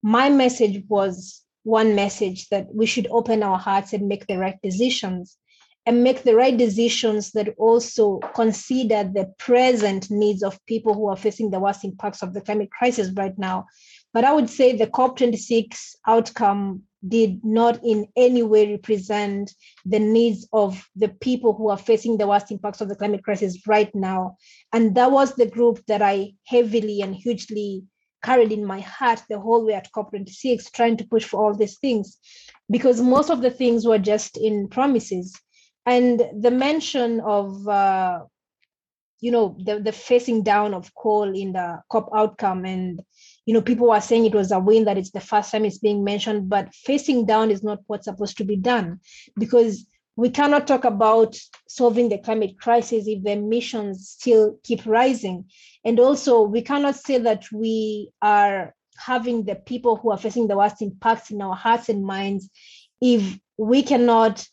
my 0.02 0.28
message 0.28 0.82
was 0.88 1.42
one 1.62 1.94
message 1.94 2.48
that 2.48 2.66
we 2.74 2.84
should 2.84 3.06
open 3.10 3.42
our 3.42 3.58
hearts 3.58 3.92
and 3.92 4.08
make 4.08 4.26
the 4.26 4.38
right 4.38 4.58
decisions 4.62 5.38
and 5.86 6.02
make 6.02 6.22
the 6.22 6.34
right 6.34 6.56
decisions 6.56 7.32
that 7.32 7.54
also 7.58 8.18
consider 8.34 9.04
the 9.04 9.32
present 9.38 10.10
needs 10.10 10.42
of 10.42 10.58
people 10.66 10.94
who 10.94 11.08
are 11.08 11.16
facing 11.16 11.50
the 11.50 11.60
worst 11.60 11.84
impacts 11.84 12.22
of 12.22 12.32
the 12.34 12.40
climate 12.40 12.70
crisis 12.70 13.10
right 13.16 13.38
now 13.38 13.66
but 14.14 14.24
I 14.24 14.32
would 14.32 14.48
say 14.48 14.74
the 14.74 14.86
COP26 14.86 15.96
outcome 16.06 16.84
did 17.06 17.44
not 17.44 17.84
in 17.84 18.06
any 18.16 18.42
way 18.42 18.70
represent 18.70 19.52
the 19.84 19.98
needs 19.98 20.48
of 20.52 20.82
the 20.96 21.08
people 21.08 21.52
who 21.52 21.68
are 21.68 21.76
facing 21.76 22.16
the 22.16 22.26
worst 22.26 22.50
impacts 22.50 22.80
of 22.80 22.88
the 22.88 22.96
climate 22.96 23.24
crisis 23.24 23.58
right 23.66 23.94
now. 23.94 24.36
And 24.72 24.94
that 24.94 25.10
was 25.10 25.34
the 25.34 25.50
group 25.50 25.84
that 25.88 26.00
I 26.00 26.34
heavily 26.46 27.02
and 27.02 27.14
hugely 27.14 27.82
carried 28.22 28.52
in 28.52 28.64
my 28.64 28.80
heart 28.80 29.22
the 29.28 29.38
whole 29.38 29.66
way 29.66 29.74
at 29.74 29.92
COP26, 29.92 30.72
trying 30.72 30.96
to 30.96 31.06
push 31.06 31.24
for 31.24 31.44
all 31.44 31.54
these 31.54 31.78
things, 31.78 32.16
because 32.70 33.02
most 33.02 33.30
of 33.30 33.42
the 33.42 33.50
things 33.50 33.84
were 33.84 33.98
just 33.98 34.38
in 34.38 34.68
promises. 34.68 35.38
And 35.86 36.22
the 36.40 36.50
mention 36.50 37.20
of, 37.20 37.68
uh, 37.68 38.20
you 39.20 39.30
know, 39.30 39.56
the, 39.62 39.80
the 39.80 39.92
facing 39.92 40.42
down 40.42 40.72
of 40.72 40.94
coal 40.94 41.36
in 41.36 41.52
the 41.52 41.80
COP 41.90 42.08
outcome 42.14 42.64
and 42.64 43.02
you 43.46 43.52
know, 43.52 43.62
people 43.62 43.88
were 43.88 44.00
saying 44.00 44.24
it 44.24 44.34
was 44.34 44.52
a 44.52 44.58
win 44.58 44.84
that 44.84 44.96
it's 44.96 45.10
the 45.10 45.20
first 45.20 45.52
time 45.52 45.64
it's 45.64 45.78
being 45.78 46.02
mentioned, 46.02 46.48
but 46.48 46.74
facing 46.74 47.26
down 47.26 47.50
is 47.50 47.62
not 47.62 47.80
what's 47.86 48.06
supposed 48.06 48.38
to 48.38 48.44
be 48.44 48.56
done 48.56 49.00
because 49.38 49.86
we 50.16 50.30
cannot 50.30 50.66
talk 50.66 50.84
about 50.84 51.36
solving 51.68 52.08
the 52.08 52.18
climate 52.18 52.58
crisis 52.58 53.06
if 53.06 53.22
the 53.24 53.32
emissions 53.32 54.08
still 54.10 54.58
keep 54.62 54.86
rising. 54.86 55.44
And 55.84 55.98
also, 55.98 56.42
we 56.42 56.62
cannot 56.62 56.96
say 56.96 57.18
that 57.18 57.44
we 57.52 58.10
are 58.22 58.74
having 58.96 59.44
the 59.44 59.56
people 59.56 59.96
who 59.96 60.12
are 60.12 60.18
facing 60.18 60.46
the 60.46 60.56
worst 60.56 60.80
impacts 60.80 61.30
in 61.30 61.42
our 61.42 61.56
hearts 61.56 61.88
and 61.88 62.04
minds 62.04 62.48
if 63.00 63.38
we 63.58 63.82
cannot 63.82 64.46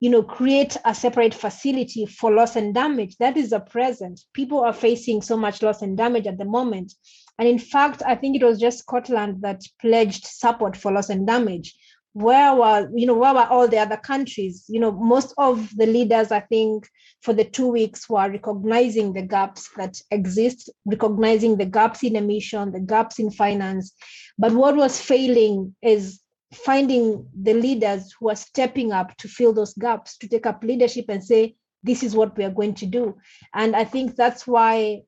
you 0.00 0.10
know 0.10 0.22
create 0.22 0.76
a 0.84 0.94
separate 0.94 1.34
facility 1.34 2.06
for 2.06 2.32
loss 2.32 2.56
and 2.56 2.74
damage. 2.74 3.16
That 3.18 3.36
is 3.36 3.52
a 3.52 3.60
present. 3.60 4.20
People 4.32 4.60
are 4.60 4.72
facing 4.72 5.22
so 5.22 5.36
much 5.36 5.62
loss 5.62 5.82
and 5.82 5.96
damage 5.96 6.26
at 6.26 6.38
the 6.38 6.44
moment 6.44 6.92
and 7.38 7.48
in 7.48 7.58
fact, 7.58 8.02
I 8.06 8.14
think 8.14 8.36
it 8.36 8.44
was 8.44 8.58
just 8.58 8.78
Scotland 8.78 9.42
that 9.42 9.62
pledged 9.80 10.26
support 10.26 10.76
for 10.76 10.92
loss 10.92 11.10
and 11.10 11.26
damage. 11.26 11.74
Where 12.14 12.54
were, 12.54 12.88
you 12.94 13.06
know, 13.06 13.14
where 13.14 13.34
were 13.34 13.46
all 13.46 13.68
the 13.68 13.78
other 13.78 13.98
countries? 13.98 14.64
You 14.68 14.80
know, 14.80 14.92
most 14.92 15.34
of 15.36 15.70
the 15.76 15.84
leaders, 15.84 16.32
I 16.32 16.40
think, 16.40 16.88
for 17.20 17.34
the 17.34 17.44
two 17.44 17.68
weeks 17.68 18.08
were 18.08 18.30
recognizing 18.30 19.12
the 19.12 19.20
gaps 19.20 19.68
that 19.76 20.00
exist, 20.10 20.70
recognizing 20.86 21.58
the 21.58 21.66
gaps 21.66 22.02
in 22.02 22.16
emission, 22.16 22.72
the 22.72 22.80
gaps 22.80 23.18
in 23.18 23.30
finance. 23.30 23.92
But 24.38 24.52
what 24.52 24.76
was 24.76 24.98
failing 24.98 25.76
is 25.82 26.20
finding 26.54 27.26
the 27.42 27.52
leaders 27.52 28.14
who 28.18 28.30
are 28.30 28.36
stepping 28.36 28.92
up 28.92 29.14
to 29.18 29.28
fill 29.28 29.52
those 29.52 29.74
gaps, 29.74 30.16
to 30.18 30.28
take 30.28 30.46
up 30.46 30.64
leadership 30.64 31.06
and 31.10 31.22
say, 31.22 31.56
this 31.82 32.02
is 32.02 32.16
what 32.16 32.36
we 32.38 32.44
are 32.44 32.50
going 32.50 32.74
to 32.74 32.86
do. 32.86 33.16
And 33.54 33.76
I 33.76 33.84
think 33.84 34.16
that's 34.16 34.46
why 34.46 35.02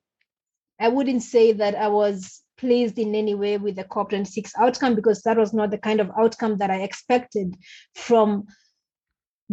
I 0.79 0.87
wouldn't 0.87 1.23
say 1.23 1.51
that 1.53 1.75
I 1.75 1.87
was 1.87 2.41
pleased 2.57 2.99
in 2.99 3.15
any 3.15 3.35
way 3.35 3.57
with 3.57 3.75
the 3.75 3.83
COP26 3.85 4.51
outcome 4.57 4.95
because 4.95 5.21
that 5.23 5.37
was 5.37 5.53
not 5.53 5.71
the 5.71 5.77
kind 5.77 5.99
of 5.99 6.11
outcome 6.17 6.57
that 6.57 6.69
I 6.69 6.81
expected 6.81 7.55
from 7.95 8.45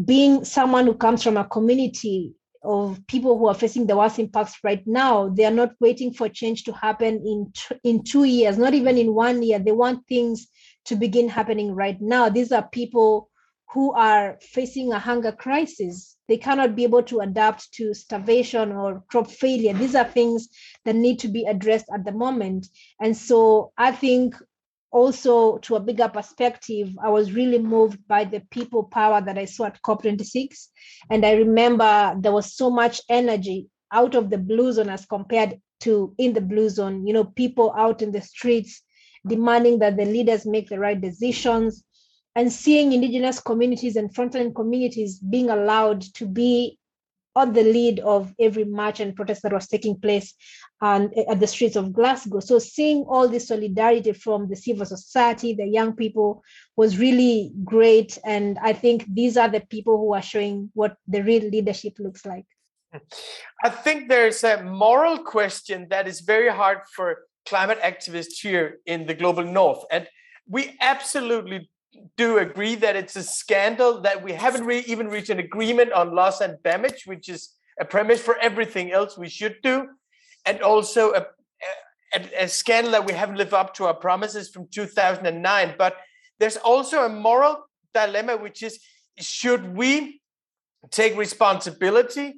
being 0.05 0.45
someone 0.45 0.87
who 0.87 0.95
comes 0.95 1.23
from 1.23 1.37
a 1.37 1.45
community 1.45 2.35
of 2.63 3.01
people 3.07 3.39
who 3.39 3.47
are 3.47 3.55
facing 3.55 3.87
the 3.87 3.97
worst 3.97 4.19
impacts 4.19 4.57
right 4.65 4.85
now. 4.87 5.29
They 5.29 5.45
are 5.45 5.53
not 5.53 5.75
waiting 5.81 6.13
for 6.13 6.29
change 6.29 6.65
to 6.65 6.73
happen 6.73 7.23
in 7.25 7.53
in 7.85 8.03
2 8.03 8.25
years 8.25 8.59
not 8.59 8.75
even 8.75 8.99
in 8.99 9.15
1 9.15 9.43
year. 9.43 9.59
They 9.59 9.73
want 9.73 10.07
things 10.09 10.49
to 10.87 10.97
begin 10.97 11.29
happening 11.29 11.75
right 11.75 12.01
now. 12.01 12.29
These 12.29 12.53
are 12.53 12.69
people 12.69 13.31
who 13.73 13.93
are 13.93 14.39
facing 14.41 14.93
a 14.93 14.99
hunger 14.99 15.33
crisis. 15.33 16.17
They 16.29 16.37
cannot 16.37 16.77
be 16.77 16.85
able 16.85 17.03
to 17.05 17.21
adapt 17.21 17.73
to 17.75 17.95
starvation 17.95 18.73
or 18.73 19.03
crop 19.09 19.31
failure. 19.31 19.75
These 19.75 19.95
are 19.95 20.05
things 20.05 20.49
that 20.85 20.97
need 20.97 21.19
to 21.21 21.29
be 21.29 21.45
addressed 21.45 21.87
at 21.93 22.05
the 22.05 22.13
moment. 22.13 22.69
And 23.01 23.17
so 23.17 23.73
I 23.77 23.93
think 23.93 24.35
also 24.93 25.59
to 25.59 25.77
a 25.77 25.81
bigger 25.81 26.09
perspective, 26.09 26.89
I 27.03 27.11
was 27.11 27.33
really 27.33 27.59
moved 27.59 28.07
by 28.09 28.25
the 28.25 28.41
people 28.51 28.85
power 28.85 29.21
that 29.21 29.37
I 29.37 29.45
saw 29.45 29.67
at 29.67 29.83
COP26. 29.83 30.69
And 31.11 31.25
I 31.27 31.33
remember 31.33 32.17
there 32.21 32.33
was 32.33 32.55
so 32.55 32.71
much 32.71 33.01
energy 33.09 33.69
out 33.93 34.15
of 34.15 34.31
the 34.31 34.39
blue 34.39 34.73
zone 34.73 34.89
as 34.89 35.07
compared 35.07 35.61
to 35.81 36.15
in 36.19 36.33
the 36.33 36.41
blue 36.41 36.69
zone, 36.69 37.07
you 37.07 37.13
know, 37.13 37.25
people 37.25 37.73
out 37.77 38.01
in 38.01 38.11
the 38.11 38.21
streets 38.21 38.83
demanding 39.27 39.81
that 39.81 39.97
the 39.97 40.05
leaders 40.05 40.47
make 40.47 40.69
the 40.69 40.79
right 40.79 41.01
decisions, 41.01 41.85
and 42.37 42.53
seeing 42.53 42.93
indigenous 42.93 43.41
communities 43.41 43.97
and 43.97 44.15
frontline 44.15 44.55
communities 44.55 45.19
being 45.19 45.49
allowed 45.51 46.03
to 46.03 46.27
be 46.27 46.79
on 47.35 47.53
the 47.53 47.63
lead 47.63 47.99
of 48.01 48.33
every 48.39 48.65
march 48.65 49.01
and 49.01 49.17
protest 49.17 49.43
that 49.43 49.53
was 49.53 49.67
taking 49.67 49.99
place 49.99 50.35
um, 50.81 51.11
at 51.29 51.41
the 51.41 51.47
streets 51.47 51.77
of 51.77 51.93
Glasgow. 51.93 52.41
So 52.41 52.59
seeing 52.59 53.05
all 53.09 53.29
this 53.29 53.49
solidarity 53.49 54.13
from 54.13 54.49
the 54.49 54.57
civil 54.57 54.87
society, 54.87 55.55
the 55.55 55.67
young 55.67 55.95
people 55.95 56.43
was 56.77 56.99
really 56.99 57.53
great. 57.65 58.19
And 58.25 58.59
I 58.63 58.73
think 58.73 59.05
these 59.13 59.37
are 59.37 59.49
the 59.49 59.61
people 59.61 59.99
who 59.99 60.15
are 60.15 60.23
showing 60.23 60.71
what 60.75 60.97
the 61.09 61.23
real 61.23 61.43
leadership 61.43 61.95
looks 61.99 62.25
like. 62.25 62.47
I 63.63 63.69
think 63.69 64.09
there's 64.09 64.43
a 64.45 64.63
moral 64.63 65.19
question 65.19 65.89
that 65.91 66.09
is 66.09 66.21
very 66.21 66.51
hard 66.51 66.79
for 66.95 67.25
climate 67.47 67.81
activists 67.83 68.41
here 68.41 68.79
in 68.87 69.07
the 69.07 69.15
global 69.15 69.45
north. 69.45 69.85
And 69.91 70.09
we 70.49 70.75
absolutely 70.81 71.69
do 72.17 72.39
agree 72.39 72.75
that 72.77 72.97
it's 72.97 73.17
a 73.17 73.23
scandal 73.23 74.01
that 74.03 74.23
we 74.23 74.33
haven't 74.33 74.65
re- 74.65 74.85
even 74.87 75.09
reached 75.09 75.31
an 75.31 75.39
agreement 75.39 75.93
on 75.93 76.15
loss 76.15 76.41
and 76.41 76.63
damage, 76.63 77.05
which 77.07 77.29
is 77.29 77.55
a 77.81 77.85
premise 77.85 78.21
for 78.21 78.39
everything 78.39 78.93
else 78.93 79.19
we 79.19 79.29
should 79.29 79.57
do, 79.63 79.89
and 80.45 80.63
also 80.63 81.13
a, 81.13 81.27
a, 82.15 82.45
a 82.45 82.49
scandal 82.49 82.93
that 82.93 83.07
we 83.07 83.13
haven't 83.13 83.37
lived 83.37 83.53
up 83.53 83.75
to 83.75 83.85
our 83.85 83.95
promises 83.95 84.49
from 84.49 84.67
2009. 84.73 85.75
But 85.77 85.97
there's 86.39 86.57
also 86.57 87.05
a 87.05 87.09
moral 87.09 87.67
dilemma, 87.95 88.37
which 88.37 88.63
is 88.63 88.81
should 89.19 89.77
we 89.77 90.21
take 90.91 91.17
responsibility 91.17 92.35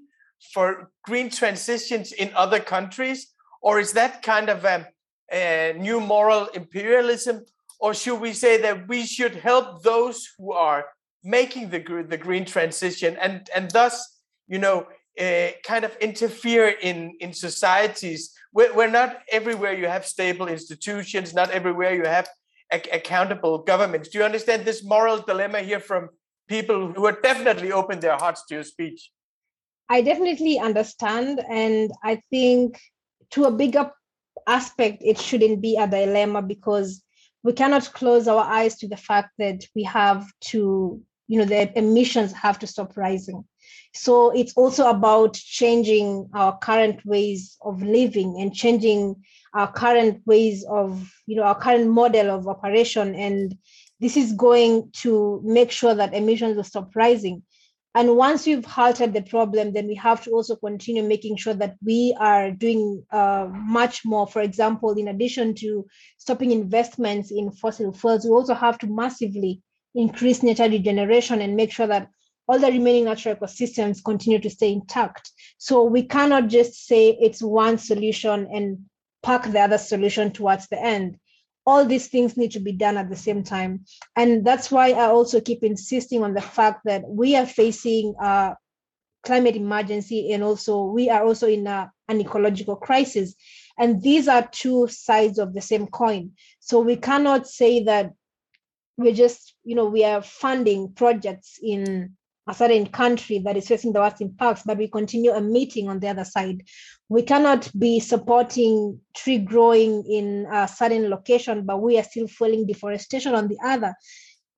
for 0.52 0.90
green 1.04 1.30
transitions 1.30 2.12
in 2.12 2.32
other 2.34 2.60
countries, 2.60 3.34
or 3.60 3.80
is 3.80 3.92
that 3.92 4.22
kind 4.22 4.48
of 4.48 4.64
a, 4.64 4.88
a 5.32 5.74
new 5.76 6.00
moral 6.00 6.46
imperialism 6.54 7.44
or 7.78 7.94
should 7.94 8.20
we 8.20 8.32
say 8.32 8.58
that 8.58 8.88
we 8.88 9.06
should 9.06 9.36
help 9.36 9.82
those 9.82 10.28
who 10.36 10.52
are 10.52 10.86
making 11.24 11.70
the 11.70 11.80
the 12.08 12.16
green 12.16 12.44
transition 12.44 13.16
and 13.20 13.48
and 13.54 13.70
thus 13.70 14.20
you 14.46 14.58
know 14.58 14.86
uh, 15.20 15.48
kind 15.64 15.84
of 15.84 15.96
interfere 15.96 16.68
in 16.68 17.14
in 17.20 17.32
societies? 17.32 18.34
Where 18.52 18.90
not 18.90 19.20
everywhere 19.30 19.74
you 19.74 19.86
have 19.86 20.06
stable 20.06 20.48
institutions 20.48 21.34
not 21.34 21.50
everywhere 21.50 21.94
you 21.94 22.06
have 22.06 22.28
ac- 22.72 22.90
accountable 22.92 23.58
governments 23.58 24.08
do 24.08 24.18
you 24.18 24.24
understand 24.24 24.64
this 24.64 24.82
moral 24.82 25.18
dilemma 25.18 25.60
here 25.60 25.80
from 25.80 26.08
people 26.48 26.92
who 26.92 27.06
are 27.06 27.20
definitely 27.20 27.70
open 27.72 28.00
their 28.00 28.16
hearts 28.16 28.44
to 28.46 28.54
your 28.54 28.64
speech? 28.64 29.10
I 29.90 30.02
definitely 30.02 30.58
understand 30.58 31.40
and 31.48 31.90
i 32.02 32.20
think 32.30 32.80
to 33.30 33.44
a 33.44 33.50
bigger 33.50 33.90
aspect 34.46 35.02
it 35.04 35.18
shouldn't 35.18 35.60
be 35.60 35.76
a 35.76 35.86
dilemma 35.86 36.42
because 36.42 37.02
we 37.42 37.52
cannot 37.52 37.92
close 37.92 38.28
our 38.28 38.44
eyes 38.44 38.76
to 38.76 38.88
the 38.88 38.96
fact 38.96 39.30
that 39.38 39.64
we 39.74 39.82
have 39.84 40.26
to 40.40 41.00
you 41.26 41.38
know 41.38 41.44
the 41.44 41.78
emissions 41.78 42.32
have 42.32 42.58
to 42.58 42.66
stop 42.66 42.96
rising 42.96 43.44
So 43.94 44.30
it's 44.30 44.52
also 44.54 44.88
about 44.88 45.34
changing 45.34 46.28
our 46.34 46.56
current 46.58 47.04
ways 47.04 47.56
of 47.62 47.82
living 47.82 48.40
and 48.40 48.54
changing 48.54 49.16
our 49.54 49.70
current 49.72 50.20
ways 50.26 50.64
of, 50.68 51.10
you 51.26 51.36
know, 51.36 51.42
our 51.42 51.58
current 51.58 51.88
model 51.88 52.30
of 52.30 52.46
operation. 52.46 53.14
And 53.14 53.56
this 54.00 54.16
is 54.16 54.32
going 54.32 54.90
to 55.02 55.40
make 55.44 55.70
sure 55.70 55.94
that 55.94 56.14
emissions 56.14 56.56
will 56.56 56.64
stop 56.64 56.94
rising. 56.94 57.42
And 57.94 58.16
once 58.16 58.46
we've 58.46 58.64
halted 58.64 59.12
the 59.12 59.22
problem, 59.22 59.72
then 59.72 59.86
we 59.86 59.94
have 59.96 60.22
to 60.24 60.30
also 60.30 60.56
continue 60.56 61.02
making 61.02 61.36
sure 61.36 61.54
that 61.54 61.76
we 61.84 62.14
are 62.20 62.50
doing 62.50 63.04
uh, 63.10 63.48
much 63.50 64.04
more. 64.04 64.26
For 64.26 64.42
example, 64.42 64.92
in 64.92 65.08
addition 65.08 65.54
to 65.56 65.86
stopping 66.18 66.50
investments 66.50 67.32
in 67.32 67.50
fossil 67.50 67.92
fuels, 67.92 68.24
we 68.24 68.30
also 68.30 68.54
have 68.54 68.78
to 68.78 68.86
massively 68.86 69.62
increase 69.94 70.42
nature 70.42 70.68
regeneration 70.68 71.40
and 71.40 71.56
make 71.56 71.72
sure 71.72 71.86
that 71.86 72.08
all 72.46 72.58
the 72.58 72.68
remaining 72.68 73.04
natural 73.04 73.36
ecosystems 73.36 74.04
continue 74.04 74.38
to 74.38 74.50
stay 74.50 74.72
intact. 74.72 75.30
So 75.58 75.82
we 75.84 76.02
cannot 76.02 76.48
just 76.48 76.86
say 76.86 77.16
it's 77.20 77.42
one 77.42 77.78
solution 77.78 78.48
and 78.52 78.78
park 79.22 79.44
the 79.44 79.60
other 79.60 79.78
solution 79.78 80.30
towards 80.30 80.68
the 80.68 80.80
end 80.80 81.18
all 81.68 81.84
these 81.84 82.08
things 82.08 82.38
need 82.38 82.52
to 82.52 82.60
be 82.60 82.72
done 82.72 82.96
at 82.96 83.10
the 83.10 83.16
same 83.16 83.42
time. 83.42 83.84
And 84.16 84.42
that's 84.42 84.70
why 84.70 84.92
I 84.92 85.08
also 85.08 85.38
keep 85.38 85.62
insisting 85.62 86.24
on 86.24 86.32
the 86.32 86.40
fact 86.40 86.80
that 86.86 87.02
we 87.06 87.36
are 87.36 87.44
facing 87.44 88.14
a 88.18 88.56
climate 89.22 89.54
emergency 89.54 90.32
and 90.32 90.42
also 90.42 90.84
we 90.84 91.10
are 91.10 91.22
also 91.22 91.46
in 91.46 91.66
a, 91.66 91.92
an 92.08 92.22
ecological 92.22 92.76
crisis. 92.76 93.34
And 93.78 94.02
these 94.02 94.28
are 94.28 94.48
two 94.50 94.88
sides 94.88 95.38
of 95.38 95.52
the 95.52 95.60
same 95.60 95.86
coin. 95.88 96.32
So 96.58 96.80
we 96.80 96.96
cannot 96.96 97.46
say 97.46 97.84
that 97.84 98.12
we're 98.96 99.12
just, 99.12 99.54
you 99.62 99.74
know, 99.74 99.90
we 99.90 100.04
are 100.04 100.22
funding 100.22 100.94
projects 100.94 101.58
in 101.62 102.16
a 102.48 102.54
certain 102.54 102.86
country 102.86 103.38
that 103.40 103.56
is 103.56 103.68
facing 103.68 103.92
the 103.92 104.00
worst 104.00 104.22
impacts, 104.22 104.62
but 104.64 104.78
we 104.78 104.88
continue 104.88 105.34
emitting 105.34 105.88
on 105.88 106.00
the 106.00 106.08
other 106.08 106.24
side. 106.24 106.62
We 107.08 107.22
cannot 107.22 107.70
be 107.78 108.00
supporting 108.00 109.00
tree 109.14 109.38
growing 109.38 110.04
in 110.10 110.46
a 110.50 110.66
certain 110.66 111.10
location, 111.10 111.66
but 111.66 111.82
we 111.82 111.98
are 111.98 112.02
still 112.04 112.26
fueling 112.26 112.66
deforestation 112.66 113.34
on 113.34 113.48
the 113.48 113.58
other. 113.62 113.94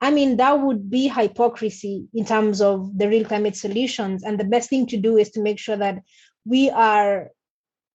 I 0.00 0.10
mean, 0.10 0.36
that 0.36 0.60
would 0.60 0.88
be 0.88 1.08
hypocrisy 1.08 2.06
in 2.14 2.24
terms 2.24 2.62
of 2.62 2.96
the 2.96 3.08
real 3.08 3.24
climate 3.24 3.56
solutions. 3.56 4.22
And 4.22 4.38
the 4.38 4.44
best 4.44 4.70
thing 4.70 4.86
to 4.86 4.96
do 4.96 5.18
is 5.18 5.30
to 5.32 5.42
make 5.42 5.58
sure 5.58 5.76
that 5.76 5.98
we 6.44 6.70
are 6.70 7.30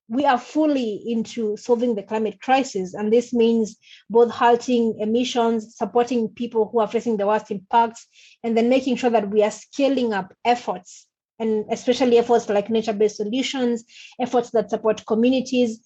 we 0.08 0.26
are 0.26 0.38
fully 0.38 1.02
into 1.08 1.58
solving 1.58 1.96
the 1.96 2.04
climate 2.04 2.40
crisis. 2.40 2.94
And 2.94 3.12
this 3.12 3.34
means 3.34 3.78
both 4.10 4.30
halting 4.30 5.00
emissions, 5.00 5.76
supporting 5.78 6.30
people 6.30 6.70
who 6.72 6.80
are 6.80 6.88
facing 6.88 7.18
the 7.18 7.28
worst 7.28 7.50
impacts, 7.50 8.08
and 8.44 8.56
then 8.56 8.70
making 8.70 8.98
sure 8.98 9.10
that 9.10 9.30
we 9.30 9.42
are 9.44 9.52
scaling 9.52 10.14
up 10.14 10.34
efforts, 10.46 11.08
and 11.40 11.66
especially 11.72 12.18
efforts 12.18 12.48
like 12.50 12.70
nature 12.70 12.94
based 12.94 13.18
solutions, 13.18 13.84
efforts 14.20 14.52
that 14.52 14.70
support 14.70 15.06
communities, 15.06 15.80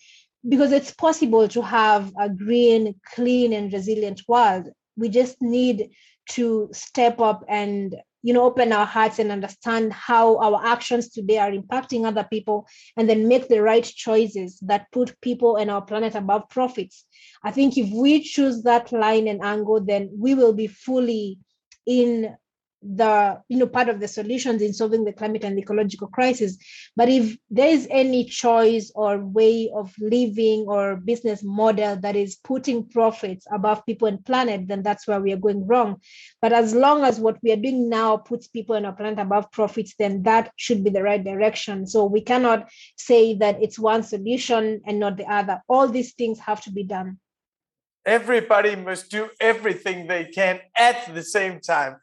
because 0.48 0.72
it's 0.72 0.94
possible 0.94 1.48
to 1.48 1.62
have 1.62 2.12
a 2.20 2.30
green, 2.30 2.96
clean, 3.14 3.54
and 3.54 3.72
resilient 3.72 4.22
world. 4.28 4.68
We 4.98 5.10
just 5.10 5.42
need 5.42 5.92
to 6.30 6.70
step 6.72 7.20
up 7.20 7.44
and 7.48 7.96
you 8.22 8.34
know 8.34 8.44
open 8.44 8.72
our 8.72 8.86
hearts 8.86 9.20
and 9.20 9.32
understand 9.32 9.94
how 9.94 10.38
our 10.40 10.66
actions 10.66 11.10
today 11.10 11.38
are 11.38 11.52
impacting 11.52 12.06
other 12.06 12.28
people 12.30 12.68
and 12.98 13.10
then 13.10 13.28
make 13.28 13.48
the 13.48 13.62
right 13.62 13.84
choices 13.84 14.60
that 14.62 14.92
put 14.92 15.20
people 15.22 15.56
and 15.56 15.72
our 15.72 15.82
planet 15.82 16.16
above 16.16 16.50
profits. 16.50 17.06
I 17.44 17.52
think 17.52 17.78
if 17.78 17.90
we 17.92 18.22
choose 18.22 18.64
that 18.64 18.92
line 18.92 19.28
and 19.28 19.42
angle 19.42 19.80
then 19.82 20.10
we 20.14 20.36
will 20.36 20.54
be 20.54 20.68
fully 20.68 21.40
in 21.86 22.36
the 22.82 23.42
you 23.50 23.58
know 23.58 23.68
part 23.68 23.90
of 23.90 24.00
the 24.00 24.08
solutions 24.08 24.62
in 24.62 24.74
solving 24.74 25.04
the 25.04 25.12
climate 25.12 25.44
and 25.44 25.60
ecological 25.60 26.08
crisis. 26.08 26.58
But 26.96 27.10
if 27.10 27.38
there 27.50 27.68
is 27.68 27.88
any 27.90 28.24
choice 28.24 28.92
or 28.96 29.20
way 29.20 29.70
of 29.74 29.94
living 30.00 30.66
or 30.68 30.96
business 30.96 31.44
model 31.44 31.98
that 31.98 32.16
is 32.16 32.38
putting 32.38 32.88
profits 32.88 33.46
above 33.52 33.86
people 33.86 34.08
and 34.08 34.24
planet 34.26 34.68
then 34.68 34.82
that's 34.82 35.08
where 35.08 35.20
we 35.20 35.34
are 35.34 35.38
going 35.38 35.68
wrong. 35.68 36.02
But 36.42 36.54
as 36.54 36.74
long 36.74 37.04
as 37.04 37.20
what 37.20 37.38
we 37.44 37.52
are 37.52 37.58
doing 37.58 37.90
now 37.90 38.18
puts 38.18 38.48
people 38.48 38.76
and 38.76 38.86
our 38.86 38.94
planet 38.94 39.20
above 39.20 39.52
profits 39.52 39.96
then 40.00 40.24
that 40.24 40.52
should 40.56 40.84
be 40.84 40.90
the 40.90 41.04
right 41.04 41.24
direction. 41.24 41.86
So 41.86 42.06
we 42.06 42.22
cannot 42.22 42.70
say 42.98 43.34
that 43.36 43.62
it's 43.62 43.78
one 43.78 44.04
solution 44.04 44.82
and 44.86 45.00
not 45.00 45.18
the 45.18 45.26
other. 45.26 45.62
All 45.68 45.88
these 45.88 46.14
things 46.14 46.40
have 46.40 46.62
to 46.64 46.72
be 46.72 46.84
done. 46.84 47.20
Everybody 48.06 48.78
must 48.78 49.12
do 49.12 49.30
everything 49.42 50.08
they 50.08 50.26
can 50.26 50.62
at 50.78 51.14
the 51.14 51.22
same 51.22 51.60
time 51.60 51.98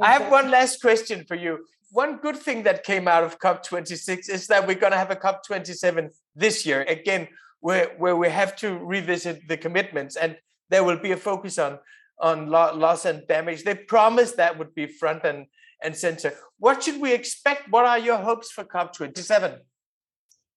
I 0.00 0.12
have 0.12 0.30
one 0.30 0.50
last 0.50 0.80
question 0.80 1.24
for 1.24 1.34
you. 1.34 1.66
One 1.90 2.18
good 2.18 2.36
thing 2.36 2.64
that 2.64 2.84
came 2.84 3.08
out 3.08 3.24
of 3.24 3.38
COP26 3.38 4.28
is 4.28 4.46
that 4.48 4.66
we're 4.66 4.74
going 4.74 4.92
to 4.92 4.98
have 4.98 5.10
a 5.10 5.16
COP27 5.16 6.10
this 6.34 6.66
year, 6.66 6.82
again, 6.82 7.28
where, 7.60 7.94
where 7.98 8.16
we 8.16 8.28
have 8.28 8.56
to 8.56 8.78
revisit 8.78 9.48
the 9.48 9.56
commitments 9.56 10.16
and 10.16 10.36
there 10.68 10.84
will 10.84 10.98
be 10.98 11.12
a 11.12 11.16
focus 11.16 11.58
on, 11.58 11.78
on 12.20 12.50
loss 12.50 13.04
and 13.04 13.26
damage. 13.28 13.62
They 13.62 13.74
promised 13.74 14.36
that 14.36 14.58
would 14.58 14.74
be 14.74 14.86
front 14.86 15.24
and, 15.24 15.46
and 15.82 15.96
center. 15.96 16.32
What 16.58 16.82
should 16.82 17.00
we 17.00 17.14
expect? 17.14 17.70
What 17.70 17.84
are 17.84 17.98
your 17.98 18.18
hopes 18.18 18.50
for 18.50 18.64
COP27? 18.64 19.58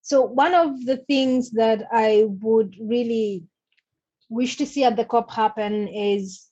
So, 0.02 0.24
one 0.24 0.56
of 0.56 0.86
the 0.86 0.98
things 0.98 1.52
that 1.52 1.84
I 1.92 2.26
would 2.42 2.76
really 2.82 3.44
wish 4.30 4.58
to 4.58 4.66
see 4.66 4.84
at 4.84 4.96
the 4.96 5.06
COP 5.06 5.32
happen 5.32 5.88
is 5.88 6.49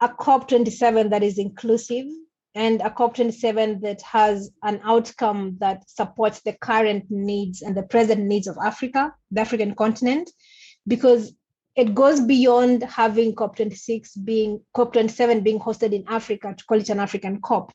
a 0.00 0.08
COP27 0.08 1.10
that 1.10 1.22
is 1.22 1.38
inclusive 1.38 2.06
and 2.54 2.80
a 2.80 2.90
COP27 2.90 3.82
that 3.82 4.00
has 4.02 4.50
an 4.62 4.80
outcome 4.82 5.56
that 5.60 5.88
supports 5.88 6.40
the 6.40 6.54
current 6.54 7.04
needs 7.10 7.62
and 7.62 7.76
the 7.76 7.82
present 7.82 8.24
needs 8.24 8.46
of 8.46 8.56
Africa, 8.64 9.14
the 9.30 9.40
African 9.42 9.74
continent, 9.74 10.30
because 10.86 11.34
it 11.76 11.94
goes 11.94 12.20
beyond 12.20 12.82
having 12.84 13.34
COP26 13.34 14.24
being 14.24 14.60
COP27 14.74 15.44
being 15.44 15.60
hosted 15.60 15.92
in 15.92 16.04
Africa 16.08 16.54
to 16.56 16.64
call 16.64 16.78
it 16.78 16.88
an 16.88 17.00
African 17.00 17.40
COP. 17.42 17.72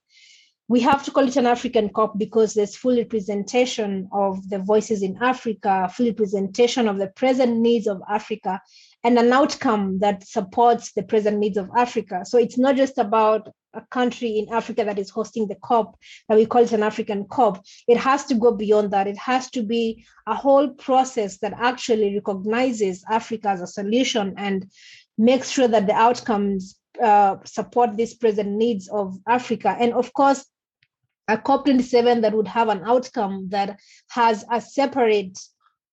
We 0.67 0.79
have 0.79 1.03
to 1.03 1.11
call 1.11 1.27
it 1.27 1.35
an 1.35 1.45
African 1.45 1.89
COP 1.89 2.17
because 2.17 2.53
there's 2.55 2.75
full 2.75 2.97
representation 2.97 4.09
of 4.11 4.49
the 4.49 4.57
voices 4.57 5.03
in 5.03 5.17
Africa, 5.21 5.91
full 5.93 6.07
representation 6.07 6.87
of 6.87 6.97
the 6.97 7.09
present 7.09 7.57
needs 7.57 7.85
of 7.85 8.01
Africa, 8.09 8.59
and 9.03 9.17
an 9.17 9.33
outcome 9.33 9.99
that 9.99 10.27
supports 10.27 10.91
the 10.93 11.03
present 11.03 11.39
needs 11.39 11.57
of 11.57 11.69
Africa. 11.75 12.23
So 12.23 12.37
it's 12.37 12.57
not 12.57 12.75
just 12.75 12.97
about 12.97 13.49
a 13.73 13.81
country 13.89 14.37
in 14.37 14.53
Africa 14.53 14.83
that 14.83 14.99
is 14.99 15.09
hosting 15.09 15.47
the 15.47 15.55
COP, 15.55 15.97
that 16.27 16.37
we 16.37 16.45
call 16.45 16.63
it 16.63 16.71
an 16.71 16.83
African 16.83 17.25
COP. 17.25 17.63
It 17.87 17.97
has 17.97 18.25
to 18.25 18.35
go 18.35 18.51
beyond 18.51 18.91
that. 18.91 19.07
It 19.07 19.17
has 19.17 19.49
to 19.51 19.63
be 19.63 20.05
a 20.27 20.35
whole 20.35 20.69
process 20.69 21.37
that 21.39 21.53
actually 21.57 22.13
recognizes 22.15 23.03
Africa 23.09 23.49
as 23.49 23.61
a 23.61 23.67
solution 23.67 24.33
and 24.37 24.69
makes 25.17 25.49
sure 25.49 25.67
that 25.67 25.87
the 25.87 25.93
outcomes 25.93 26.75
uh, 27.01 27.37
support 27.45 27.95
these 27.95 28.13
present 28.13 28.49
needs 28.49 28.89
of 28.89 29.17
Africa. 29.27 29.75
And 29.79 29.93
of 29.93 30.13
course, 30.13 30.45
a 31.27 31.37
COP27 31.37 32.21
that 32.21 32.33
would 32.33 32.47
have 32.47 32.67
an 32.67 32.81
outcome 32.85 33.47
that 33.49 33.79
has 34.09 34.43
a 34.51 34.59
separate 34.59 35.39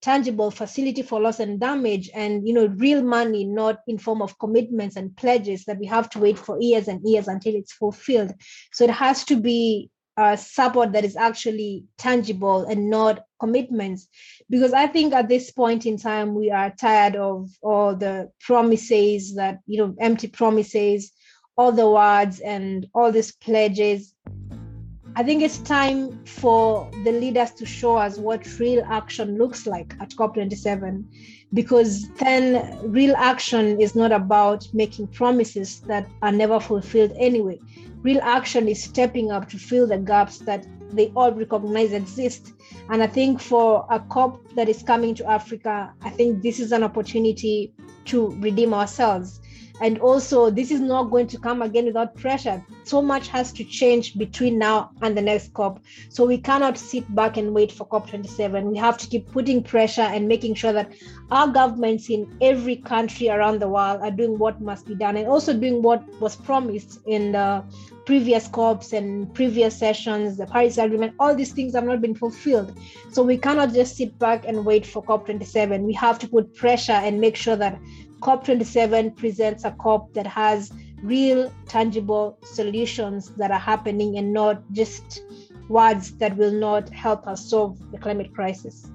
tangible 0.00 0.50
facility 0.50 1.02
for 1.02 1.20
loss 1.20 1.40
and 1.40 1.58
damage 1.58 2.08
and 2.14 2.46
you 2.46 2.54
know 2.54 2.66
real 2.76 3.02
money 3.02 3.44
not 3.44 3.80
in 3.86 3.98
form 3.98 4.22
of 4.22 4.38
commitments 4.38 4.96
and 4.96 5.16
pledges 5.16 5.64
that 5.64 5.78
we 5.78 5.86
have 5.86 6.08
to 6.10 6.18
wait 6.18 6.38
for 6.38 6.60
years 6.60 6.88
and 6.88 7.00
years 7.04 7.28
until 7.28 7.54
it's 7.54 7.72
fulfilled. 7.72 8.32
So 8.72 8.84
it 8.84 8.90
has 8.90 9.24
to 9.24 9.36
be 9.36 9.90
a 10.16 10.36
support 10.36 10.92
that 10.92 11.04
is 11.04 11.16
actually 11.16 11.84
tangible 11.96 12.64
and 12.64 12.90
not 12.90 13.24
commitments. 13.40 14.08
Because 14.50 14.72
i 14.72 14.86
think 14.86 15.14
at 15.14 15.28
this 15.28 15.50
point 15.50 15.86
in 15.86 15.96
time 15.96 16.34
we 16.34 16.50
are 16.50 16.70
tired 16.70 17.16
of 17.16 17.50
all 17.62 17.94
the 17.94 18.30
promises 18.40 19.34
that 19.34 19.58
you 19.66 19.78
know 19.78 19.94
empty 20.00 20.28
promises 20.28 21.12
all 21.56 21.72
the 21.72 21.90
words 21.90 22.38
and 22.38 22.86
all 22.94 23.10
these 23.10 23.32
pledges 23.32 24.14
I 25.18 25.24
think 25.24 25.42
it's 25.42 25.58
time 25.58 26.24
for 26.24 26.88
the 27.02 27.10
leaders 27.10 27.50
to 27.54 27.66
show 27.66 27.96
us 27.96 28.18
what 28.18 28.46
real 28.60 28.84
action 28.88 29.36
looks 29.36 29.66
like 29.66 29.92
at 29.98 30.10
COP27, 30.10 31.02
because 31.52 32.08
then 32.10 32.78
real 32.84 33.16
action 33.16 33.80
is 33.80 33.96
not 33.96 34.12
about 34.12 34.68
making 34.72 35.08
promises 35.08 35.80
that 35.88 36.08
are 36.22 36.30
never 36.30 36.60
fulfilled 36.60 37.10
anyway. 37.16 37.58
Real 38.02 38.20
action 38.22 38.68
is 38.68 38.80
stepping 38.80 39.32
up 39.32 39.48
to 39.48 39.58
fill 39.58 39.88
the 39.88 39.98
gaps 39.98 40.38
that 40.38 40.64
they 40.92 41.10
all 41.16 41.32
recognize 41.32 41.92
exist. 41.92 42.52
And 42.88 43.02
I 43.02 43.08
think 43.08 43.40
for 43.40 43.88
a 43.90 43.98
COP 43.98 44.54
that 44.54 44.68
is 44.68 44.84
coming 44.84 45.16
to 45.16 45.28
Africa, 45.28 45.92
I 46.00 46.10
think 46.10 46.44
this 46.44 46.60
is 46.60 46.70
an 46.70 46.84
opportunity 46.84 47.74
to 48.04 48.28
redeem 48.38 48.72
ourselves 48.72 49.40
And 49.80 49.98
also, 50.00 50.50
this 50.50 50.70
is 50.70 50.80
not 50.80 51.04
going 51.04 51.28
to 51.28 51.38
come 51.38 51.62
again 51.62 51.86
without 51.86 52.16
pressure. 52.16 52.64
So 52.84 53.00
much 53.00 53.28
has 53.28 53.52
to 53.52 53.64
change 53.64 54.18
between 54.18 54.58
now 54.58 54.90
and 55.02 55.16
the 55.16 55.22
next 55.22 55.54
COP. 55.54 55.80
So 56.08 56.26
we 56.26 56.38
cannot 56.38 56.76
sit 56.76 57.14
back 57.14 57.36
and 57.36 57.54
wait 57.54 57.70
for 57.70 57.86
COP27. 57.86 58.64
We 58.64 58.78
have 58.78 58.98
to 58.98 59.06
keep 59.06 59.30
putting 59.30 59.62
pressure 59.62 60.02
and 60.02 60.26
making 60.26 60.54
sure 60.54 60.72
that 60.72 60.92
our 61.30 61.48
governments 61.48 62.10
in 62.10 62.36
every 62.40 62.76
country 62.76 63.28
around 63.28 63.60
the 63.60 63.68
world 63.68 64.00
are 64.02 64.10
doing 64.10 64.38
what 64.38 64.60
must 64.60 64.86
be 64.86 64.94
done 64.94 65.16
and 65.16 65.28
also 65.28 65.52
doing 65.52 65.82
what 65.82 66.02
was 66.20 66.34
promised 66.34 67.00
in 67.06 67.32
the 67.32 67.62
previous 68.08 68.48
COPs 68.48 68.94
and 68.94 69.32
previous 69.34 69.78
sessions, 69.78 70.38
the 70.38 70.46
Paris 70.46 70.78
Agreement, 70.78 71.14
all 71.20 71.34
these 71.34 71.52
things 71.52 71.74
have 71.74 71.84
not 71.84 72.00
been 72.00 72.14
fulfilled. 72.14 72.74
So 73.12 73.22
we 73.22 73.36
cannot 73.36 73.74
just 73.74 73.98
sit 73.98 74.18
back 74.18 74.46
and 74.48 74.64
wait 74.64 74.86
for 74.86 75.04
COP27. 75.04 75.82
We 75.82 75.92
have 75.92 76.18
to 76.20 76.26
put 76.28 76.54
pressure 76.54 76.92
and 76.92 77.20
make 77.20 77.36
sure 77.36 77.56
that 77.56 77.78
COP27 78.20 79.16
presents 79.16 79.64
a 79.64 79.70
COP 79.72 80.12
that 80.14 80.26
has 80.26 80.72
real, 81.02 81.52
tangible 81.66 82.38
solutions 82.42 83.30
that 83.36 83.50
are 83.50 83.58
happening 83.58 84.18
and 84.18 84.32
not 84.32 84.62
just 84.72 85.22
words 85.68 86.16
that 86.18 86.36
will 86.36 86.52
not 86.52 86.88
help 86.90 87.26
us 87.26 87.48
solve 87.48 87.78
the 87.92 87.98
climate 87.98 88.34
crisis. 88.34 88.90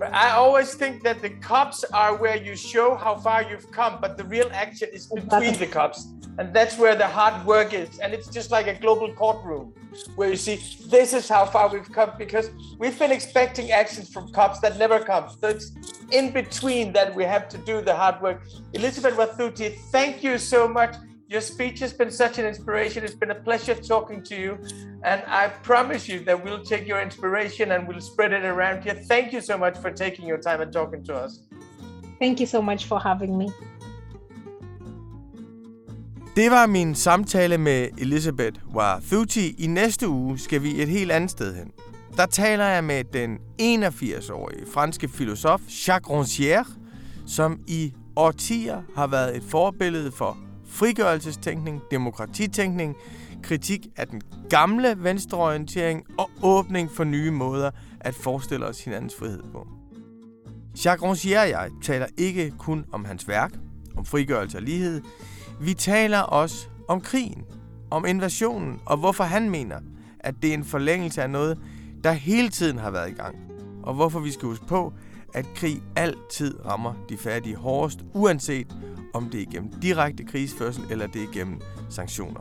I 0.00 0.30
always 0.30 0.74
think 0.74 1.02
that 1.02 1.20
the 1.20 1.30
COPs 1.30 1.84
are 1.92 2.16
where 2.16 2.36
you 2.36 2.56
show 2.56 2.96
how 2.96 3.16
far 3.16 3.42
you've 3.42 3.70
come, 3.70 3.98
but 4.00 4.16
the 4.16 4.24
real 4.24 4.50
action 4.52 4.88
is 4.92 5.06
between 5.06 5.58
the 5.58 5.66
COPs. 5.66 6.06
And 6.38 6.54
that's 6.54 6.78
where 6.78 6.96
the 6.96 7.06
hard 7.06 7.44
work 7.46 7.74
is. 7.74 7.98
And 7.98 8.14
it's 8.14 8.28
just 8.28 8.50
like 8.50 8.66
a 8.66 8.74
global 8.74 9.12
courtroom 9.12 9.74
where 10.16 10.30
you 10.30 10.36
see 10.36 10.56
this 10.88 11.12
is 11.12 11.28
how 11.28 11.44
far 11.44 11.68
we've 11.68 11.92
come 11.92 12.12
because 12.16 12.50
we've 12.78 12.98
been 12.98 13.12
expecting 13.12 13.70
actions 13.70 14.08
from 14.08 14.32
COPs 14.32 14.60
that 14.60 14.78
never 14.78 14.98
come. 14.98 15.28
So 15.40 15.48
it's 15.48 15.72
in 16.10 16.32
between 16.32 16.92
that 16.94 17.14
we 17.14 17.24
have 17.24 17.48
to 17.50 17.58
do 17.58 17.82
the 17.82 17.94
hard 17.94 18.20
work. 18.22 18.42
Elizabeth 18.72 19.14
Wathuti, 19.14 19.78
thank 19.90 20.24
you 20.24 20.38
so 20.38 20.66
much. 20.66 20.96
Your 21.32 21.40
speech 21.40 21.80
has 21.80 21.94
been 21.94 22.10
such 22.10 22.38
an 22.38 22.44
inspiration. 22.44 23.04
It's 23.04 23.14
been 23.14 23.30
a 23.30 23.42
pleasure 23.48 23.74
talking 23.74 24.22
to 24.24 24.34
you. 24.34 24.58
And 25.02 25.22
I 25.26 25.48
promise 25.48 26.06
you 26.06 26.18
that 26.26 26.44
we'll 26.44 26.62
take 26.62 26.86
your 26.86 27.00
inspiration 27.00 27.72
and 27.72 27.88
we'll 27.88 28.02
spread 28.02 28.32
it 28.32 28.44
around 28.44 28.82
here. 28.82 28.96
Thank 29.08 29.32
you 29.32 29.40
so 29.40 29.56
much 29.56 29.78
for 29.78 29.90
taking 29.90 30.28
your 30.28 30.40
time 30.46 30.60
and 30.60 30.70
talking 30.72 31.02
to 31.04 31.14
us. 31.14 31.32
Thank 32.20 32.40
you 32.40 32.46
so 32.46 32.60
much 32.60 32.86
for 32.86 32.98
having 32.98 33.38
me. 33.38 33.46
Det 36.36 36.50
var 36.50 36.66
min 36.66 36.94
samtale 36.94 37.58
med 37.58 37.88
Elizabeth 37.98 38.60
Wathuti. 38.74 39.54
I 39.58 39.66
næste 39.66 40.08
uge 40.08 40.38
skal 40.38 40.62
vi 40.62 40.82
et 40.82 40.88
helt 40.88 41.12
andet 41.12 41.30
sted 41.30 41.54
hen. 41.54 41.72
Der 42.16 42.26
taler 42.26 42.64
jeg 42.64 42.84
med 42.84 43.04
den 43.04 43.38
81-årige 43.62 44.66
franske 44.74 45.08
filosof 45.08 45.60
Jacques 45.88 46.10
Rancière, 46.10 46.72
som 47.26 47.60
i 47.66 47.92
årtier 48.16 48.82
har 48.96 49.06
været 49.06 49.36
et 49.36 49.42
forbillede 49.42 50.12
for 50.12 50.38
frigørelsestænkning, 50.72 51.82
demokratitænkning, 51.90 52.96
kritik 53.42 53.86
af 53.96 54.08
den 54.08 54.22
gamle 54.50 54.94
venstreorientering 54.98 56.04
og 56.18 56.30
åbning 56.42 56.90
for 56.90 57.04
nye 57.04 57.30
måder 57.30 57.70
at 58.00 58.14
forestille 58.14 58.66
os 58.66 58.84
hinandens 58.84 59.14
frihed 59.14 59.42
på. 59.52 59.68
Jacques 60.84 61.24
Rancière 61.24 61.40
og 61.40 61.48
jeg 61.48 61.70
taler 61.82 62.06
ikke 62.16 62.52
kun 62.58 62.84
om 62.92 63.04
hans 63.04 63.28
værk, 63.28 63.52
om 63.96 64.04
frigørelse 64.04 64.58
og 64.58 64.62
lighed, 64.62 65.02
vi 65.60 65.74
taler 65.74 66.18
også 66.18 66.66
om 66.88 67.00
krigen, 67.00 67.44
om 67.90 68.06
invasionen, 68.06 68.80
og 68.86 68.96
hvorfor 68.96 69.24
han 69.24 69.50
mener, 69.50 69.76
at 70.20 70.34
det 70.42 70.50
er 70.50 70.54
en 70.54 70.64
forlængelse 70.64 71.22
af 71.22 71.30
noget, 71.30 71.58
der 72.04 72.12
hele 72.12 72.48
tiden 72.48 72.78
har 72.78 72.90
været 72.90 73.10
i 73.10 73.14
gang. 73.14 73.36
Og 73.82 73.94
hvorfor 73.94 74.20
vi 74.20 74.30
skal 74.30 74.48
huske 74.48 74.66
på, 74.66 74.92
at 75.34 75.46
krig 75.54 75.82
altid 75.96 76.66
rammer 76.66 76.94
de 77.08 77.16
fattige 77.16 77.56
hårdest, 77.56 78.04
uanset 78.14 78.76
om 79.14 79.30
det 79.30 79.38
er 79.38 79.46
igennem 79.50 79.72
direkte 79.82 80.24
krigsførsel 80.24 80.84
eller 80.90 81.06
det 81.06 81.22
er 81.22 81.28
igennem 81.32 81.60
sanktioner. 81.90 82.40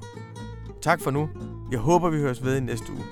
Tak 0.81 1.01
for 1.01 1.11
nu. 1.11 1.29
Jeg 1.71 1.79
håber, 1.79 2.09
vi 2.09 2.17
høres 2.17 2.43
ved 2.43 2.57
i 2.57 2.59
næste 2.59 2.91
uge. 2.91 3.03